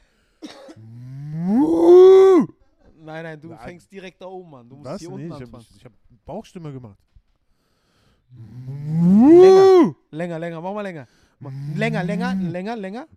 Nein, 3.00 3.24
nein, 3.24 3.40
du 3.40 3.50
Na, 3.50 3.58
fängst 3.58 3.92
direkt 3.92 4.22
da 4.22 4.26
oben 4.26 4.54
an. 4.56 4.68
Du 4.70 4.76
musst 4.78 4.90
Was? 4.90 5.00
hier 5.02 5.10
Nee, 5.10 5.16
unten 5.16 5.28
ich 5.28 5.34
habe 5.34 5.44
anfangen. 5.46 5.66
ich 5.78 5.86
hab 5.86 5.92
Bauchstimme 6.26 6.74
gemacht. 6.74 6.98
Länger, 8.36 9.96
länger, 10.12 10.40
länger, 10.40 10.62
mach 10.62 10.74
mal 10.74 10.82
länger. 10.82 11.08
Länger, 11.76 12.04
länger, 12.04 12.34
länger, 12.36 12.76
länger. 12.76 13.08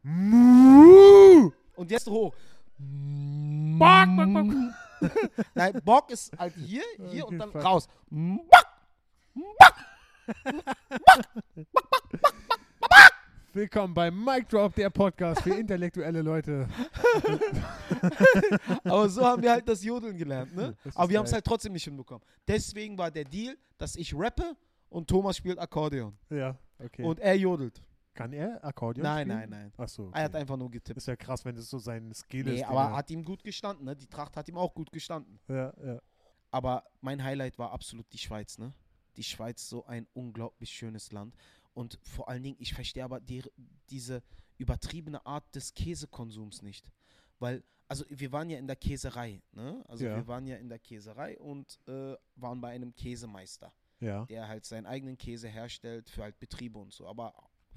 Und 1.81 1.91
jetzt 1.91 2.07
hoch. 2.11 2.35
Bock, 2.77 4.09
bock, 4.15 4.35
bock. 4.35 4.53
Nein, 5.55 5.81
Bock 5.83 6.11
ist 6.11 6.39
halt 6.39 6.55
hier, 6.55 6.83
hier 7.09 7.27
und 7.27 7.39
dann 7.39 7.49
raus. 7.49 7.89
Bock. 8.11 8.67
Willkommen 13.55 13.95
bei 13.95 14.11
Mic 14.11 14.47
Drop, 14.51 14.75
der 14.75 14.91
Podcast 14.91 15.41
für 15.41 15.55
intellektuelle 15.55 16.21
Leute. 16.21 16.69
Aber 18.85 19.09
so 19.09 19.25
haben 19.25 19.43
wir 19.43 19.53
halt 19.53 19.67
das 19.67 19.83
Jodeln 19.83 20.19
gelernt, 20.19 20.55
ne? 20.55 20.77
Aber 20.95 21.09
wir 21.09 21.17
haben 21.17 21.25
es 21.25 21.33
halt 21.33 21.47
trotzdem 21.47 21.73
nicht 21.73 21.85
hinbekommen. 21.85 22.23
Deswegen 22.47 22.99
war 22.99 23.11
der 23.11 23.25
Deal, 23.25 23.57
dass 23.79 23.97
ich 23.97 24.15
rappe 24.15 24.55
und 24.91 25.09
Thomas 25.09 25.39
spielt 25.39 25.59
Akkordeon. 25.59 26.15
Ja, 26.29 26.59
okay. 26.79 27.05
Und 27.05 27.21
er 27.21 27.37
jodelt. 27.37 27.83
Kann 28.15 28.33
er 28.33 28.63
Akkordeon 28.65 29.05
Nein, 29.05 29.27
spielen? 29.29 29.39
nein, 29.39 29.51
nein. 29.51 29.73
Achso. 29.77 30.09
Okay. 30.09 30.19
Er 30.19 30.25
hat 30.25 30.35
einfach 30.37 30.57
nur 30.57 30.71
getippt. 30.71 30.97
ist 30.99 31.07
ja 31.07 31.17
krass, 31.17 31.45
wenn 31.45 31.55
das 31.55 31.71
so 31.71 31.79
sein 31.79 32.13
Skill 32.13 32.45
Nee, 32.45 32.57
ist. 32.57 32.65
aber 32.65 32.83
den 32.85 32.91
er- 32.93 32.97
hat 32.97 33.11
ihm 33.11 33.25
gut 33.25 33.43
gestanden, 33.45 33.85
ne? 33.87 33.95
Die 33.97 34.07
Tracht 34.07 34.37
hat 34.37 34.49
ihm 34.49 34.57
auch 34.57 34.75
gut 34.75 34.91
gestanden. 34.91 35.39
ja, 35.49 35.73
ja. 35.85 36.01
Aber 36.53 36.85
mein 37.01 37.23
Highlight 37.23 37.59
war 37.59 37.71
absolut 37.71 38.13
die 38.13 38.19
Schweiz, 38.19 38.59
ne? 38.59 38.73
Die 39.17 39.23
Schweiz, 39.23 39.69
so 39.69 39.85
ein 39.87 40.09
unglaublich 40.15 40.71
schönes 40.71 41.13
Land. 41.13 41.37
Und 41.75 41.99
vor 42.03 42.29
allen 42.29 42.43
Dingen, 42.43 42.57
ich 42.59 42.75
verstehe 42.75 43.05
aber 43.05 43.21
die, 43.21 43.45
diese 43.89 44.23
übertriebene 44.59 45.25
Art 45.25 45.45
des 45.55 45.73
Käsekonsums 45.75 46.63
nicht. 46.63 46.91
Weil, 47.39 47.63
also 47.87 48.05
wir 48.09 48.33
waren 48.33 48.51
ja 48.51 48.59
in 48.59 48.67
der 48.67 48.75
Käserei, 48.77 49.41
ne? 49.53 49.85
Also 49.87 50.05
Ja. 50.05 50.17
wir 50.17 50.27
waren 50.27 50.47
ja 50.49 50.57
in 50.57 50.69
der 50.69 50.81
Käserei 50.81 51.39
und 51.39 51.79
äh, 51.87 52.17
waren 52.35 52.61
bei 52.61 52.71
einem 52.71 52.95
Käsemeister, 52.97 53.73
Ja. 54.01 54.25
der 54.27 54.49
halt 54.49 54.65
seinen 54.65 54.87
eigenen 54.87 55.17
Käse 55.17 55.47
herstellt 55.49 56.11
für 56.11 56.23
halt 56.25 56.39
Betriebe 56.41 56.79
und 56.81 56.93
so. 56.93 57.07
Aber 57.07 57.33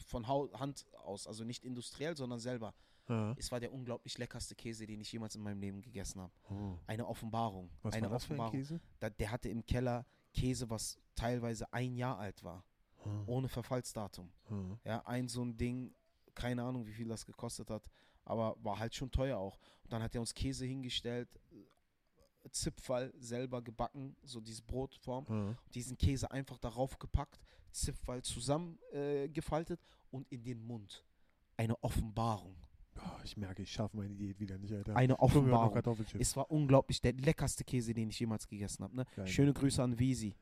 von 0.07 0.27
Hand 0.27 0.85
aus, 1.03 1.27
also 1.27 1.43
nicht 1.43 1.63
industriell, 1.63 2.15
sondern 2.17 2.39
selber. 2.39 2.73
Ah. 3.07 3.33
Es 3.37 3.51
war 3.51 3.59
der 3.59 3.73
unglaublich 3.73 4.17
leckerste 4.17 4.55
Käse, 4.55 4.85
den 4.85 5.01
ich 5.01 5.11
jemals 5.11 5.35
in 5.35 5.41
meinem 5.41 5.59
Leben 5.59 5.81
gegessen 5.81 6.21
habe. 6.21 6.31
Oh. 6.49 6.77
Eine 6.87 7.05
Offenbarung. 7.07 7.69
Was 7.81 7.93
eine 7.95 8.07
war 8.07 8.13
das 8.13 8.25
für 8.25 8.33
ein 8.33 8.39
Offenbarung 8.39 8.59
Käse? 8.59 8.79
da, 8.99 9.09
der 9.09 9.31
hatte 9.31 9.49
im 9.49 9.65
Keller 9.65 10.05
Käse, 10.33 10.69
was 10.69 10.97
teilweise 11.15 11.71
ein 11.73 11.95
Jahr 11.95 12.17
alt 12.17 12.43
war, 12.43 12.63
Ah. 13.05 13.23
ohne 13.25 13.49
Verfallsdatum. 13.49 14.31
Ah. 14.49 14.77
Ja, 14.85 15.05
ein 15.05 15.27
so 15.27 15.43
ein 15.43 15.57
Ding, 15.57 15.93
keine 16.33 16.63
Ahnung, 16.63 16.85
wie 16.85 16.93
viel 16.93 17.07
das 17.09 17.25
gekostet 17.25 17.69
hat, 17.69 17.89
aber 18.23 18.55
war 18.63 18.79
halt 18.79 18.95
schon 18.95 19.11
teuer 19.11 19.37
auch. 19.37 19.59
Und 19.83 19.91
dann 19.91 20.01
hat 20.01 20.15
er 20.15 20.21
uns 20.21 20.33
Käse 20.33 20.65
hingestellt, 20.65 21.37
Zipfall 22.51 23.13
selber 23.17 23.61
gebacken, 23.61 24.15
so 24.23 24.39
diese 24.41 24.61
Brotform, 24.63 25.25
Ah. 25.29 25.57
diesen 25.73 25.97
Käse 25.97 26.29
einfach 26.29 26.57
darauf 26.57 26.99
gepackt, 26.99 27.39
Zipfall 27.73 28.21
zusammengefaltet 28.21 29.79
äh, 29.81 30.15
und 30.15 30.31
in 30.31 30.43
den 30.43 30.65
Mund. 30.65 31.03
Eine 31.57 31.81
Offenbarung. 31.83 32.55
Oh, 32.97 33.19
ich 33.23 33.35
merke, 33.37 33.63
ich 33.63 33.71
schaffe 33.71 33.97
meine 33.97 34.13
Diät 34.15 34.39
wieder 34.39 34.57
nicht, 34.57 34.73
Alter. 34.73 34.95
Eine 34.95 35.19
Offenbarung. 35.19 35.81
Es 36.19 36.35
war 36.37 36.49
unglaublich, 36.51 37.01
der 37.01 37.13
leckerste 37.13 37.63
Käse, 37.63 37.93
den 37.93 38.09
ich 38.09 38.19
jemals 38.19 38.47
gegessen 38.47 38.83
habe. 38.83 38.95
Ne? 38.95 39.05
Schöne 39.25 39.53
Grüße 39.53 39.81
an 39.81 39.97
Visi. 39.97 40.35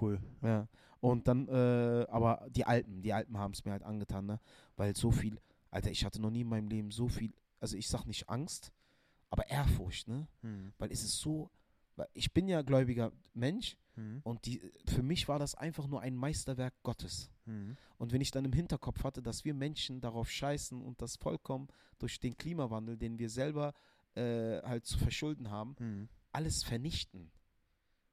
Cool. 0.00 0.20
Ja. 0.42 0.68
Und 1.00 1.28
dann, 1.28 1.48
äh, 1.48 2.06
aber 2.08 2.46
die 2.50 2.64
Alpen, 2.64 3.02
die 3.02 3.12
Alpen 3.12 3.38
haben 3.38 3.52
es 3.52 3.64
mir 3.64 3.72
halt 3.72 3.82
angetan, 3.82 4.26
ne? 4.26 4.40
Weil 4.76 4.96
so 4.96 5.10
viel, 5.10 5.40
Alter, 5.70 5.90
ich 5.90 6.04
hatte 6.04 6.20
noch 6.20 6.30
nie 6.30 6.40
in 6.40 6.48
meinem 6.48 6.68
Leben 6.68 6.90
so 6.90 7.08
viel, 7.08 7.32
also 7.60 7.76
ich 7.76 7.88
sag 7.88 8.06
nicht 8.06 8.28
Angst, 8.28 8.72
aber 9.30 9.48
Ehrfurcht, 9.48 10.08
ne? 10.08 10.26
Hm. 10.42 10.72
Weil 10.78 10.90
es 10.90 11.02
ist 11.04 11.18
so, 11.20 11.50
weil 11.96 12.08
ich 12.14 12.32
bin 12.32 12.48
ja 12.48 12.62
gläubiger 12.62 13.12
Mensch 13.34 13.76
Hm. 13.96 14.20
und 14.24 14.44
die, 14.46 14.60
für 14.86 15.02
mich 15.02 15.26
war 15.26 15.38
das 15.38 15.54
einfach 15.54 15.86
nur 15.86 16.00
ein 16.02 16.14
Meisterwerk 16.14 16.74
Gottes. 16.82 17.30
Hm. 17.44 17.76
Und 17.98 18.12
wenn 18.12 18.20
ich 18.20 18.30
dann 18.30 18.44
im 18.44 18.52
Hinterkopf 18.52 19.02
hatte, 19.04 19.22
dass 19.22 19.44
wir 19.44 19.54
Menschen 19.54 20.00
darauf 20.00 20.30
scheißen 20.30 20.80
und 20.82 21.00
das 21.00 21.16
vollkommen 21.16 21.68
durch 21.98 22.20
den 22.20 22.36
Klimawandel, 22.36 22.96
den 22.98 23.18
wir 23.18 23.30
selber 23.30 23.72
äh, 24.14 24.60
halt 24.62 24.84
zu 24.86 24.98
verschulden 24.98 25.50
haben, 25.50 25.76
Hm. 25.78 26.08
alles 26.32 26.62
vernichten. 26.62 27.30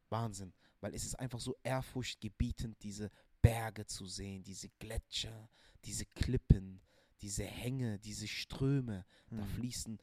Wahnsinn. 0.10 0.54
Weil 0.80 0.94
es 0.94 1.04
ist 1.06 1.16
einfach 1.20 1.40
so 1.40 1.56
ehrfurchtgebietend, 1.64 2.82
diese 2.84 3.10
Berge 3.42 3.86
zu 3.86 4.06
sehen, 4.06 4.44
diese 4.44 4.70
Gletscher, 4.80 5.50
diese 5.86 6.06
Klippen, 6.06 6.82
diese 7.22 7.44
Hänge, 7.46 8.00
diese 8.00 8.28
Ströme. 8.28 9.06
Da 9.30 9.38
Hm. 9.38 9.48
fließen 9.48 10.00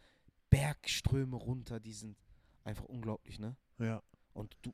Bergströme 0.50 1.36
runter, 1.36 1.80
die 1.80 1.92
sind 1.92 2.18
einfach 2.64 2.84
unglaublich, 2.84 3.38
ne? 3.38 3.56
Ja. 3.78 4.02
Und 4.32 4.56
du, 4.62 4.72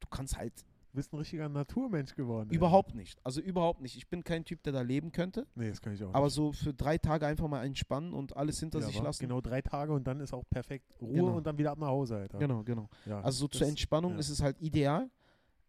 du 0.00 0.06
kannst 0.10 0.36
halt 0.36 0.52
Du 0.92 0.96
bist 0.96 1.10
ein 1.14 1.16
richtiger 1.16 1.48
Naturmensch 1.48 2.14
geworden. 2.14 2.50
ey. 2.50 2.56
überhaupt 2.56 2.94
nicht, 2.94 3.18
also 3.24 3.40
überhaupt 3.40 3.80
nicht. 3.80 3.96
Ich 3.96 4.08
bin 4.08 4.22
kein 4.24 4.44
Typ, 4.44 4.62
der 4.62 4.74
da 4.74 4.82
leben 4.82 5.10
könnte, 5.10 5.46
Nee, 5.54 5.70
das 5.70 5.80
kann 5.80 5.94
ich 5.94 6.04
auch 6.04 6.12
aber 6.12 6.26
nicht. 6.26 6.34
so 6.34 6.52
für 6.52 6.74
drei 6.74 6.98
Tage 6.98 7.26
einfach 7.26 7.48
mal 7.48 7.64
entspannen 7.64 8.12
und 8.12 8.36
alles 8.36 8.60
hinter 8.60 8.80
Ja, 8.80 8.86
sich 8.88 9.00
lassen. 9.00 9.22
Genau 9.22 9.40
drei 9.40 9.62
Tage 9.62 9.94
und 9.94 10.06
dann 10.06 10.20
ist 10.20 10.34
auch 10.34 10.44
perfekt 10.50 10.92
Ruhe 11.00 11.14
Genau. 11.14 11.36
und 11.38 11.46
dann 11.46 11.56
wieder 11.56 11.70
ab 11.70 11.78
nach 11.78 11.86
Hause, 11.86 12.16
Alter. 12.16 12.38
genau. 12.38 12.62
genau. 12.62 12.90
Ja, 13.06 13.22
Also 13.22 13.38
so 13.38 13.48
zur 13.48 13.66
Entspannung 13.68 14.12
ja. 14.12 14.18
ist 14.18 14.28
es 14.28 14.42
halt 14.42 14.60
ideal, 14.60 15.10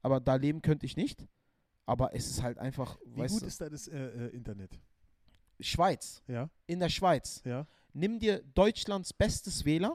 aber 0.01 0.19
da 0.19 0.35
leben 0.35 0.61
könnte 0.61 0.85
ich 0.85 0.97
nicht. 0.97 1.25
Aber 1.85 2.13
es 2.13 2.27
ist 2.29 2.43
halt 2.43 2.57
einfach, 2.57 2.97
Wie 3.05 3.21
gut 3.25 3.41
du, 3.43 3.45
ist 3.45 3.61
da 3.61 3.69
das 3.69 3.87
äh, 3.87 3.97
äh, 3.97 4.27
Internet? 4.35 4.77
Schweiz, 5.61 6.21
Ja, 6.27 6.49
in 6.67 6.79
der 6.81 6.89
Schweiz, 6.89 7.41
ja. 7.45 7.65
nimm 7.93 8.19
dir 8.19 8.43
Deutschlands 8.55 9.13
bestes 9.13 9.63
WLAN 9.63 9.93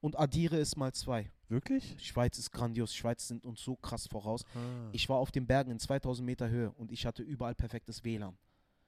und 0.00 0.18
addiere 0.18 0.56
es 0.58 0.76
mal 0.76 0.92
zwei. 0.92 1.30
Wirklich? 1.48 1.94
Schweiz 2.04 2.38
ist 2.38 2.50
grandios, 2.50 2.94
Schweiz 2.94 3.28
sind 3.28 3.44
uns 3.46 3.62
so 3.62 3.76
krass 3.76 4.06
voraus. 4.08 4.44
Ah, 4.54 4.88
Ich 4.92 5.08
war 5.08 5.18
auf 5.18 5.30
den 5.30 5.46
Bergen 5.46 5.70
in 5.70 5.78
2000 5.78 6.24
Meter 6.26 6.48
Höhe 6.48 6.72
und 6.72 6.90
ich 6.92 7.06
hatte 7.06 7.22
überall 7.22 7.54
perfektes 7.54 8.02
WLAN. 8.04 8.36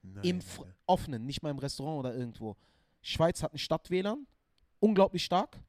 nein, 0.03 0.25
Im 0.25 0.37
Alter. 0.59 0.75
offenen, 0.87 1.25
nicht 1.27 1.43
mal 1.43 1.51
im 1.51 1.59
Restaurant 1.59 1.99
oder 2.01 2.15
irgendwo. 2.17 2.57
Schweiz 3.01 3.43
hat 3.43 3.55
ein 3.55 3.59
Stadt-WLAN, 3.59 4.27
unglaublich 4.81 5.25
stark. 5.25 5.61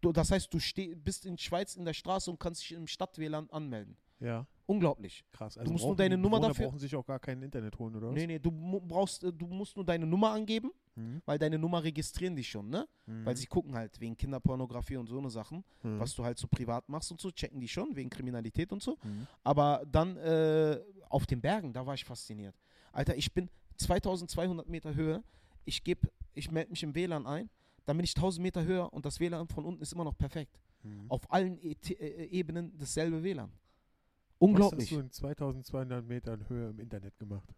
Du, 0.00 0.12
das 0.12 0.30
heißt, 0.30 0.52
du 0.52 0.58
bist 0.96 1.26
in 1.26 1.38
Schweiz 1.38 1.76
in 1.76 1.84
der 1.84 1.92
Straße 1.94 2.30
und 2.30 2.38
kannst 2.40 2.62
dich 2.62 2.72
im 2.72 2.86
Stadt-WLAN 2.86 3.48
anmelden. 3.50 3.96
Ja. 4.20 4.46
Unglaublich. 4.66 5.24
Krass. 5.32 5.56
Also 5.56 5.66
du 5.66 5.72
musst 5.72 5.84
nur 5.84 5.96
deine 5.96 6.16
Nummer 6.18 6.36
Bewohner 6.38 6.48
dafür. 6.48 6.66
brauchen 6.66 6.78
sich 6.78 6.94
auch 6.94 7.06
gar 7.06 7.18
kein 7.20 7.40
Internet 7.42 7.78
holen, 7.78 7.94
oder 7.96 8.08
was? 8.08 8.14
Nee, 8.14 8.26
nee, 8.26 8.38
du 8.38 8.50
brauchst, 8.50 9.22
äh, 9.24 9.32
du 9.32 9.46
musst 9.46 9.76
nur 9.76 9.84
deine 9.84 10.04
Nummer 10.06 10.30
angeben, 10.32 10.72
Mhm. 10.98 11.22
weil 11.26 11.38
deine 11.38 11.58
Nummer 11.58 11.82
registrieren 11.84 12.34
die 12.34 12.44
schon, 12.44 12.68
ne? 12.68 12.86
Mhm. 13.06 13.24
Weil 13.24 13.36
sie 13.36 13.46
gucken 13.46 13.74
halt 13.74 14.00
wegen 14.00 14.16
Kinderpornografie 14.16 14.96
und 14.96 15.06
so 15.06 15.18
eine 15.18 15.30
Sachen, 15.30 15.64
Mhm. 15.82 16.00
was 16.00 16.14
du 16.14 16.24
halt 16.24 16.38
so 16.38 16.48
privat 16.48 16.88
machst 16.88 17.10
und 17.12 17.20
so, 17.20 17.30
checken 17.30 17.60
die 17.60 17.68
schon, 17.68 17.94
wegen 17.94 18.10
Kriminalität 18.10 18.72
und 18.72 18.82
so. 18.82 18.98
Mhm. 19.04 19.26
Aber 19.44 19.84
dann 19.90 20.16
äh, 20.16 20.80
auf 21.08 21.24
den 21.26 21.40
Bergen, 21.40 21.72
da 21.72 21.86
war 21.86 21.94
ich 21.94 22.04
fasziniert. 22.04 22.54
Alter, 22.92 23.16
ich 23.16 23.32
bin 23.32 23.48
2200 23.76 24.68
Meter 24.68 24.94
Höhe, 24.94 25.22
ich 25.64 25.84
gebe, 25.84 26.08
ich 26.34 26.50
melde 26.50 26.70
mich 26.70 26.82
im 26.82 26.94
WLAN 26.94 27.26
ein, 27.26 27.48
dann 27.86 27.96
bin 27.96 28.04
ich 28.04 28.14
1000 28.16 28.42
Meter 28.42 28.64
höher 28.64 28.92
und 28.92 29.04
das 29.06 29.20
WLAN 29.20 29.46
von 29.48 29.64
unten 29.64 29.82
ist 29.82 29.92
immer 29.92 30.04
noch 30.04 30.16
perfekt. 30.18 30.58
Mhm. 30.82 31.06
Auf 31.10 31.30
allen 31.32 31.58
e 31.58 31.76
äh, 31.94 32.24
Ebenen 32.26 32.76
dasselbe 32.76 33.22
WLAN. 33.22 33.50
Was 33.50 34.48
Unglaublich. 34.48 34.90
hast 34.90 34.96
du 34.96 35.00
in 35.00 35.10
2200 35.10 36.04
Metern 36.06 36.48
Höhe 36.48 36.70
im 36.70 36.78
Internet 36.80 37.18
gemacht? 37.18 37.48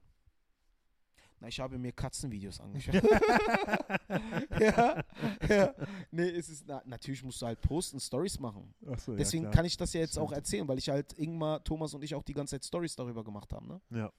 Na, 1.40 1.48
ich 1.48 1.58
habe 1.58 1.78
mir 1.78 1.92
Katzenvideos 1.92 2.60
angeschaut. 2.60 2.94
ja, 4.60 5.02
ja. 5.48 5.74
Nee, 6.10 6.28
es 6.30 6.48
ist, 6.50 6.66
na, 6.66 6.82
natürlich 6.84 7.22
musst 7.24 7.40
du 7.42 7.46
halt 7.46 7.60
posten, 7.60 7.98
Stories 7.98 8.38
machen. 8.38 8.74
Achso, 8.86 9.14
Deswegen 9.16 9.44
ja, 9.44 9.50
kann 9.50 9.64
ich 9.64 9.76
das 9.76 9.92
ja 9.92 10.00
jetzt 10.00 10.18
auch 10.18 10.32
erzählen, 10.32 10.68
weil 10.68 10.78
ich 10.78 10.88
halt 10.88 11.12
Ingmar, 11.14 11.64
Thomas 11.64 11.94
und 11.94 12.02
ich 12.04 12.14
auch 12.14 12.22
die 12.22 12.34
ganze 12.34 12.56
Zeit 12.56 12.64
Stories 12.64 12.94
darüber 12.94 13.24
gemacht 13.24 13.52
haben, 13.52 13.66
ne? 13.68 13.80
Ja, 13.90 14.12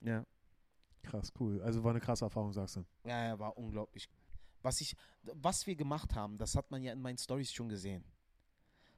Ja. 0.00 0.26
krass, 1.02 1.32
cool. 1.40 1.60
Also 1.62 1.82
war 1.82 1.90
eine 1.92 2.00
krasse 2.00 2.24
Erfahrung, 2.26 2.52
sagst 2.52 2.76
du. 2.76 2.84
Ja, 3.04 3.24
ja, 3.28 3.38
war 3.38 3.56
unglaublich. 3.56 4.08
Was 4.60 4.80
ich, 4.80 4.94
was 5.22 5.66
wir 5.66 5.74
gemacht 5.74 6.14
haben, 6.14 6.36
das 6.38 6.54
hat 6.54 6.70
man 6.70 6.82
ja 6.82 6.92
in 6.92 7.00
meinen 7.00 7.18
Stories 7.18 7.52
schon 7.52 7.68
gesehen. 7.68 8.04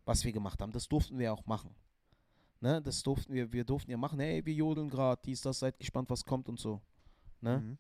Was 0.04 0.24
wir 0.24 0.32
gemacht 0.32 0.60
haben, 0.60 0.72
das 0.72 0.88
durften 0.88 1.18
wir 1.18 1.32
auch 1.32 1.46
machen. 1.46 1.74
Ne, 2.60 2.80
das 2.82 3.02
durften 3.02 3.32
wir, 3.32 3.52
wir 3.52 3.64
durften 3.64 3.90
ja 3.90 3.96
machen, 3.96 4.18
hey, 4.20 4.44
wir 4.44 4.54
jodeln 4.54 4.88
gerade, 4.88 5.20
dies, 5.24 5.40
das, 5.42 5.58
seid 5.58 5.78
gespannt, 5.78 6.08
was 6.10 6.24
kommt 6.24 6.48
und 6.48 6.58
so. 6.58 6.80
Ne? 7.44 7.58
Mhm. 7.60 7.78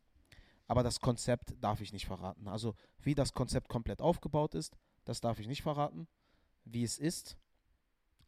Aber 0.66 0.82
das 0.82 1.00
Konzept 1.00 1.54
darf 1.60 1.80
ich 1.80 1.92
nicht 1.92 2.06
verraten. 2.06 2.48
Also, 2.48 2.74
wie 3.02 3.14
das 3.14 3.32
Konzept 3.34 3.68
komplett 3.68 4.00
aufgebaut 4.00 4.54
ist, 4.54 4.76
das 5.04 5.20
darf 5.20 5.38
ich 5.40 5.46
nicht 5.48 5.62
verraten. 5.62 6.06
Wie 6.64 6.84
es 6.84 6.98
ist. 6.98 7.36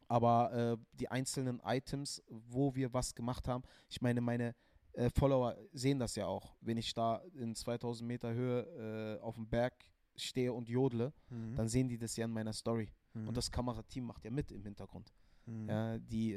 Aber 0.07 0.53
äh, 0.53 0.77
die 0.93 1.09
einzelnen 1.09 1.59
Items, 1.65 2.21
wo 2.29 2.75
wir 2.75 2.93
was 2.93 3.15
gemacht 3.15 3.47
haben, 3.47 3.63
ich 3.89 4.01
meine, 4.01 4.21
meine 4.21 4.55
äh, 4.93 5.09
Follower 5.09 5.57
sehen 5.73 5.99
das 5.99 6.15
ja 6.15 6.27
auch. 6.27 6.55
Wenn 6.61 6.77
ich 6.77 6.93
da 6.93 7.21
in 7.33 7.55
2000 7.55 8.07
Meter 8.07 8.33
Höhe 8.33 9.17
äh, 9.17 9.21
auf 9.21 9.35
dem 9.35 9.47
Berg 9.47 9.73
stehe 10.15 10.53
und 10.53 10.69
jodle, 10.69 11.13
Mhm. 11.29 11.55
dann 11.55 11.67
sehen 11.67 11.89
die 11.89 11.97
das 11.97 12.15
ja 12.15 12.25
in 12.25 12.31
meiner 12.31 12.53
Story. 12.53 12.89
Mhm. 13.13 13.27
Und 13.27 13.37
das 13.37 13.51
Kamerateam 13.51 14.05
macht 14.05 14.23
ja 14.23 14.31
mit 14.31 14.51
im 14.51 14.63
Hintergrund. 14.63 15.11
Mhm. 15.45 15.69
Ja, 15.69 15.97
die 15.97 16.33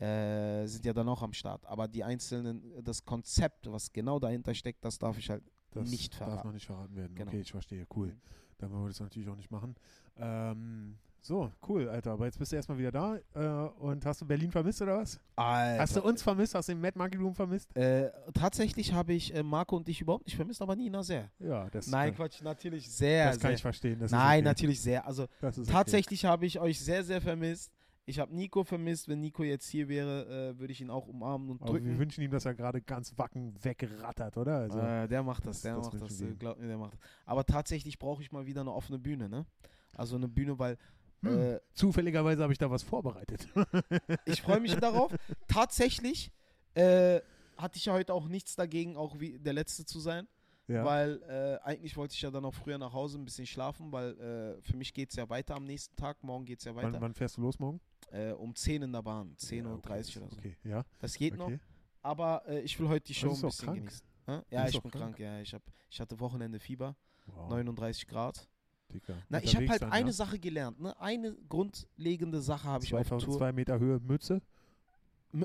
äh, 0.00 0.62
äh, 0.62 0.66
sind 0.66 0.84
ja 0.84 0.92
dann 0.92 1.08
auch 1.08 1.22
am 1.22 1.32
Start. 1.32 1.66
Aber 1.66 1.88
die 1.88 2.04
einzelnen, 2.04 2.62
das 2.82 3.04
Konzept, 3.04 3.70
was 3.70 3.92
genau 3.92 4.18
dahinter 4.18 4.54
steckt, 4.54 4.84
das 4.84 4.98
darf 4.98 5.18
ich 5.18 5.30
halt 5.30 5.42
das 5.72 5.90
nicht 5.90 6.12
darf 6.14 6.28
verraten. 6.28 6.48
noch 6.48 6.54
nicht 6.54 6.66
verraten 6.66 6.96
werden. 6.96 7.14
Genau. 7.14 7.30
Okay, 7.30 7.40
ich 7.40 7.50
verstehe, 7.50 7.86
cool. 7.96 8.08
Mhm. 8.08 8.20
Dann 8.58 8.70
wollen 8.70 8.84
wir 8.84 8.88
das 8.88 9.00
natürlich 9.00 9.28
auch 9.28 9.36
nicht 9.36 9.50
machen. 9.50 9.74
Ähm, 10.16 10.96
so, 11.20 11.52
cool, 11.68 11.88
Alter. 11.88 12.12
Aber 12.12 12.26
jetzt 12.26 12.38
bist 12.38 12.52
du 12.52 12.56
erstmal 12.56 12.78
wieder 12.78 12.90
da. 12.90 13.16
Äh, 13.34 13.70
und 13.78 14.04
hast 14.04 14.20
du 14.20 14.26
Berlin 14.26 14.50
vermisst 14.50 14.82
oder 14.82 14.98
was? 14.98 15.20
Alter. 15.36 15.82
Hast 15.82 15.96
du 15.96 16.02
uns 16.02 16.22
vermisst? 16.22 16.54
Hast 16.54 16.68
du 16.68 16.72
den 16.72 16.80
Mad 16.80 16.98
Monkey 16.98 17.16
Room 17.16 17.34
vermisst? 17.34 17.74
Äh, 17.76 18.10
tatsächlich 18.34 18.92
habe 18.92 19.12
ich 19.12 19.34
äh, 19.34 19.42
Marco 19.42 19.76
und 19.76 19.86
dich 19.86 20.00
überhaupt 20.00 20.26
nicht 20.26 20.36
vermisst, 20.36 20.60
aber 20.62 20.74
Nina 20.74 21.02
sehr. 21.02 21.30
Ja, 21.38 21.70
das, 21.70 21.86
Nein, 21.86 22.08
kann, 22.08 22.16
Quatsch, 22.26 22.42
natürlich 22.42 22.90
sehr, 22.90 23.26
das 23.26 23.38
kann 23.38 23.50
sehr. 23.50 23.54
ich 23.56 23.62
verstehen. 23.62 23.98
Das 24.00 24.10
Nein, 24.10 24.20
ist 24.20 24.28
okay. 24.40 24.42
natürlich 24.42 24.80
sehr. 24.80 25.06
Also 25.06 25.26
Das 25.40 25.58
ist 25.58 25.68
okay. 25.68 25.72
tatsächlich 25.72 26.24
habe 26.24 26.44
ich 26.46 26.58
euch 26.58 26.80
sehr, 26.80 27.04
sehr 27.04 27.20
vermisst. 27.20 27.70
Ich 28.04 28.18
habe 28.18 28.34
Nico 28.34 28.64
vermisst. 28.64 29.08
Wenn 29.08 29.20
Nico 29.20 29.42
jetzt 29.44 29.68
hier 29.68 29.88
wäre, 29.88 30.50
äh, 30.54 30.58
würde 30.58 30.72
ich 30.72 30.80
ihn 30.80 30.90
auch 30.90 31.06
umarmen 31.06 31.50
und 31.50 31.62
Aber 31.62 31.74
wir 31.74 31.80
drücken. 31.80 31.98
wünschen 31.98 32.22
ihm, 32.24 32.30
dass 32.30 32.44
er 32.44 32.54
gerade 32.54 32.82
ganz 32.82 33.16
wacken 33.16 33.54
wegrattert, 33.62 34.36
oder? 34.36 34.56
Also, 34.58 34.78
äh, 34.80 35.06
der 35.08 35.22
macht 35.22 35.46
das, 35.46 35.62
der 35.62 35.76
das 35.76 35.92
macht 35.92 36.02
das. 36.02 36.20
äh. 36.20 36.34
Glaub 36.34 36.58
mir, 36.58 36.66
der 36.66 36.78
macht 36.78 36.94
das. 36.94 37.00
Aber 37.26 37.44
tatsächlich 37.44 37.98
brauche 37.98 38.22
ich 38.22 38.32
mal 38.32 38.46
wieder 38.46 38.62
eine 38.62 38.72
offene 38.72 38.98
Bühne, 38.98 39.28
ne? 39.28 39.46
Also 39.94 40.16
eine 40.16 40.28
Bühne, 40.28 40.58
weil 40.58 40.78
Hm. 41.24 41.38
äh, 41.54 41.60
zufälligerweise 41.72 42.42
habe 42.42 42.52
ich 42.52 42.58
da 42.58 42.68
was 42.68 42.82
vorbereitet. 42.82 43.46
ich 44.26 44.42
freue 44.42 44.58
mich 44.58 44.74
darauf. 44.74 45.14
Tatsächlich 45.46 46.32
äh, 46.74 47.20
hatte 47.56 47.76
ich 47.76 47.84
ja 47.84 47.92
heute 47.92 48.12
auch 48.12 48.26
nichts 48.26 48.56
dagegen, 48.56 48.96
auch 48.96 49.20
wie 49.20 49.38
der 49.38 49.52
Letzte 49.52 49.84
zu 49.84 50.00
sein. 50.00 50.26
ja. 50.66 50.84
Weil 50.84 51.22
äh, 51.28 51.64
eigentlich 51.64 51.96
wollte 51.96 52.14
ich 52.14 52.22
ja 52.22 52.32
dann 52.32 52.44
auch 52.44 52.54
früher 52.54 52.78
nach 52.78 52.92
Hause 52.92 53.18
ein 53.18 53.24
bisschen 53.24 53.46
schlafen, 53.46 53.92
weil 53.92 54.18
äh, 54.18 54.62
für 54.62 54.76
mich 54.76 54.92
geht 54.94 55.10
es 55.10 55.16
ja 55.16 55.28
weiter 55.30 55.54
am 55.54 55.64
nächsten 55.64 55.94
Tag. 55.94 56.24
Morgen 56.24 56.44
geht 56.44 56.58
es 56.58 56.64
ja 56.64 56.74
wann, 56.74 56.86
weiter. 56.86 57.00
wann 57.00 57.14
fährst 57.14 57.36
du 57.36 57.42
los 57.42 57.60
morgen? 57.60 57.80
Äh, 58.12 58.32
um 58.32 58.54
10 58.54 58.82
in 58.82 58.92
der 58.92 59.02
Bahn, 59.02 59.34
10.30 59.36 59.56
Ja, 59.56 59.64
Uhr 59.64 59.74
okay, 59.74 60.18
oder 60.18 60.28
so. 60.28 60.36
Okay, 60.38 60.56
ja. 60.64 60.84
Das 61.00 61.14
geht 61.14 61.36
noch. 61.36 61.46
Okay. 61.46 61.60
Aber 62.02 62.42
äh, 62.46 62.60
ich 62.60 62.78
will 62.78 62.88
heute 62.88 63.06
die 63.06 63.14
Show 63.14 63.32
ein 63.32 63.40
bisschen 63.40 63.64
krank. 63.66 63.78
genießen. 63.78 64.06
Ja, 64.50 64.68
ich 64.68 64.80
bin 64.80 64.90
krank. 64.90 65.04
krank. 65.04 65.18
Ja, 65.18 65.40
ich, 65.40 65.54
hab, 65.54 65.62
ich 65.88 66.00
hatte 66.00 66.18
Wochenende 66.20 66.60
Fieber, 66.60 66.94
Wow, 67.26 67.48
39 67.50 68.06
Grad. 68.06 68.48
Dicker. 68.92 69.16
Na, 69.28 69.42
ich 69.42 69.56
habe 69.56 69.68
halt 69.68 69.82
dann, 69.82 69.92
eine 69.92 70.08
ja? 70.08 70.12
Sache 70.12 70.38
gelernt. 70.38 70.78
Ne? 70.80 70.98
Eine 71.00 71.34
grundlegende 71.48 72.42
Sache 72.42 72.64
habe 72.64 72.84
ich 72.84 72.92
auf 72.92 73.08
Tour. 73.08 73.18
2002 73.20 73.52
Meter 73.52 73.78
Höhe 73.78 73.98
Mütze. 74.00 74.42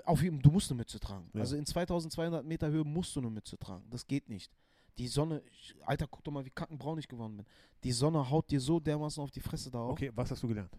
Auf 0.03 0.21
jeden, 0.21 0.41
du 0.41 0.51
musst 0.51 0.69
eine 0.69 0.77
Mütze 0.79 0.99
tragen. 0.99 1.29
Ja. 1.33 1.39
Also 1.41 1.55
in 1.55 1.65
2200 1.65 2.43
Meter 2.45 2.69
Höhe 2.69 2.83
musst 2.83 3.15
du 3.15 3.21
eine 3.21 3.29
Mütze 3.29 3.57
tragen. 3.57 3.85
Das 3.89 4.05
geht 4.05 4.27
nicht. 4.27 4.51
Die 4.97 5.07
Sonne, 5.07 5.41
Alter, 5.85 6.07
guck 6.07 6.23
doch 6.23 6.31
mal, 6.31 6.43
wie 6.43 6.49
kackenbraun 6.49 6.99
ich 6.99 7.07
geworden 7.07 7.37
bin. 7.37 7.45
Die 7.83 7.91
Sonne 7.91 8.29
haut 8.29 8.49
dir 8.49 8.59
so 8.59 8.79
dermaßen 8.79 9.23
auf 9.23 9.31
die 9.31 9.39
Fresse 9.39 9.71
da 9.71 9.79
auf. 9.79 9.91
Okay, 9.91 10.11
was 10.13 10.31
hast 10.31 10.43
du 10.43 10.47
gelernt? 10.47 10.71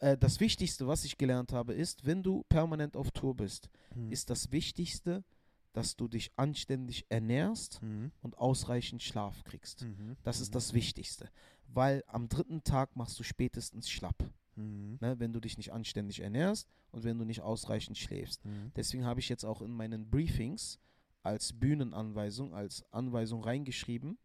Äh, 0.00 0.16
das 0.18 0.40
Wichtigste, 0.40 0.86
was 0.86 1.04
ich 1.04 1.16
gelernt 1.18 1.52
habe, 1.52 1.72
ist, 1.74 2.04
wenn 2.06 2.22
du 2.22 2.44
permanent 2.48 2.96
auf 2.96 3.10
Tour 3.10 3.34
bist, 3.34 3.70
Hm. 3.94 4.10
ist 4.12 4.28
das 4.30 4.52
Wichtigste, 4.52 5.24
dass 5.72 5.96
du 5.96 6.08
dich 6.08 6.32
anständig 6.36 7.04
ernährst 7.10 7.82
Mhm. 7.82 8.10
und 8.22 8.38
ausreichend 8.38 9.02
Schlaf 9.02 9.44
kriegst. 9.44 9.82
Mhm. 9.82 10.16
Das 10.22 10.40
ist 10.40 10.48
Mhm. 10.50 10.54
das 10.54 10.72
Wichtigste. 10.72 11.30
Weil 11.68 12.02
am 12.06 12.28
dritten 12.28 12.62
Tag 12.64 12.96
machst 12.96 13.18
du 13.18 13.22
spätestens 13.22 13.90
schlapp, 13.90 14.24
Mhm. 14.54 14.96
ne, 15.00 15.18
wenn 15.18 15.32
du 15.34 15.40
dich 15.40 15.58
nicht 15.58 15.72
anständig 15.74 16.20
ernährst 16.20 16.68
und 16.92 17.04
wenn 17.04 17.18
du 17.18 17.24
nicht 17.26 17.42
ausreichend 17.42 17.98
schläfst. 17.98 18.42
Mhm. 18.46 18.72
Deswegen 18.74 19.04
habe 19.04 19.20
ich 19.20 19.28
jetzt 19.28 19.44
auch 19.44 19.60
in 19.60 19.70
meinen 19.72 20.08
Briefings 20.08 20.78
als 21.22 21.52
Bühnenanweisung, 21.52 22.54
als 22.54 22.82
Anweisung 22.92 23.42
reingeschrieben, 23.42 24.16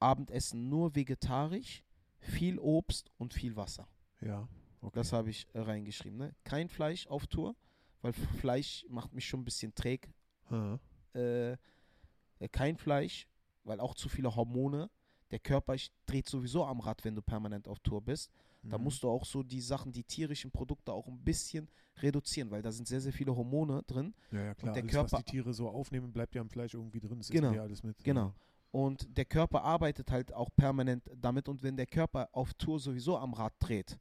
Abendessen 0.00 0.68
nur 0.68 0.94
vegetarisch, 0.94 1.82
viel 2.18 2.58
Obst 2.58 3.10
und 3.18 3.34
viel 3.34 3.56
Wasser. 3.56 3.88
Ja, 4.20 4.48
okay. 4.80 4.92
Das 4.94 5.12
habe 5.12 5.30
ich 5.30 5.46
äh, 5.52 5.60
reingeschrieben. 5.60 6.18
Ne? 6.18 6.34
Kein 6.44 6.68
Fleisch 6.68 7.06
auf 7.06 7.26
Tour, 7.26 7.54
weil 8.02 8.12
Fleisch 8.12 8.84
macht 8.88 9.12
mich 9.14 9.26
schon 9.26 9.40
ein 9.40 9.44
bisschen 9.44 9.74
träg. 9.74 10.08
Ha. 10.50 10.78
Äh, 11.14 11.56
kein 12.52 12.76
Fleisch, 12.76 13.26
weil 13.64 13.80
auch 13.80 13.94
zu 13.94 14.08
viele 14.08 14.34
Hormone. 14.34 14.88
Der 15.30 15.38
Körper 15.40 15.74
dreht 16.06 16.28
sowieso 16.28 16.64
am 16.64 16.80
Rad, 16.80 17.04
wenn 17.04 17.14
du 17.14 17.20
permanent 17.22 17.68
auf 17.68 17.80
Tour 17.80 18.00
bist. 18.00 18.30
Da 18.62 18.78
Mhm. 18.78 18.84
musst 18.84 19.02
du 19.02 19.10
auch 19.10 19.24
so 19.24 19.42
die 19.42 19.60
Sachen, 19.60 19.92
die 19.92 20.02
tierischen 20.04 20.50
Produkte 20.50 20.92
auch 20.92 21.06
ein 21.06 21.18
bisschen 21.22 21.68
reduzieren, 21.98 22.50
weil 22.50 22.62
da 22.62 22.72
sind 22.72 22.88
sehr, 22.88 23.00
sehr 23.00 23.12
viele 23.12 23.34
Hormone 23.34 23.82
drin. 23.86 24.14
Ja, 24.32 24.42
ja, 24.42 24.54
klar. 24.54 24.72
der 24.72 24.82
alles, 24.82 24.92
Körper- 24.94 25.12
was 25.12 25.24
die 25.24 25.30
Tiere 25.32 25.52
so 25.52 25.68
aufnehmen, 25.68 26.12
bleibt 26.12 26.34
ja 26.34 26.40
im 26.40 26.48
Fleisch 26.48 26.74
irgendwie 26.74 27.00
drin. 27.00 27.18
Das 27.18 27.28
Genau, 27.28 27.52
ja 27.52 27.62
alles 27.62 27.82
mit. 27.82 28.02
genau. 28.04 28.32
Und 28.70 29.16
der 29.16 29.24
Körper 29.24 29.62
arbeitet 29.62 30.10
halt 30.10 30.32
auch 30.32 30.50
permanent 30.54 31.02
damit. 31.20 31.48
Und 31.48 31.62
wenn 31.62 31.76
der 31.76 31.86
Körper 31.86 32.28
auf 32.32 32.52
Tour 32.54 32.78
sowieso 32.78 33.16
am 33.16 33.32
Rad 33.34 33.54
dreht 33.60 33.98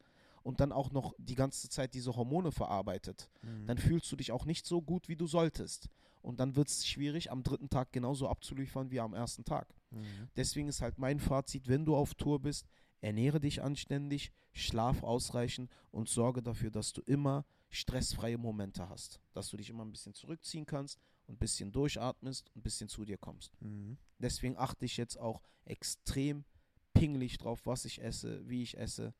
und 0.47 0.62
dann 0.62 0.71
auch 0.71 0.91
noch 0.91 1.13
die 1.17 1.36
ganze 1.36 1.67
Zeit 1.67 1.93
diese 1.93 2.15
Hormone 2.15 2.53
verarbeitet, 2.53 3.29
Mhm. 3.41 3.67
dann 3.67 3.77
fühlst 3.77 4.10
du 4.12 4.15
dich 4.15 4.31
auch 4.31 4.45
nicht 4.45 4.65
so 4.65 4.81
gut, 4.81 5.10
wie 5.10 5.17
du 5.17 5.27
solltest. 5.27 5.89
Und 6.21 6.39
dann 6.39 6.55
wird 6.55 6.69
es 6.69 6.88
schwierig, 6.88 7.31
am 7.31 7.43
dritten 7.43 7.69
Tag 7.69 7.91
genauso 7.91 8.29
abzuliefern 8.29 8.89
wie 8.89 9.01
am 9.01 9.13
ersten 9.13 9.43
Tag. 9.43 9.67
Mhm. 9.91 10.29
Deswegen 10.38 10.69
ist 10.69 10.81
halt 10.81 10.97
mein 10.99 11.19
Fazit, 11.19 11.67
wenn 11.67 11.83
du 11.83 11.97
auf 11.97 12.15
Tour 12.15 12.39
bist, 12.41 12.65
ernähre 13.01 13.41
dich 13.41 13.62
anständig, 13.62 14.31
schlaf 14.53 15.03
ausreichend 15.03 15.69
und 15.91 16.07
sorge 16.07 16.41
dafür, 16.41 16.71
dass 16.71 16.93
du 16.93 17.01
immer 17.01 17.45
stressfreie 17.69 18.38
Momente 18.38 18.88
hast. 18.88 19.19
Dass 19.33 19.49
du 19.49 19.57
dich 19.57 19.69
immer 19.69 19.83
ein 19.83 19.91
bisschen 19.91 20.13
zurückziehen 20.13 20.65
kannst 20.65 20.97
und 21.27 21.36
ein 21.36 21.39
bisschen 21.39 21.73
durchatmest 21.73 22.47
und 22.49 22.57
ein 22.62 22.63
bisschen 22.63 22.88
zu 22.88 23.03
dir 23.03 23.17
kommst. 23.17 23.51
Mhm. 23.62 23.97
Deswegen 24.17 24.57
achte 24.57 24.86
ich 24.86 24.95
jetzt 24.95 25.17
auch 25.19 25.41
extrem 25.65 26.45
pingelig 26.93 27.38
drauf, 27.38 27.65
was 27.65 27.83
ich 27.86 28.02
esse, 28.02 28.48
wie 28.48 28.63
ich 28.63 28.77
esse, 28.77 29.13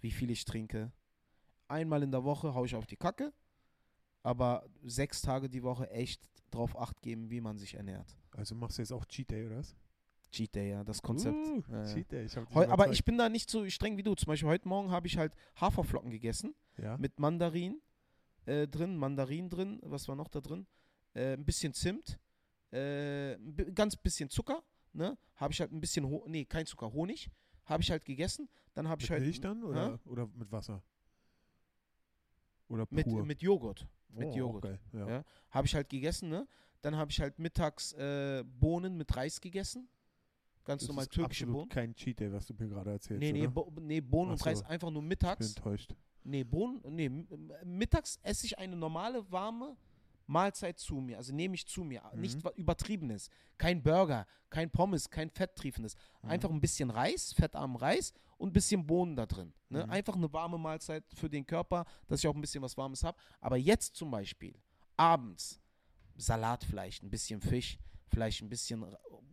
wie 0.00 0.10
viel 0.10 0.30
ich 0.30 0.44
trinke. 0.44 0.92
Einmal 1.68 2.02
in 2.02 2.10
der 2.10 2.24
Woche 2.24 2.54
haue 2.54 2.66
ich 2.66 2.74
auf 2.74 2.86
die 2.86 2.96
Kacke, 2.96 3.32
aber 4.22 4.64
sechs 4.84 5.20
Tage 5.20 5.48
die 5.48 5.62
Woche 5.62 5.90
echt 5.90 6.26
drauf 6.50 6.78
acht 6.78 7.00
geben, 7.02 7.30
wie 7.30 7.40
man 7.40 7.58
sich 7.58 7.74
ernährt. 7.74 8.16
Also 8.32 8.54
machst 8.54 8.78
du 8.78 8.82
jetzt 8.82 8.92
auch 8.92 9.04
Cheat 9.04 9.30
Day, 9.30 9.46
oder 9.46 9.58
was? 9.58 9.76
Cheat 10.30 10.54
Day, 10.54 10.70
ja, 10.70 10.84
das 10.84 11.02
Konzept. 11.02 11.36
Uh, 11.36 11.62
Ja, 11.70 11.84
ja. 11.84 11.94
Cheat 11.94 12.12
Day. 12.12 12.24
Ich 12.24 12.36
hab 12.36 12.54
Heu, 12.54 12.66
aber 12.68 12.90
ich 12.90 13.04
bin 13.04 13.18
da 13.18 13.28
nicht 13.28 13.50
so 13.50 13.68
streng 13.68 13.96
wie 13.96 14.02
du. 14.02 14.14
Zum 14.14 14.26
Beispiel 14.28 14.48
heute 14.48 14.68
Morgen 14.68 14.90
habe 14.90 15.06
ich 15.06 15.16
halt 15.16 15.34
Haferflocken 15.56 16.10
gegessen 16.10 16.54
Ja? 16.76 16.96
mit 16.98 17.18
Mandarin 17.18 17.80
äh, 18.46 18.66
drin, 18.66 18.96
Mandarin 18.96 19.48
drin, 19.50 19.78
was 19.82 20.08
war 20.08 20.16
noch 20.16 20.28
da 20.28 20.40
drin? 20.40 20.66
Äh, 21.14 21.34
ein 21.34 21.44
bisschen 21.44 21.72
Zimt, 21.74 22.18
äh, 22.72 23.34
ein 23.34 23.74
ganz 23.74 23.96
bisschen 23.96 24.30
Zucker, 24.30 24.62
ne? 24.92 25.16
Habe 25.36 25.52
ich 25.52 25.60
halt 25.60 25.72
ein 25.72 25.80
bisschen, 25.80 26.06
Ho 26.06 26.24
nee, 26.26 26.44
kein 26.44 26.66
Zucker, 26.66 26.92
Honig, 26.92 27.30
habe 27.68 27.82
ich 27.82 27.90
halt 27.90 28.04
gegessen. 28.04 28.48
Dann 28.74 28.88
habe 28.88 29.00
ich 29.02 29.08
mit 29.08 29.12
halt 29.12 29.22
Milch 29.22 29.40
dann 29.40 29.62
oder, 29.62 29.98
oder 30.06 30.26
mit 30.34 30.50
Wasser? 30.50 30.82
Oder 32.68 32.86
mit, 32.90 33.06
pur? 33.06 33.24
mit 33.24 33.42
Joghurt. 33.42 33.86
mit 34.08 34.28
oh, 34.28 34.36
Joghurt. 34.36 34.64
Okay. 34.64 34.78
Ja. 34.92 35.08
Ja. 35.08 35.24
Habe 35.50 35.66
ich 35.66 35.74
halt 35.74 35.88
gegessen, 35.88 36.28
ne? 36.28 36.46
Dann 36.82 36.96
habe 36.96 37.10
ich 37.10 37.20
halt 37.20 37.38
mittags 37.38 37.92
äh, 37.94 38.44
Bohnen 38.44 38.96
mit 38.96 39.14
Reis 39.16 39.40
gegessen. 39.40 39.88
Ganz 40.64 40.82
Das 40.82 40.88
normal 40.88 41.04
ist 41.04 41.12
türkische 41.12 41.46
Bohnen. 41.46 41.68
kein 41.68 41.94
Cheat 41.94 42.20
Day, 42.20 42.32
was 42.32 42.46
du 42.46 42.54
mir 42.54 42.68
gerade 42.68 42.90
erzählst. 42.90 43.20
Nee, 43.20 43.32
nee? 43.32 43.46
Bo 43.46 43.72
nee, 43.80 44.00
Bohnen 44.00 44.28
Ach 44.28 44.32
und 44.32 44.38
so. 44.38 44.44
Reis 44.44 44.62
einfach 44.62 44.90
nur 44.90 45.02
Ich 45.02 45.08
bin 45.08 45.08
mittags. 45.08 45.48
enttäuscht. 45.48 45.94
Nee, 46.24 46.44
Bohnen, 46.44 46.82
nee, 46.94 47.08
mittags 47.64 48.18
esse 48.22 48.46
ich 48.46 48.58
eine 48.58 48.76
normale, 48.76 49.30
warme 49.30 49.76
Mahlzeit 50.28 50.78
zu 50.78 50.96
mir. 51.00 51.16
Also 51.16 51.34
nehme 51.34 51.54
ich 51.56 51.66
zu 51.66 51.82
mir. 51.84 52.02
Mhm. 52.14 52.20
Nicht 52.20 52.44
was 52.44 52.54
übertriebenes. 52.56 53.28
Kein 53.56 53.82
Burger, 53.82 54.26
kein 54.50 54.70
Pommes, 54.70 55.10
kein 55.10 55.30
fetttriefendes. 55.30 55.96
Mhm. 56.22 56.30
Einfach 56.30 56.50
ein 56.50 56.60
bisschen 56.60 56.90
Reis, 56.90 57.32
fettarmen 57.32 57.76
Reis 57.76 58.12
und 58.36 58.50
ein 58.50 58.52
bisschen 58.52 58.86
Bohnen 58.86 59.16
da 59.16 59.26
drin. 59.26 59.52
Ne? 59.68 59.84
Mhm. 59.84 59.90
Einfach 59.90 60.14
eine 60.14 60.32
warme 60.32 60.58
Mahlzeit 60.58 61.04
für 61.14 61.28
den 61.28 61.44
Körper, 61.46 61.84
dass 62.06 62.20
ich 62.20 62.28
auch 62.28 62.34
ein 62.34 62.40
bisschen 62.40 62.62
was 62.62 62.76
Warmes 62.76 63.02
habe. 63.02 63.18
Aber 63.40 63.56
jetzt 63.56 63.96
zum 63.96 64.10
Beispiel, 64.10 64.54
abends, 64.96 65.60
Salat 66.16 66.62
vielleicht, 66.64 67.02
ein 67.02 67.10
bisschen 67.10 67.40
Fisch, 67.40 67.78
vielleicht 68.08 68.42
ein 68.42 68.48
bisschen 68.48 68.84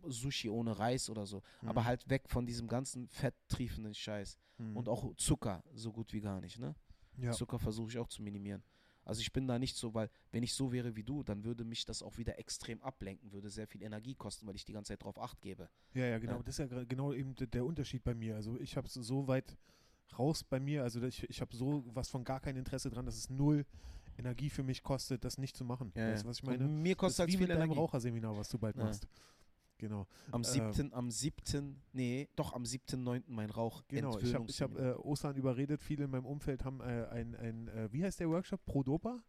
Sushi 0.06 0.48
ohne 0.48 0.78
Reis 0.78 1.10
oder 1.10 1.26
so. 1.26 1.42
Aber 1.62 1.82
Mhm. 1.82 1.86
halt 1.86 2.08
weg 2.08 2.28
von 2.28 2.46
diesem 2.46 2.68
ganzen 2.68 3.08
fetttriefenden 3.08 3.92
Scheiß. 3.94 4.38
Mhm. 4.58 4.76
Und 4.76 4.88
auch 4.88 5.14
Zucker, 5.16 5.62
so 5.74 5.92
gut 5.92 6.12
wie 6.12 6.20
gar 6.20 6.40
nicht, 6.40 6.58
ne? 6.58 6.74
ja. 7.18 7.32
Zucker 7.32 7.58
versuche 7.58 7.90
ich 7.90 7.98
auch 7.98 8.08
zu 8.08 8.22
minimieren. 8.22 8.62
Also 9.06 9.20
ich 9.20 9.32
bin 9.32 9.46
da 9.46 9.58
nicht 9.58 9.76
so, 9.76 9.94
weil 9.94 10.10
wenn 10.32 10.42
ich 10.42 10.52
so 10.52 10.72
wäre 10.72 10.96
wie 10.96 11.04
du, 11.04 11.22
dann 11.22 11.44
würde 11.44 11.64
mich 11.64 11.84
das 11.84 12.02
auch 12.02 12.18
wieder 12.18 12.38
extrem 12.40 12.82
ablenken, 12.82 13.32
würde 13.32 13.48
sehr 13.50 13.68
viel 13.68 13.82
Energie 13.82 14.16
kosten, 14.16 14.46
weil 14.48 14.56
ich 14.56 14.64
die 14.64 14.72
ganze 14.72 14.92
Zeit 14.92 15.04
drauf 15.04 15.18
acht 15.20 15.40
gebe. 15.40 15.70
Ja, 15.94 16.06
ja, 16.06 16.18
genau. 16.18 16.38
Ja. 16.38 16.42
Das 16.42 16.58
ist 16.58 16.70
ja 16.70 16.84
genau 16.84 17.12
eben 17.12 17.34
der 17.36 17.64
Unterschied 17.64 18.02
bei 18.02 18.14
mir. 18.14 18.34
Also 18.34 18.58
ich 18.58 18.76
habe 18.76 18.88
es 18.88 18.94
so 18.94 19.28
weit 19.28 19.56
raus 20.18 20.42
bei 20.42 20.58
mir, 20.60 20.82
also 20.82 21.00
ich, 21.02 21.22
ich 21.30 21.40
habe 21.40 21.54
so 21.54 21.84
was 21.94 22.08
von 22.10 22.24
gar 22.24 22.40
kein 22.40 22.56
Interesse 22.56 22.90
dran, 22.90 23.06
dass 23.06 23.16
es 23.16 23.30
null 23.30 23.64
Energie 24.18 24.50
für 24.50 24.62
mich 24.62 24.82
kostet, 24.82 25.24
das 25.24 25.38
nicht 25.38 25.56
zu 25.56 25.64
machen. 25.64 25.92
weißt 25.94 26.24
du, 26.24 26.28
was 26.28 26.38
ich 26.38 26.42
meine? 26.42 26.64
Und 26.64 26.82
mir 26.82 26.94
Das 26.94 26.98
kostet 26.98 27.14
ist 27.14 27.18
halt 27.20 27.28
wie 27.28 27.32
viel 27.32 27.40
mit 27.42 27.50
deinem 27.50 27.62
Energie. 27.62 27.78
Raucherseminar, 27.78 28.36
was 28.36 28.48
du 28.48 28.58
bald 28.58 28.76
Ja. 28.76 28.84
machst. 28.84 29.06
Genau. 29.78 30.06
Am 30.30 30.42
Ähm, 30.42 30.72
7., 30.72 30.92
am 30.94 31.10
7., 31.10 31.82
nee, 31.92 32.28
doch 32.36 32.52
am 32.54 32.62
7.9. 32.64 33.24
mein 33.26 33.50
Rauch. 33.50 33.82
Genau, 33.88 34.18
ich 34.18 34.34
habe 34.34 34.46
hab, 34.46 34.78
äh, 34.78 34.92
Ostern 34.94 35.36
überredet, 35.36 35.82
viele 35.82 36.04
in 36.04 36.10
meinem 36.10 36.26
Umfeld 36.26 36.64
haben 36.64 36.80
äh, 36.80 37.06
ein, 37.10 37.34
ein 37.36 37.68
äh, 37.68 37.92
wie 37.92 38.04
heißt 38.04 38.20
der 38.20 38.28
Workshop? 38.30 38.64
Prodopa? 38.64 39.22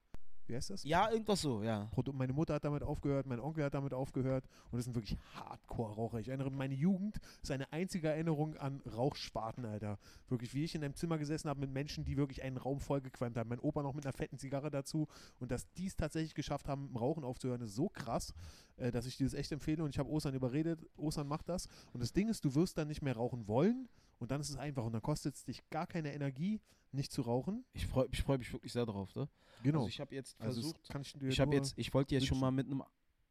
Wie 0.48 0.56
heißt 0.56 0.70
das? 0.70 0.84
ja, 0.84 1.12
irgendwas 1.12 1.42
so, 1.42 1.64
ja. 1.64 1.90
Meine 2.14 2.34
Mutter 2.34 2.54
hat 2.56 2.64
damit 2.64 2.84
aufgehört, 2.84 3.26
mein 3.26 3.40
Onkel 3.40 3.66
hat 3.66 3.74
damit 3.74 3.94
aufgehört 3.94 4.46
und 4.72 4.78
das 4.78 4.86
sind 4.86 4.96
wirklich 4.96 5.18
Hardcore-Raucher. 5.36 6.20
Ich 6.20 6.30
erinnere 6.30 6.52
meine 6.52 6.74
Jugend, 6.74 7.18
ist 7.42 7.52
eine 7.52 7.72
einzige 7.72 8.08
Erinnerung 8.08 8.56
an 8.58 8.82
Rauchspaten, 8.82 9.66
Alter. 9.66 10.00
Wirklich, 10.30 10.54
wie 10.54 10.64
ich 10.64 10.76
in 10.76 10.84
einem 10.84 10.96
Zimmer 10.96 11.18
gesessen 11.18 11.50
habe 11.50 11.60
mit 11.60 11.72
Menschen, 11.72 12.06
die 12.06 12.18
wirklich 12.18 12.44
einen 12.44 12.58
Raum 12.58 12.80
vollgequalmt 12.80 13.38
haben. 13.38 13.50
Mein 13.50 13.60
Opa 13.60 13.84
noch 13.84 13.94
mit 13.94 14.06
einer 14.06 14.14
fetten 14.14 14.38
Zigarre 14.38 14.72
dazu 14.72 15.08
und 15.40 15.52
dass 15.52 15.72
die 15.74 15.88
es 15.88 15.96
tatsächlich 15.96 16.36
geschafft 16.36 16.68
haben, 16.68 16.84
mit 16.84 16.92
dem 16.92 16.98
Rauchen 16.98 17.24
aufzuhören, 17.24 17.62
ist 17.62 17.76
so 17.76 17.90
krass, 17.90 18.34
äh, 18.78 18.92
dass 18.92 19.06
ich 19.06 19.18
dir 19.18 19.26
das 19.26 19.34
echt 19.34 19.52
empfehle 19.52 19.84
und 19.84 19.90
ich 19.90 20.00
habe 20.00 20.10
Ostern 20.10 20.34
überredet, 20.34 20.80
Ostern 20.96 21.28
macht 21.28 21.50
das 21.50 21.68
und 21.94 22.02
das 22.02 22.14
Ding 22.14 22.30
ist, 22.30 22.46
du 22.46 22.56
wirst 22.56 22.78
dann 22.78 22.88
nicht 22.88 23.02
mehr 23.02 23.16
rauchen 23.16 23.48
wollen 23.48 23.90
und 24.20 24.32
dann 24.32 24.42
ist 24.42 24.50
es 24.50 24.58
einfach 24.58 24.84
und 24.86 24.94
dann 24.94 25.02
kostet 25.02 25.36
es 25.36 25.44
dich 25.44 25.68
gar 25.70 25.88
keine 25.88 26.14
Energie, 26.14 26.60
nicht 26.92 27.12
zu 27.12 27.22
rauchen. 27.22 27.66
Ich 27.74 27.86
freue 27.88 28.08
ich 28.12 28.22
freu 28.22 28.38
mich 28.38 28.52
wirklich 28.52 28.72
sehr 28.74 28.86
drauf, 28.86 29.14
ne? 29.16 29.28
Genau. 29.64 29.80
Also 29.80 29.90
ich 29.90 30.00
habe 30.00 30.16
jetzt 30.16 30.40
Also 30.40 30.62
versucht, 30.62 30.90
kann 30.90 31.02
ich 31.02 31.16
ich 31.22 31.40
habe 31.40 31.50
nur- 31.52 31.60
jetzt, 31.60 31.74
ich 31.78 31.94
wollte 31.94 32.16
jetzt 32.16 32.26
schon 32.28 32.40
mal 32.40 32.52
mit 32.52 32.66
einem 32.68 32.84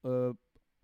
äh, 0.05 0.35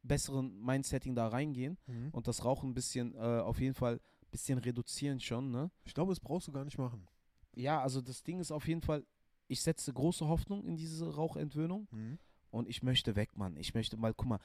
besseren 0.03 0.59
Mindsetting 0.65 1.15
da 1.15 1.29
reingehen 1.29 1.79
Mhm. 1.87 2.09
und 2.13 2.27
das 2.27 2.45
Rauchen 2.45 2.71
ein 2.71 2.75
bisschen, 2.75 3.15
äh, 3.15 3.19
auf 3.19 3.61
jeden 3.61 3.75
Fall 3.75 3.95
ein 3.95 4.31
bisschen 4.31 4.59
reduzieren 4.59 5.21
schon, 5.21 5.51
ne? 5.51 5.71
Ich 5.85 5.95
glaube, 5.95 6.11
das 6.13 6.19
brauchst 6.21 6.49
du 6.49 6.53
gar 6.53 6.65
nicht 6.65 6.79
machen. 6.79 7.07
Ja, 7.55 7.81
also 7.83 8.01
das 8.01 8.23
Ding 8.23 8.41
ist 8.41 8.51
auf 8.51 8.67
jeden 8.67 8.81
Fall, 8.81 9.05
ich 9.47 9.61
setze 9.61 9.93
große 9.93 10.27
Hoffnung 10.27 10.65
in 10.65 10.77
diese 10.77 11.15
Rauchentwöhnung 11.15 11.87
Mhm. 11.93 12.19
und 12.51 12.69
ich 12.69 12.83
möchte 12.83 13.15
weg, 13.15 13.37
Mann. 13.37 13.57
Ich 13.57 13.75
möchte 13.75 13.97
mal, 13.97 14.13
guck 14.15 14.27
mal, 14.27 14.41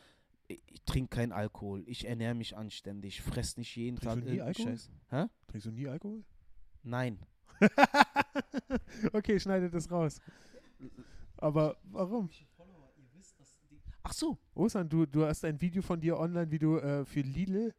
ich, 0.47 0.81
trinke 0.85 1.15
keinen 1.15 1.31
Alkohol, 1.31 1.83
ich 1.87 2.07
ernähre 2.07 2.35
mich 2.35 2.55
anständig, 2.55 3.21
fress 3.21 3.57
nicht 3.57 3.75
jeden 3.75 3.97
Trinkst 3.97 4.17
Tag 4.17 4.25
du 4.25 4.31
nie 4.31 4.41
Alkohol? 4.41 4.71
Scheiß. 4.71 4.91
Hä? 5.09 5.25
Trinkst 5.47 5.67
du 5.67 5.71
nie 5.71 5.87
Alkohol? 5.87 6.23
Nein. 6.83 7.19
okay, 9.13 9.39
schneide 9.39 9.69
das 9.69 9.89
raus. 9.89 10.19
Aber 11.37 11.77
warum? 11.83 12.29
Ach 14.03 14.13
so. 14.13 14.37
Osan, 14.53 14.87
du, 14.87 15.05
du 15.05 15.25
hast 15.25 15.43
ein 15.43 15.59
Video 15.59 15.81
von 15.81 15.99
dir 15.99 16.17
online, 16.17 16.49
wie 16.49 16.59
du 16.59 16.77
äh, 16.77 17.03
für 17.05 17.21
Lidl. 17.21 17.73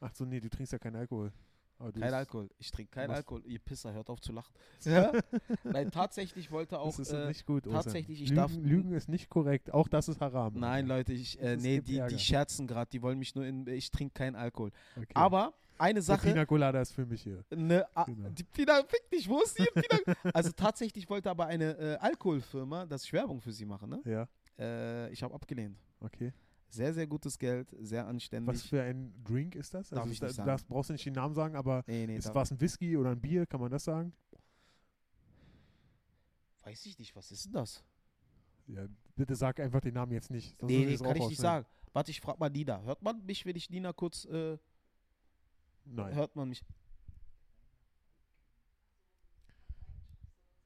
Ach 0.00 0.12
so, 0.12 0.24
nee, 0.24 0.40
du 0.40 0.50
trinkst 0.50 0.72
ja 0.72 0.78
keinen 0.78 0.96
Alkohol. 0.96 1.32
Kein 1.90 2.14
Alkohol. 2.14 2.48
Ich 2.58 2.70
trinke 2.70 2.90
keinen 2.92 3.10
Alkohol. 3.10 3.42
Ihr 3.46 3.58
Pisser, 3.58 3.92
hört 3.92 4.08
auf 4.08 4.20
zu 4.20 4.32
lachen. 4.32 4.52
Ja? 4.84 5.12
Nein, 5.64 5.90
tatsächlich 5.90 6.50
wollte 6.50 6.78
auch. 6.78 6.96
Das 6.96 6.98
ist 7.08 7.12
äh, 7.12 7.26
nicht 7.28 7.46
gut, 7.46 7.66
Osan. 7.66 7.82
tatsächlich, 7.82 8.20
ich 8.22 8.28
Lügen, 8.30 8.36
darf- 8.36 8.56
Lügen 8.56 8.92
ist 8.92 9.08
nicht 9.08 9.28
korrekt. 9.30 9.72
Auch 9.72 9.88
das 9.88 10.08
ist 10.08 10.20
Haram. 10.20 10.54
Nein, 10.58 10.86
Leute, 10.86 11.12
ich, 11.12 11.40
äh, 11.40 11.56
nee, 11.56 11.80
die, 11.80 11.98
Ärger. 11.98 12.14
die 12.14 12.22
scherzen 12.22 12.66
gerade, 12.66 12.90
die 12.90 13.02
wollen 13.02 13.18
mich 13.18 13.34
nur 13.34 13.44
in. 13.44 13.66
Ich 13.66 13.90
trinke 13.90 14.14
keinen 14.14 14.36
Alkohol. 14.36 14.70
Okay. 14.96 15.06
Aber 15.14 15.52
eine 15.78 16.02
Sache. 16.02 16.28
Pina 16.28 16.44
Colada 16.46 16.80
ist 16.80 16.92
für 16.92 17.06
mich 17.06 17.22
hier. 17.22 17.44
Ne, 17.54 17.84
a- 17.94 18.04
Genau. 18.04 18.28
die 18.28 18.44
Pina, 18.44 18.82
fick 18.86 19.10
dich, 19.10 19.28
wo 19.28 19.40
ist 19.40 19.58
die 19.58 19.66
Pina? 19.74 20.16
also 20.34 20.50
tatsächlich 20.52 21.08
wollte 21.10 21.30
aber 21.30 21.46
eine 21.46 21.76
äh, 21.78 21.96
Alkoholfirma, 21.96 22.86
dass 22.86 23.04
ich 23.04 23.12
Werbung 23.12 23.40
für 23.40 23.52
sie 23.52 23.64
mache, 23.64 23.86
ne? 23.88 24.00
Ja, 24.04 24.28
Äh, 24.58 25.10
ich 25.12 25.22
habe 25.22 25.34
abgelehnt. 25.34 25.76
okay. 26.00 26.32
Sehr, 26.72 26.94
sehr 26.94 27.06
gutes 27.06 27.38
Geld, 27.38 27.68
sehr 27.80 28.06
anständig. 28.06 28.48
Was 28.54 28.62
für 28.62 28.82
ein 28.82 29.12
Drink 29.24 29.54
ist 29.54 29.74
das? 29.74 29.90
Darf 29.90 30.00
Also 30.00 30.12
ich 30.12 30.22
nicht 30.22 30.34
sagen. 30.34 30.46
darfst, 30.46 30.66
brauchst 30.66 30.88
du 30.88 30.94
nicht 30.94 31.04
den 31.04 31.12
Namen 31.12 31.34
sagen, 31.34 31.54
aber 31.54 31.84
nee, 31.86 32.06
nee, 32.06 32.18
war 32.32 32.42
es 32.42 32.50
ein 32.50 32.58
Whisky 32.58 32.96
oder 32.96 33.10
ein 33.10 33.20
Bier? 33.20 33.44
Kann 33.44 33.60
man 33.60 33.70
das 33.70 33.84
sagen? 33.84 34.14
weiß 36.64 36.86
ich 36.86 36.98
nicht, 36.98 37.14
was 37.14 37.30
ist 37.30 37.44
denn 37.46 37.52
das? 37.52 37.84
Ja, 38.66 38.86
bitte 39.16 39.34
sag 39.34 39.60
einfach 39.60 39.80
den 39.80 39.94
Namen 39.94 40.12
jetzt 40.12 40.30
nicht. 40.30 40.58
sonst 40.58 40.70
nee, 40.72 40.86
nee, 40.86 40.96
kann 40.96 41.16
ich 41.16 41.28
nicht 41.28 41.40
sagen. 41.40 41.66
Warte, 41.92 42.10
ich 42.10 42.20
frag 42.20 42.38
mal 42.38 42.48
Nina. 42.48 42.80
Hört 42.82 43.02
man 43.02 43.22
mich, 43.26 43.44
wenn 43.44 43.56
ich 43.56 43.68
Nina 43.68 43.92
kurz, 43.92 44.24
äh, 44.24 44.56
Nein. 45.84 46.14
hört 46.14 46.36
man 46.36 46.48
mich? 46.48 46.62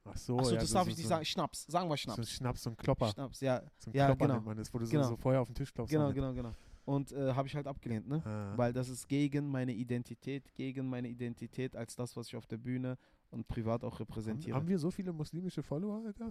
Ach 0.09 0.17
so, 0.17 0.39
Achso, 0.39 0.53
ja, 0.55 0.61
das 0.61 0.69
so- 0.69 0.75
darf 0.75 0.85
so- 0.85 0.91
ich 0.91 0.97
nicht 0.97 1.05
so- 1.05 1.09
sagen. 1.11 1.25
Schnaps, 1.25 1.67
sagen 1.67 1.89
wir 1.89 1.97
So 1.97 2.13
Schnaps. 2.13 2.31
Schnaps, 2.31 2.63
so 2.63 2.71
ein 2.71 2.77
Klopper. 2.77 3.09
Schnaps, 3.09 3.41
ja. 3.41 3.63
So 3.79 3.91
ein 3.91 3.97
Ja, 3.97 4.07
Klopper 4.07 4.27
genau. 4.29 4.41
man 4.41 4.57
das, 4.57 4.73
wo 4.73 4.79
du 4.79 4.87
Genau. 4.89 5.03
so, 5.05 5.09
so 5.11 5.17
Feuer 5.17 5.41
auf 5.41 5.49
den 5.49 5.55
Tisch 5.55 5.73
klopfst. 5.73 5.91
Genau, 5.93 6.13
genau, 6.13 6.33
genau. 6.33 6.55
Und 6.85 7.11
äh, 7.13 7.33
habe 7.33 7.49
ich 7.49 7.57
halt 7.57 7.67
abgelehnt, 7.67 8.07
ne? 8.09 8.23
Ah. 8.25 8.57
Weil 8.57 8.73
das 8.73 8.89
ist 8.89 9.09
gegen 9.09 9.49
meine 9.51 9.73
Identität, 9.73 10.55
gegen 10.55 10.89
meine 10.89 11.09
Identität 11.09 11.75
als 11.75 11.97
das, 11.97 12.17
was 12.17 12.29
ich 12.29 12.37
auf 12.37 12.47
der 12.47 12.59
Bühne 12.59 12.97
und 13.31 13.49
privat 13.49 13.83
auch 13.83 13.95
haben, 13.95 13.99
repräsentiere. 13.99 14.57
haben 14.57 14.69
wir 14.69 14.79
so 14.79 14.91
viele 14.93 15.13
muslimische 15.13 15.63
Follower, 15.65 16.05
Alter? 16.07 16.31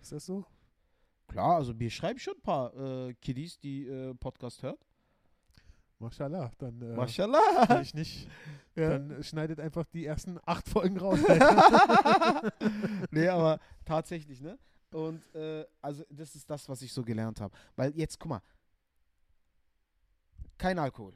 Ist 0.00 0.10
das 0.12 0.26
so? 0.26 0.44
Klar, 1.28 1.56
also 1.56 1.72
mir 1.74 1.90
schreiben 1.90 2.18
schon 2.18 2.34
ein 2.34 2.40
paar 2.42 2.74
äh, 2.74 3.14
Kiddies, 3.14 3.58
die 3.58 3.86
äh, 3.86 4.14
Podcast 4.14 4.62
hört. 4.62 4.87
Mashallah, 5.98 6.50
dann 6.58 6.80
äh, 6.80 6.94
Mashallah. 6.94 7.80
ich 7.82 7.94
nicht. 7.94 8.28
Ja. 8.76 8.90
Dann 8.90 9.22
schneidet 9.24 9.58
einfach 9.58 9.84
die 9.86 10.06
ersten 10.06 10.38
acht 10.44 10.68
Folgen 10.68 10.98
raus. 10.98 11.18
Nee, 13.10 13.28
aber 13.28 13.58
tatsächlich, 13.84 14.40
ne? 14.40 14.58
Und 14.92 15.22
äh, 15.34 15.64
also 15.82 16.04
das 16.10 16.34
ist 16.34 16.48
das, 16.48 16.68
was 16.68 16.82
ich 16.82 16.92
so 16.92 17.02
gelernt 17.02 17.40
habe. 17.40 17.54
Weil 17.76 17.92
jetzt, 17.96 18.18
guck 18.18 18.30
mal, 18.30 18.42
kein 20.56 20.78
Alkohol, 20.78 21.14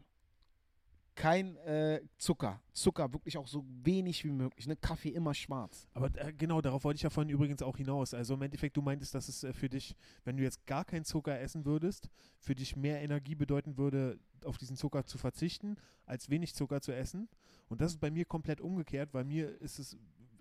kein 1.15 1.57
äh, 1.59 2.01
Zucker, 2.17 2.63
Zucker 2.73 3.13
wirklich 3.13 3.37
auch 3.37 3.47
so 3.47 3.65
wenig 3.83 4.25
wie 4.25 4.31
möglich, 4.31 4.67
ne? 4.67 4.77
Kaffee 4.77 5.11
immer 5.11 5.35
schwarz. 5.35 5.87
Aber 5.93 6.11
äh, 6.15 6.33
genau, 6.33 6.61
darauf 6.61 6.85
wollte 6.85 6.97
ich 6.97 7.03
ja 7.03 7.11
vorhin 7.11 7.31
übrigens 7.31 7.63
auch 7.63 7.77
hinaus. 7.77 8.15
Also 8.15 8.35
im 8.35 8.43
Endeffekt, 8.43 8.77
du 8.77 8.83
meintest, 8.83 9.15
dass 9.15 9.29
es 9.29 9.45
äh, 9.45 9.53
für 9.53 9.69
dich, 9.69 9.95
wenn 10.25 10.37
du 10.37 10.43
jetzt 10.43 10.67
gar 10.67 10.85
keinen 10.85 11.05
Zucker 11.05 11.39
essen 11.39 11.65
würdest, 11.65 12.09
für 12.39 12.55
dich 12.55 12.77
mehr 12.77 13.03
Energie 13.03 13.35
bedeuten 13.35 13.77
würde, 13.77 14.19
auf 14.45 14.59
diesen 14.59 14.77
Zucker 14.77 15.05
zu 15.05 15.19
verzichten, 15.19 15.77
als 16.07 16.31
wenig 16.31 16.55
Zucker 16.55 16.81
zu 16.81 16.93
essen. 16.93 17.29
Und 17.69 17.81
das 17.81 17.93
ist 17.93 18.01
bei 18.01 18.11
mir 18.11 18.25
komplett 18.25 18.61
umgekehrt, 18.61 19.13
weil 19.13 19.25
mir 19.25 19.61
ist 19.61 19.79
es, 19.79 19.97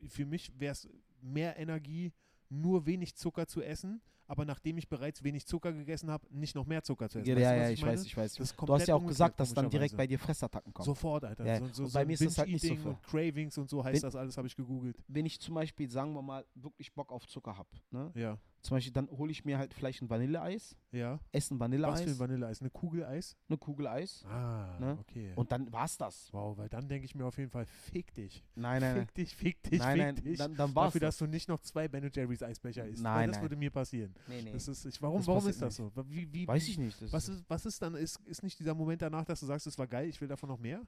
für 0.07 0.25
mich 0.25 0.51
wäre 0.57 0.71
es 0.71 0.89
mehr 1.21 1.57
Energie, 1.57 2.13
nur 2.49 2.85
wenig 2.85 3.15
Zucker 3.15 3.47
zu 3.47 3.61
essen, 3.61 4.01
aber 4.31 4.45
nachdem 4.45 4.77
ich 4.77 4.87
bereits 4.87 5.23
wenig 5.25 5.45
Zucker 5.45 5.73
gegessen 5.73 6.09
habe, 6.09 6.25
nicht 6.31 6.55
noch 6.55 6.65
mehr 6.65 6.81
Zucker 6.83 7.09
zu 7.09 7.19
essen. 7.19 7.27
Ja, 7.29 7.35
Weißt 7.35 7.43
ja, 7.43 7.55
ja, 7.55 7.69
ich 7.69 7.79
ich 7.81 7.85
weiß, 7.85 8.05
ich 8.05 8.15
weiß. 8.15 8.35
Du 8.35 8.73
hast 8.73 8.87
ja 8.87 8.95
auch 8.95 9.05
gesagt, 9.05 9.37
dass 9.41 9.53
dann 9.53 9.69
direkt 9.69 9.97
bei 9.97 10.07
dir 10.07 10.17
Fressattacken 10.17 10.73
kommen. 10.73 10.85
Sofort, 10.85 11.25
Alter. 11.25 11.45
Ja, 11.45 11.59
So, 11.59 11.65
so, 11.65 11.83
und 11.83 11.89
so 11.89 11.93
bei 11.93 12.01
ein 12.01 12.07
mir 12.07 12.13
ist 12.13 12.25
das 12.25 12.37
halt 12.37 12.49
nicht 12.49 12.61
so 12.65 12.75
viel. 12.75 12.87
und 12.87 13.03
Cravings 13.03 13.57
und 13.57 13.69
so 13.69 13.83
heißt 13.83 13.95
Bin- 13.95 14.07
das 14.07 14.15
alles, 14.15 14.37
habe 14.37 14.47
ich 14.47 14.55
gegoogelt. 14.55 14.97
Wenn 15.09 15.25
ich 15.25 15.39
zum 15.41 15.55
Beispiel, 15.55 15.89
sagen 15.89 16.13
wir 16.13 16.21
mal, 16.21 16.45
wirklich 16.55 16.93
Bock 16.93 17.11
auf 17.11 17.27
Zucker 17.27 17.57
habe, 17.57 17.67
ne? 17.91 18.09
Ja, 18.15 18.37
Zum 18.61 18.77
Beispiel, 18.77 18.93
dann 18.93 19.09
hole 19.09 19.31
ich 19.31 19.43
mir 19.43 19.57
halt 19.57 19.73
vielleicht 19.73 20.03
ein 20.03 20.09
Vanilleeis, 20.11 20.77
ja. 20.91 21.19
esse 21.31 21.53
ein 21.55 21.59
Was 21.59 21.65
Vanilleeis, 21.65 22.01
für 22.03 22.09
ein 22.11 22.19
Vanilleeis? 22.19 22.61
Eine 22.61 22.69
Kugel 22.69 23.03
Eis? 23.05 23.35
eine 23.49 23.57
Kugel 23.57 23.87
Eis 23.87 24.23
Ah, 24.29 24.77
Ne? 24.79 24.97
okay. 25.01 25.33
und 25.35 25.51
dann 25.51 25.71
war's 25.73 25.97
das. 25.97 26.29
wow, 26.31 26.55
weil 26.57 26.69
dann 26.69 26.87
denke 26.87 27.05
ich 27.05 27.15
mir 27.15 27.25
auf 27.25 27.37
jeden 27.39 27.49
Fall, 27.49 27.65
fick 27.65 28.13
dich. 28.13 28.45
Nein, 28.55 28.81
nein, 28.81 28.95
nein. 28.95 29.05
Fick 29.07 29.15
dich, 29.15 29.35
fick 29.35 29.63
dich, 29.63 29.79
Nein, 29.79 29.91
fick 29.97 30.01
nein, 30.03 30.15
dich. 30.23 30.37
dann, 30.37 30.55
dann 30.55 30.75
war's 30.75 30.89
Dafür, 30.93 31.01
das. 31.01 31.17
dass 31.17 31.27
du 31.27 31.31
nicht 31.31 31.49
noch 31.49 31.59
zwei 31.61 31.87
Ben 31.87 32.07
Jerry's 32.13 32.43
Eisbecher 32.43 32.85
isst. 32.85 33.01
Nein, 33.01 33.15
weil 33.15 33.27
das 33.27 33.35
nein. 33.37 33.41
würde 33.45 33.55
mir 33.55 33.71
passieren. 33.71 34.13
Nee, 34.27 34.41
nee. 34.41 34.51
Das 34.51 34.67
ist, 34.67 34.85
ich, 34.85 35.01
warum 35.01 35.17
Das 35.19 35.27
warum 35.27 35.47
ist 35.47 35.61
das 35.61 35.75
so? 35.75 35.91
Wie, 36.07 36.31
wie, 36.33 36.47
Weiß 36.47 36.67
ich 36.67 36.77
nicht. 36.77 37.01
Das 37.01 37.11
Was 37.13 37.29
ist, 37.29 37.43
was 37.47 37.65
ist 37.65 37.81
dann, 37.81 37.95
ist, 37.95 38.19
ist 38.25 38.43
nicht 38.43 38.59
dieser 38.59 38.73
Moment 38.75 39.01
danach, 39.01 39.25
dass 39.25 39.39
du 39.39 39.45
sagst, 39.45 39.67
es 39.67 39.77
war 39.77 39.87
geil, 39.87 40.09
ich 40.09 40.19
will 40.21 40.27
davon 40.27 40.49
noch 40.49 40.59
mehr? 40.59 40.81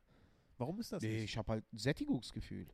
Warum 0.58 0.80
ist 0.80 0.92
das 0.92 1.02
Nee, 1.02 1.14
nicht? 1.14 1.24
ich 1.26 1.38
habe 1.38 1.52
halt 1.52 1.74
ein 1.74 1.78
Sättigungsgefühl. 1.78 2.68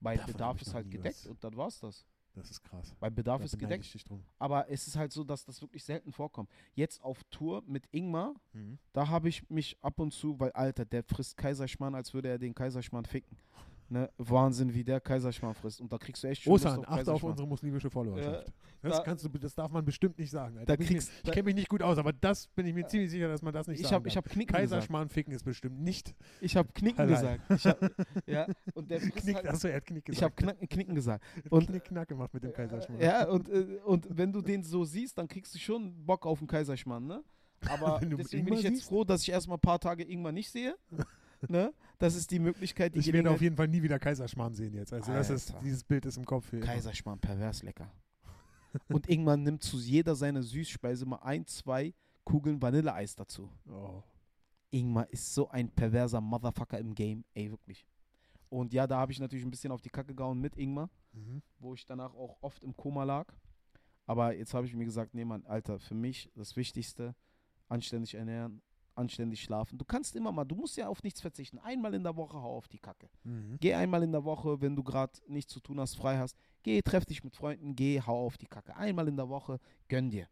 Mein 0.00 0.18
Davon 0.18 0.32
Bedarf 0.32 0.60
ist 0.62 0.74
halt 0.74 0.90
gedeckt 0.90 1.20
was. 1.20 1.26
und 1.26 1.42
dann 1.42 1.56
war's 1.56 1.80
das. 1.80 2.04
Das 2.34 2.50
ist 2.50 2.62
krass. 2.62 2.94
Bei 3.00 3.08
Bedarf 3.08 3.38
Da 3.40 3.46
ist 3.46 3.58
gedeckt. 3.58 3.86
ich 3.86 3.92
dich 3.92 4.04
drum. 4.04 4.22
Aber 4.38 4.68
es 4.70 4.86
ist 4.86 4.94
halt 4.96 5.10
so, 5.10 5.24
dass 5.24 5.46
das 5.46 5.62
wirklich 5.62 5.82
selten 5.82 6.12
vorkommt. 6.12 6.50
Jetzt 6.74 7.02
auf 7.02 7.24
Tour 7.30 7.62
mit 7.66 7.88
Ingmar, 7.92 8.34
Mhm. 8.52 8.78
da 8.92 9.08
habe 9.08 9.30
ich 9.30 9.48
mich 9.48 9.78
ab 9.80 9.98
und 9.98 10.12
zu, 10.12 10.38
weil 10.38 10.52
Alter, 10.52 10.84
der 10.84 11.02
frisst 11.02 11.38
Kaiserschmarrn, 11.38 11.94
als 11.94 12.12
würde 12.12 12.28
er 12.28 12.38
den 12.38 12.54
Kaiserschmarrn 12.54 13.06
ficken. 13.06 13.38
Ne? 13.88 14.10
Wahnsinn, 14.18 14.74
wie 14.74 14.82
der 14.82 15.00
Kaiserschmarrn 15.00 15.54
frisst. 15.54 15.80
Und 15.80 15.92
da 15.92 15.98
kriegst 15.98 16.22
du 16.24 16.26
echt 16.28 16.42
schon 16.42 16.52
Osan, 16.52 16.84
auf 16.84 16.88
achte 16.88 17.12
auf 17.12 17.22
unsere 17.22 17.46
muslimische 17.46 17.88
Followerschaft. 17.88 18.52
das, 18.82 18.96
da- 18.98 19.02
kannst 19.04 19.24
du, 19.24 19.28
das 19.28 19.54
darf 19.54 19.70
man 19.70 19.84
bestimmt 19.84 20.18
nicht 20.18 20.30
sagen. 20.30 20.58
Alter. 20.58 20.72
Da 20.72 20.76
bin 20.76 20.86
ich 20.86 20.92
kriegst- 20.92 21.12
ich 21.22 21.30
kenne 21.30 21.44
mich 21.44 21.54
nicht 21.54 21.68
gut 21.68 21.82
aus, 21.82 21.96
aber 21.96 22.12
das 22.12 22.48
bin 22.48 22.66
ich 22.66 22.74
mir 22.74 22.86
ziemlich 22.88 23.10
sicher, 23.12 23.28
dass 23.28 23.42
man 23.42 23.52
das 23.52 23.68
nicht 23.68 23.78
Ich 23.78 23.86
sagen 23.86 23.94
habe 23.96 24.08
ich 24.08 24.16
hab 24.16 24.24
Knicken 24.24 24.48
gesagt. 24.54 24.70
Kaiserschmarrn 24.70 25.08
ficken 25.08 25.32
ist 25.32 25.44
bestimmt 25.44 25.78
nicht. 25.80 26.14
Ich 26.40 26.56
habe 26.56 26.68
Knicken 26.74 26.98
Halal. 26.98 27.38
gesagt. 27.38 27.50
Ich 27.50 27.66
hab, 27.66 28.26
ja, 28.26 28.46
und 28.74 28.90
der 28.90 28.98
Knick, 29.22 29.36
halt, 29.36 29.46
achso, 29.48 29.68
er 29.68 29.76
hat 29.76 29.86
Knick 29.86 30.08
ich 30.08 30.20
habe 30.22 30.34
gesagt. 30.34 30.58
Knacken, 30.58 30.68
Knicken 30.68 30.94
gesagt. 30.96 31.24
und 31.50 31.66
Knick 31.68 31.84
knack 31.84 32.08
gemacht 32.08 32.34
mit 32.34 32.42
dem 32.42 32.52
Kaiserschmarrn. 32.52 33.00
ja, 33.00 33.28
und, 33.28 33.48
äh, 33.48 33.78
und 33.84 34.08
wenn 34.10 34.32
du 34.32 34.42
den 34.42 34.64
so 34.64 34.84
siehst, 34.84 35.16
dann 35.16 35.28
kriegst 35.28 35.54
du 35.54 35.58
schon 35.60 36.04
Bock 36.04 36.26
auf 36.26 36.38
einen 36.40 36.48
Kaiserschmarrn, 36.48 37.06
ne? 37.06 37.22
Aber 37.68 38.00
deswegen 38.02 38.44
bin 38.44 38.54
ich 38.54 38.62
jetzt 38.62 38.74
siehst? 38.78 38.88
froh, 38.88 39.04
dass 39.04 39.22
ich 39.22 39.30
erstmal 39.30 39.56
ein 39.58 39.60
paar 39.60 39.78
Tage 39.78 40.02
Ingmar 40.04 40.32
nicht 40.32 40.50
sehe. 40.50 40.76
Ne? 41.48 41.72
Das 41.98 42.14
ist 42.14 42.30
die 42.30 42.38
Möglichkeit, 42.38 42.94
die 42.94 42.98
Ich 43.00 43.12
werde 43.12 43.30
auf 43.30 43.40
jeden 43.40 43.56
Fall 43.56 43.68
nie 43.68 43.82
wieder 43.82 43.98
Kaiserschmarrn 43.98 44.54
sehen 44.54 44.74
jetzt. 44.74 44.92
Also 44.92 45.12
das 45.12 45.30
ist, 45.30 45.54
dieses 45.62 45.82
Bild 45.84 46.04
ist 46.06 46.16
im 46.16 46.24
Kopf. 46.24 46.52
Immer. 46.52 46.64
Kaiserschmarrn, 46.64 47.18
pervers 47.18 47.62
lecker. 47.62 47.90
Und 48.88 49.08
Ingmar 49.08 49.36
nimmt 49.36 49.62
zu 49.62 49.78
jeder 49.78 50.14
seiner 50.14 50.42
Süßspeise 50.42 51.06
mal 51.06 51.16
ein, 51.22 51.46
zwei 51.46 51.94
Kugeln 52.24 52.60
Vanilleeis 52.60 53.14
dazu. 53.14 53.50
Oh. 53.68 54.02
Ingmar 54.70 55.08
ist 55.10 55.32
so 55.32 55.48
ein 55.48 55.70
perverser 55.70 56.20
Motherfucker 56.20 56.78
im 56.78 56.94
Game, 56.94 57.24
ey, 57.32 57.50
wirklich. 57.50 57.86
Und 58.50 58.72
ja, 58.74 58.86
da 58.86 58.98
habe 58.98 59.12
ich 59.12 59.18
natürlich 59.20 59.44
ein 59.44 59.50
bisschen 59.50 59.72
auf 59.72 59.80
die 59.80 59.88
Kacke 59.88 60.14
gehauen 60.14 60.40
mit 60.40 60.56
Ingmar, 60.56 60.90
Mhm. 61.12 61.40
wo 61.58 61.72
ich 61.74 61.86
danach 61.86 62.12
auch 62.14 62.36
oft 62.42 62.62
im 62.62 62.76
Koma 62.76 63.04
lag. 63.04 63.32
Aber 64.04 64.34
jetzt 64.34 64.52
habe 64.52 64.66
ich 64.66 64.74
mir 64.74 64.84
gesagt, 64.84 65.14
nee, 65.14 65.24
Mann, 65.24 65.44
Alter, 65.46 65.78
für 65.78 65.94
mich 65.94 66.30
das 66.34 66.54
Wichtigste, 66.56 67.14
anständig 67.68 68.14
ernähren, 68.14 68.60
anständig 68.96 69.42
schlafen. 69.42 69.78
Du 69.78 69.84
kannst 69.84 70.16
immer 70.16 70.32
mal, 70.32 70.44
du 70.44 70.54
musst 70.54 70.76
ja 70.76 70.88
auf 70.88 71.02
nichts 71.02 71.20
verzichten. 71.20 71.58
Einmal 71.58 71.94
in 71.94 72.02
der 72.02 72.16
Woche 72.16 72.40
hau 72.40 72.56
auf 72.56 72.68
die 72.68 72.78
Kacke. 72.78 73.08
Mhm. 73.24 73.56
Geh 73.60 73.74
einmal 73.74 74.02
in 74.02 74.12
der 74.12 74.24
Woche, 74.24 74.60
wenn 74.60 74.74
du 74.74 74.82
gerade 74.82 75.12
nichts 75.28 75.52
zu 75.52 75.60
tun 75.60 75.80
hast, 75.80 75.94
frei 75.94 76.18
hast. 76.18 76.36
Geh, 76.62 76.82
treff 76.82 77.04
dich 77.04 77.22
mit 77.22 77.34
Freunden, 77.34 77.76
geh, 77.76 78.00
hau 78.00 78.26
auf 78.26 78.38
die 78.38 78.46
Kacke. 78.46 78.74
Einmal 78.76 79.08
in 79.08 79.16
der 79.16 79.28
Woche, 79.28 79.58
gönn 79.88 80.10
dir. 80.10 80.28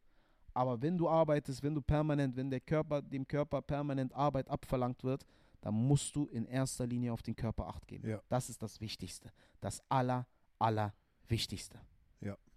Aber 0.52 0.80
wenn 0.80 0.96
du 0.96 1.08
arbeitest, 1.08 1.62
wenn 1.62 1.74
du 1.74 1.82
permanent, 1.82 2.36
wenn 2.36 2.50
der 2.50 2.60
Körper, 2.60 3.02
dem 3.02 3.26
Körper 3.26 3.60
permanent 3.60 4.12
Arbeit 4.14 4.48
abverlangt 4.48 5.02
wird, 5.02 5.26
dann 5.60 5.74
musst 5.74 6.14
du 6.14 6.26
in 6.26 6.46
erster 6.46 6.86
Linie 6.86 7.12
auf 7.12 7.22
den 7.22 7.34
Körper 7.34 7.66
Acht 7.66 7.86
geben. 7.86 8.08
Ja. 8.08 8.20
Das 8.28 8.48
ist 8.48 8.62
das 8.62 8.80
Wichtigste. 8.80 9.32
Das 9.60 9.82
aller, 9.88 10.26
aller 10.58 10.94
Wichtigste. 11.26 11.80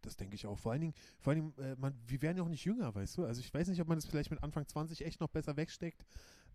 Das 0.08 0.18
denke 0.18 0.36
ich 0.36 0.46
auch. 0.48 0.58
Vor 0.58 0.72
allen 0.72 0.82
Dingen, 0.82 0.94
vor 1.20 1.32
allen 1.34 1.54
Dingen 1.54 1.72
äh, 1.72 1.76
man, 1.78 1.94
wir 2.08 2.22
werden 2.22 2.38
ja 2.38 2.44
auch 2.44 2.50
nicht 2.50 2.66
jünger, 2.66 2.94
weißt 2.96 3.18
du? 3.18 3.26
Also 3.26 3.42
ich 3.42 3.54
weiß 3.54 3.68
nicht, 3.68 3.82
ob 3.82 3.88
man 3.88 3.98
das 3.98 4.06
vielleicht 4.06 4.32
mit 4.32 4.42
Anfang 4.44 4.66
20 4.68 5.06
echt 5.06 5.20
noch 5.20 5.30
besser 5.30 5.56
wegsteckt. 5.58 6.06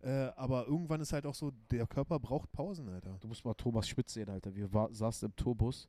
Äh, 0.03 0.11
aber 0.37 0.67
irgendwann 0.67 1.01
ist 1.01 1.13
halt 1.13 1.27
auch 1.27 1.35
so, 1.35 1.53
der 1.71 1.87
Körper 1.87 2.19
braucht 2.19 2.51
Pausen, 2.51 2.89
Alter. 2.89 3.17
Du 3.21 3.29
musst 3.29 3.45
mal 3.45 3.55
Thomas 3.55 3.87
Spitz 3.87 4.15
sehen, 4.15 4.29
Alter. 4.29 4.55
Wir 4.55 4.73
war, 4.73 4.93
saßen 4.93 5.29
im 5.29 5.37
Turbus. 5.37 5.89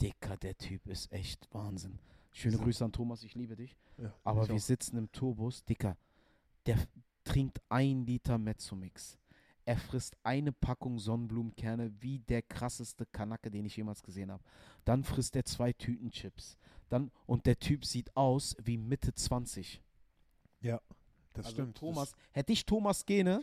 Dicker, 0.00 0.36
der 0.36 0.56
Typ 0.58 0.86
ist 0.88 1.10
echt 1.12 1.48
Wahnsinn. 1.54 1.98
Schöne 2.32 2.56
So. 2.56 2.62
Grüße 2.64 2.84
an 2.84 2.92
Thomas, 2.92 3.22
ich 3.22 3.34
liebe 3.34 3.56
dich. 3.56 3.76
Ja, 3.98 4.12
Aber 4.24 4.46
wir 4.48 4.56
auch. 4.56 4.58
sitzen 4.58 4.96
im 4.98 5.10
Turbus, 5.12 5.64
Dicker. 5.64 5.96
Der 6.66 6.76
trinkt 7.24 7.60
ein 7.68 8.04
Liter 8.04 8.36
Mezzomix. 8.36 9.16
Er 9.66 9.76
frisst 9.76 10.16
eine 10.22 10.52
Packung 10.52 11.00
Sonnenblumenkerne 11.00 11.92
wie 12.00 12.20
der 12.20 12.40
krasseste 12.40 13.04
Kanacke, 13.04 13.50
den 13.50 13.66
ich 13.66 13.76
jemals 13.76 14.00
gesehen 14.02 14.30
habe. 14.30 14.42
Dann 14.84 15.02
frisst 15.02 15.34
er 15.34 15.44
zwei 15.44 15.72
Tüten 15.72 16.10
Chips. 16.12 16.56
Dann, 16.88 17.10
und 17.26 17.46
der 17.46 17.58
Typ 17.58 17.84
sieht 17.84 18.16
aus 18.16 18.56
wie 18.62 18.78
Mitte 18.78 19.12
20. 19.12 19.82
Ja, 20.60 20.80
das 21.32 21.46
also 21.46 21.56
stimmt. 21.56 21.78
Thomas, 21.78 22.12
hätte 22.30 22.52
ich 22.52 22.64
Thomas 22.64 23.04
Gene, 23.04 23.42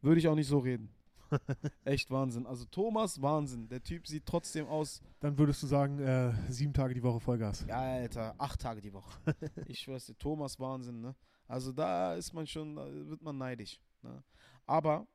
würde 0.00 0.20
ich 0.20 0.28
auch 0.28 0.36
nicht 0.36 0.46
so 0.46 0.60
reden. 0.60 0.90
Echt 1.84 2.08
Wahnsinn. 2.08 2.46
Also 2.46 2.66
Thomas, 2.66 3.20
Wahnsinn. 3.20 3.68
Der 3.68 3.82
Typ 3.82 4.06
sieht 4.06 4.26
trotzdem 4.26 4.68
aus, 4.68 5.00
Das, 5.00 5.18
dann 5.18 5.38
würdest 5.38 5.60
du 5.64 5.66
sagen, 5.66 5.98
äh, 5.98 6.32
sieben 6.52 6.72
Tage 6.72 6.94
die 6.94 7.02
Woche 7.02 7.18
Vollgas. 7.18 7.64
Ja, 7.66 7.80
Alter, 7.80 8.36
acht 8.38 8.60
Tage 8.60 8.80
die 8.80 8.92
Woche. 8.92 9.10
ich 9.66 9.80
schwör's 9.80 10.06
dir, 10.06 10.16
Thomas 10.16 10.60
Wahnsinn, 10.60 11.00
ne? 11.00 11.16
Also 11.48 11.72
da 11.72 12.14
ist 12.14 12.32
man 12.32 12.46
schon, 12.46 12.76
da 12.76 12.86
wird 12.86 13.22
man 13.22 13.36
neidisch. 13.36 13.80
Ne? 14.02 14.22
Aber 14.66 15.06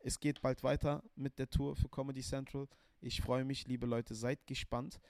es 0.00 0.20
geht 0.20 0.40
bald 0.40 0.62
weiter 0.62 1.02
mit 1.16 1.38
der 1.38 1.48
Tour 1.48 1.76
für 1.76 1.88
Comedy 1.88 2.22
Central. 2.22 2.68
Ich 3.00 3.20
freue 3.20 3.44
mich, 3.44 3.66
liebe 3.66 3.86
Leute, 3.86 4.14
seid 4.14 4.46
gespannt. 4.46 5.00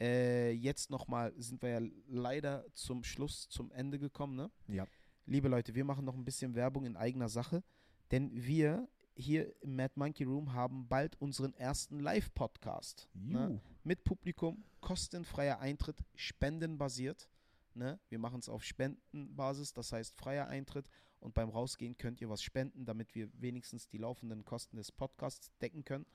Äh, 0.00 0.52
jetzt 0.52 0.90
nochmal 0.90 1.32
sind 1.36 1.62
wir 1.62 1.70
ja 1.70 1.80
leider 2.06 2.64
zum 2.72 3.02
Schluss, 3.02 3.48
zum 3.48 3.72
Ende 3.72 3.98
gekommen, 3.98 4.36
ne? 4.36 4.50
Ja. 4.68 4.86
Liebe 5.26 5.48
Leute, 5.48 5.74
wir 5.74 5.84
machen 5.84 6.04
noch 6.04 6.14
ein 6.14 6.24
bisschen 6.24 6.54
Werbung 6.54 6.86
in 6.86 6.96
eigener 6.96 7.28
Sache, 7.28 7.62
denn 8.10 8.30
wir 8.32 8.88
hier 9.14 9.52
im 9.62 9.76
Mad 9.76 9.92
Monkey 9.96 10.24
Room 10.24 10.52
haben 10.52 10.86
bald 10.88 11.20
unseren 11.20 11.52
ersten 11.54 11.98
Live-Podcast. 11.98 13.08
Ne? 13.14 13.60
Mit 13.82 14.04
Publikum, 14.04 14.64
kostenfreier 14.80 15.58
Eintritt, 15.58 16.04
spendenbasiert. 16.14 17.28
Ne? 17.74 17.98
Wir 18.08 18.18
machen 18.18 18.38
es 18.38 18.48
auf 18.48 18.62
Spendenbasis, 18.62 19.72
das 19.72 19.92
heißt 19.92 20.16
freier 20.16 20.46
Eintritt 20.46 20.88
und 21.20 21.34
beim 21.34 21.48
Rausgehen 21.48 21.96
könnt 21.96 22.20
ihr 22.20 22.28
was 22.28 22.42
spenden, 22.42 22.84
damit 22.84 23.14
wir 23.14 23.28
wenigstens 23.40 23.88
die 23.88 23.98
laufenden 23.98 24.44
Kosten 24.44 24.76
des 24.76 24.92
Podcasts 24.92 25.50
decken 25.60 25.84
können. 25.84 26.06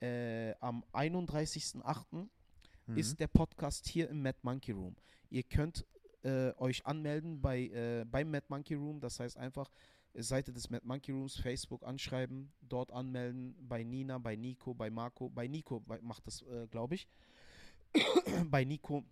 Äh, 0.00 0.54
am 0.60 0.84
31.08. 0.92 2.28
Mhm. 2.86 2.96
ist 2.96 3.18
der 3.18 3.26
Podcast 3.26 3.88
hier 3.88 4.08
im 4.08 4.22
Mad 4.22 4.38
Monkey 4.42 4.72
Room. 4.72 4.96
Ihr 5.28 5.42
könnt 5.42 5.84
äh, 6.22 6.52
euch 6.58 6.86
anmelden 6.86 7.40
bei, 7.40 7.62
äh, 7.68 8.04
beim 8.04 8.30
Mad 8.30 8.46
Monkey 8.48 8.74
Room, 8.74 9.00
das 9.00 9.18
heißt 9.18 9.36
einfach 9.36 9.70
Seite 10.14 10.52
des 10.52 10.70
Mad 10.70 10.86
Monkey 10.86 11.12
Rooms, 11.12 11.36
Facebook 11.36 11.84
anschreiben, 11.84 12.52
dort 12.62 12.92
anmelden, 12.92 13.54
bei 13.60 13.82
Nina, 13.82 14.18
bei 14.18 14.36
Nico, 14.36 14.72
bei 14.72 14.88
Marco, 14.88 15.28
bei 15.28 15.46
Nico 15.46 15.84
macht 16.00 16.26
das, 16.26 16.42
äh, 16.42 16.66
glaube 16.68 16.94
ich, 16.94 17.08
bei 18.50 18.64
Nico 18.64 19.04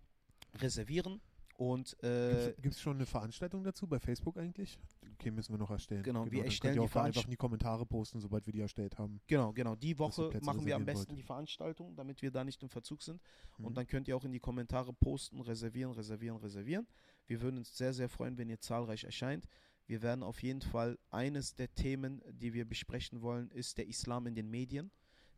reservieren 0.56 1.20
und 1.56 2.02
äh, 2.02 2.52
Gibt 2.60 2.74
es 2.74 2.80
schon 2.80 2.96
eine 2.96 3.06
Veranstaltung 3.06 3.62
dazu 3.62 3.86
bei 3.86 4.00
Facebook 4.00 4.36
eigentlich? 4.36 4.78
Okay, 5.14 5.30
müssen 5.30 5.52
wir 5.52 5.58
noch 5.58 5.70
erstellen. 5.70 6.02
Genau, 6.02 6.24
wir 6.24 6.38
dann 6.38 6.46
erstellen 6.46 6.76
könnt 6.76 6.90
ihr 6.90 7.00
auch 7.00 7.04
einfach 7.04 7.24
in 7.24 7.30
die 7.30 7.36
Kommentare 7.36 7.86
posten, 7.86 8.20
sobald 8.20 8.44
wir 8.46 8.52
die 8.52 8.60
erstellt 8.60 8.98
haben. 8.98 9.20
Genau, 9.28 9.52
genau. 9.52 9.76
Die 9.76 9.96
Woche 9.98 10.30
machen 10.42 10.66
wir 10.66 10.74
am 10.74 10.84
besten 10.84 11.10
wollt. 11.10 11.18
die 11.18 11.22
Veranstaltung, 11.22 11.94
damit 11.94 12.22
wir 12.22 12.32
da 12.32 12.42
nicht 12.42 12.62
im 12.62 12.68
Verzug 12.68 13.02
sind. 13.02 13.20
Mhm. 13.58 13.66
Und 13.66 13.76
dann 13.76 13.86
könnt 13.86 14.08
ihr 14.08 14.16
auch 14.16 14.24
in 14.24 14.32
die 14.32 14.40
Kommentare 14.40 14.92
posten, 14.92 15.40
reservieren, 15.40 15.92
reservieren, 15.92 16.38
reservieren. 16.38 16.88
Wir 17.26 17.40
würden 17.40 17.58
uns 17.58 17.76
sehr, 17.76 17.92
sehr 17.92 18.08
freuen, 18.08 18.36
wenn 18.36 18.48
ihr 18.48 18.60
zahlreich 18.60 19.04
erscheint. 19.04 19.46
Wir 19.86 20.02
werden 20.02 20.22
auf 20.22 20.42
jeden 20.42 20.62
Fall, 20.62 20.98
eines 21.10 21.54
der 21.54 21.72
Themen, 21.74 22.22
die 22.30 22.52
wir 22.52 22.64
besprechen 22.64 23.22
wollen, 23.22 23.50
ist 23.50 23.78
der 23.78 23.86
Islam 23.86 24.26
in 24.26 24.34
den 24.34 24.50
Medien. 24.50 24.90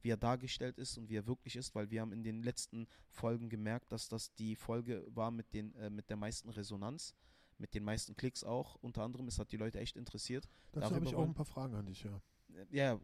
Wie 0.06 0.10
er 0.10 0.16
dargestellt 0.16 0.78
ist 0.78 0.96
und 0.98 1.08
wie 1.10 1.16
er 1.16 1.26
wirklich 1.26 1.56
ist, 1.56 1.74
weil 1.74 1.90
wir 1.90 2.00
haben 2.00 2.12
in 2.12 2.22
den 2.22 2.40
letzten 2.40 2.86
Folgen 3.08 3.48
gemerkt, 3.48 3.90
dass 3.90 4.08
das 4.08 4.32
die 4.34 4.54
Folge 4.54 5.04
war 5.08 5.32
mit, 5.32 5.52
den, 5.52 5.74
äh, 5.74 5.90
mit 5.90 6.10
der 6.10 6.16
meisten 6.16 6.48
Resonanz, 6.48 7.12
mit 7.58 7.74
den 7.74 7.82
meisten 7.82 8.14
Klicks 8.14 8.44
auch. 8.44 8.76
Unter 8.76 9.02
anderem, 9.02 9.26
es 9.26 9.40
hat 9.40 9.50
die 9.50 9.56
Leute 9.56 9.80
echt 9.80 9.96
interessiert. 9.96 10.48
Dazu 10.70 10.94
habe 10.94 11.04
ich 11.04 11.16
auch 11.16 11.24
ein 11.24 11.34
paar 11.34 11.44
Fragen 11.44 11.74
an 11.74 11.86
dich, 11.86 12.04
ja. 12.04 12.22
Ja, 12.70 12.98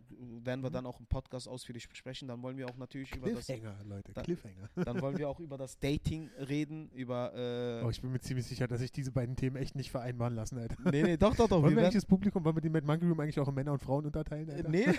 werden 0.45 0.63
wir 0.63 0.71
Mhm. 0.71 0.73
dann 0.75 0.87
auch 0.87 0.99
im 1.01 1.07
Podcast 1.07 1.47
ausführlich 1.49 1.89
besprechen. 1.89 2.29
Dann 2.29 2.43
wollen 2.43 2.57
wir 2.57 2.67
auch 2.69 2.77
natürlich 2.77 3.15
über 3.15 3.31
das, 3.31 3.49
Leute, 3.85 4.13
Da- 4.15 4.23
Cliffhanger. 4.23 4.71
dann 4.77 5.01
wollen 5.01 5.19
wir 5.19 5.29
auch 5.29 5.41
über 5.41 5.59
das 5.59 5.79
Dating 5.79 6.31
reden, 6.49 6.89
über 6.93 7.33
äh, 7.35 7.85
Oh, 7.85 7.91
ich 7.91 8.01
bin 8.01 8.13
mir 8.13 8.21
ziemlich 8.21 8.47
sicher, 8.47 8.67
dass 8.67 8.81
sich 8.81 8.93
diese 8.93 9.13
beiden 9.13 9.37
Themen 9.37 9.57
echt 9.57 9.75
nicht 9.75 9.91
vereinbaren 9.91 10.35
lassen, 10.35 10.59
Alter. 10.59 10.77
Nee, 10.91 11.03
nee, 11.03 11.17
doch, 11.17 11.35
doch, 11.37 11.49
doch. 11.49 11.63
Wollen 11.63 11.71
wir 11.75 11.83
Wir 11.83 11.85
eigentlich 11.85 11.95
werden, 11.95 11.95
das 11.95 12.07
Publikum, 12.07 12.45
wollen 12.45 12.57
wir 12.57 12.61
die 12.63 12.71
Mad 12.71 12.87
Monkey 12.87 13.07
Room 13.07 13.21
eigentlich 13.21 13.39
auch 13.41 13.49
in 13.49 13.55
Männer 13.55 13.73
und 13.73 13.83
Frauen 13.83 14.07
unterteilen, 14.07 14.51
Alter? 14.51 14.69
nee. 14.69 14.87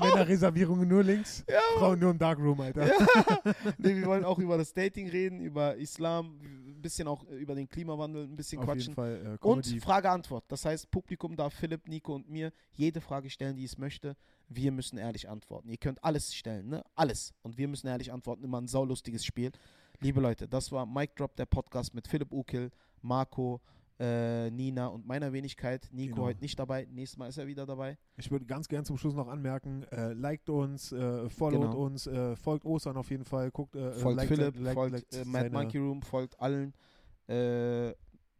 Männerreservierungen 0.00 0.88
nur 0.88 1.02
links, 1.02 1.44
Ja, 1.48 1.60
Frauen 1.78 1.98
nur 1.98 2.10
im 2.10 2.18
Darkroom, 2.18 2.60
Alter. 2.60 2.86
nee, 3.78 3.94
wir 3.96 4.06
wollen 4.06 4.24
auch 4.24 4.38
über 4.38 4.56
das 4.58 4.72
Dating 4.72 5.08
reden, 5.08 5.40
über 5.40 5.76
Islam, 5.76 6.38
bisschen 6.84 7.08
auch 7.08 7.26
äh, 7.28 7.36
über 7.36 7.54
den 7.54 7.68
Klimawandel, 7.68 8.24
ein 8.24 8.36
bisschen 8.36 8.60
Auf 8.60 8.66
quatschen. 8.66 8.94
Fall 8.94 9.38
äh, 9.42 9.46
Und. 9.46 9.66
Frage-Antwort. 9.66 10.44
Das 10.48 10.64
heißt, 10.64 10.90
Publikum 10.90 11.34
darf 11.34 11.54
Philipp, 11.54 11.88
Nico 11.88 12.14
und 12.14 12.28
mir 12.28 12.52
jede 12.72 13.00
Frage 13.00 13.30
stellen, 13.30 13.56
die 13.56 13.64
es 13.64 13.78
möchte. 13.78 14.16
Wir 14.48 14.70
müssen 14.70 14.98
ehrlich 14.98 15.28
antworten. 15.28 15.70
Ihr 15.70 15.78
könnt 15.78 16.04
alles 16.04 16.34
stellen, 16.34 16.68
ne? 16.68 16.84
Alles. 16.94 17.32
Und 17.42 17.56
wir 17.56 17.66
müssen 17.66 17.86
ehrlich 17.86 18.12
antworten. 18.12 18.44
Immer 18.44 18.60
ein 18.60 18.68
saulustiges 18.68 19.24
Spiel. 19.24 19.50
Liebe 20.00 20.20
Leute, 20.20 20.46
das 20.46 20.70
war 20.70 20.84
Mic 20.84 21.14
Drop, 21.16 21.34
der 21.36 21.46
Podcast 21.46 21.94
mit 21.94 22.06
Philipp 22.06 22.30
Ukil, 22.30 22.70
Marco, 23.00 23.60
äh, 24.00 24.50
Nina 24.50 24.88
und 24.88 25.06
meiner 25.06 25.32
Wenigkeit. 25.32 25.88
Nico 25.92 26.14
Genau. 26.16 26.26
heute 26.26 26.40
nicht 26.40 26.58
dabei. 26.58 26.86
Nächstes 26.90 27.16
Mal 27.18 27.28
ist 27.28 27.38
er 27.38 27.46
wieder 27.46 27.64
dabei. 27.66 27.96
Ich 28.16 28.30
würde 28.30 28.44
ganz 28.44 28.66
gern 28.68 28.84
zum 28.84 28.96
Schluss 28.98 29.14
noch 29.14 29.28
anmerken, 29.28 29.84
äh, 29.92 30.12
liked 30.12 30.48
uns, 30.50 30.90
äh, 30.92 31.28
followt 31.30 31.70
Genau. 31.70 31.84
uns, 31.84 32.06
äh, 32.06 32.34
folgt 32.36 32.64
Ostern 32.64 32.96
auf 32.96 33.10
jeden 33.10 33.24
Fall, 33.24 33.50
guckt, 33.50 33.76
äh, 33.76 33.92
Folgt 33.92 34.16
liked, 34.16 34.28
Philipp, 34.34 34.56
liked- 34.58 34.74
folgt 34.74 34.92
liked 34.92 35.14
äh, 35.14 35.24
Mad 35.24 35.50
Monkey 35.50 35.78
Room, 35.78 36.02
folgt 36.02 36.40
allen. 36.40 36.74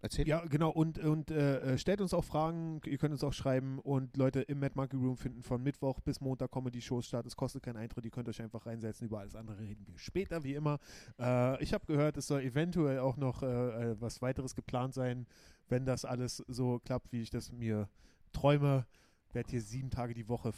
Äh, 0.05 0.07
Erzähl. 0.07 0.28
Ja, 0.28 0.44
genau. 0.44 0.70
Und, 0.70 0.98
und 0.98 1.30
äh, 1.30 1.61
äh, 1.61 1.78
stellt 1.78 2.00
uns 2.00 2.12
auch 2.14 2.24
Fragen. 2.24 2.80
Ihr 2.84 2.98
könnt 2.98 3.12
uns 3.12 3.24
auch 3.24 3.32
schreiben. 3.32 3.78
Und 3.78 4.16
Leute 4.16 4.42
im 4.42 4.61
Mad 4.61 4.74
Monkey 4.76 4.96
Room 4.96 5.16
finden 5.16 5.42
von 5.42 5.62
Mittwoch 5.62 6.00
bis 6.00 6.20
Montag 6.20 6.50
Comedy-Shows 6.52 7.07
statt. 7.07 7.26
Es 7.26 7.36
kostet 7.36 7.62
keinen 7.62 7.78
Eintritt. 7.78 8.05
Ihr 8.05 8.11
könnt 8.11 8.28
euch 8.28 8.40
einfach 8.42 8.66
reinsetzen. 8.66 9.07
Über 9.07 9.20
alles 9.20 9.34
andere 9.34 9.61
reden 9.61 9.86
wir 9.86 9.98
später, 9.98 10.44
wie 10.44 10.55
immer. 10.55 10.78
Äh, 11.18 11.62
ich 11.62 11.72
habe 11.72 11.86
gehört, 11.86 12.16
es 12.16 12.26
soll 12.26 12.42
eventuell 12.42 12.98
auch 12.98 13.16
noch 13.16 13.42
äh, 13.42 13.46
äh, 13.46 14.00
was 14.00 14.20
weiteres 14.22 14.55
geplant 14.55 14.94
sein. 14.94 15.26
Wenn 15.68 15.86
das 15.86 16.05
alles 16.05 16.44
so 16.48 16.78
klappt, 16.80 17.12
wie 17.12 17.22
ich 17.22 17.30
das 17.30 17.50
mir 17.50 17.88
träume, 18.32 18.86
wird 19.32 19.50
hier 19.50 19.62
sieben 19.62 19.90
Tage 19.90 20.14
die 20.14 20.28
Woche 20.28 20.52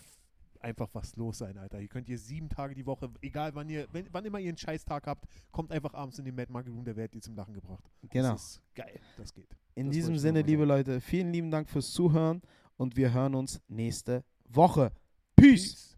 einfach 0.67 0.89
was 0.93 1.17
los 1.17 1.39
sein, 1.39 1.57
Alter. 1.57 1.81
Ihr 1.81 1.89
könnt 1.89 2.09
hier 2.09 2.19
sieben 2.19 2.49
Tage 2.49 2.75
die 2.75 2.85
Woche, 2.85 3.09
egal 3.23 3.55
wann 3.55 3.69
ihr, 3.69 3.87
wenn, 3.93 4.07
wann 4.13 4.25
immer 4.25 4.41
ihr 4.41 4.49
einen 4.49 4.59
Scheißtag 4.59 5.07
habt, 5.07 5.25
kommt 5.53 5.71
einfach 5.73 5.95
abends 5.95 6.19
in 6.19 6.25
den 6.25 6.35
Mad 6.35 6.53
Monkey 6.53 6.71
Room, 6.71 6.85
der 6.85 6.97
wird 6.97 7.15
ihr 7.15 7.23
zum 7.23 7.37
Lachen 7.37 7.55
gebracht. 7.55 7.85
Genau. 8.11 8.33
Das 8.33 8.43
ist 8.43 8.63
geil. 8.75 9.01
Das 9.17 9.33
geht. 9.33 9.57
In 9.75 9.87
Das 9.87 9.95
diesem 9.95 10.19
Sinne, 10.19 10.43
liebe. 10.43 10.65
Leute, 10.65 11.01
vielen 11.01 11.33
lieben 11.33 11.51
Dank 11.51 11.71
fürs 11.71 11.93
Zuhören 11.93 12.43
und 12.77 12.97
wir 12.97 13.13
hören 13.13 13.35
uns 13.35 13.61
nächste 13.69 14.25
Woche. 14.45 14.93
Peace. 15.37 15.96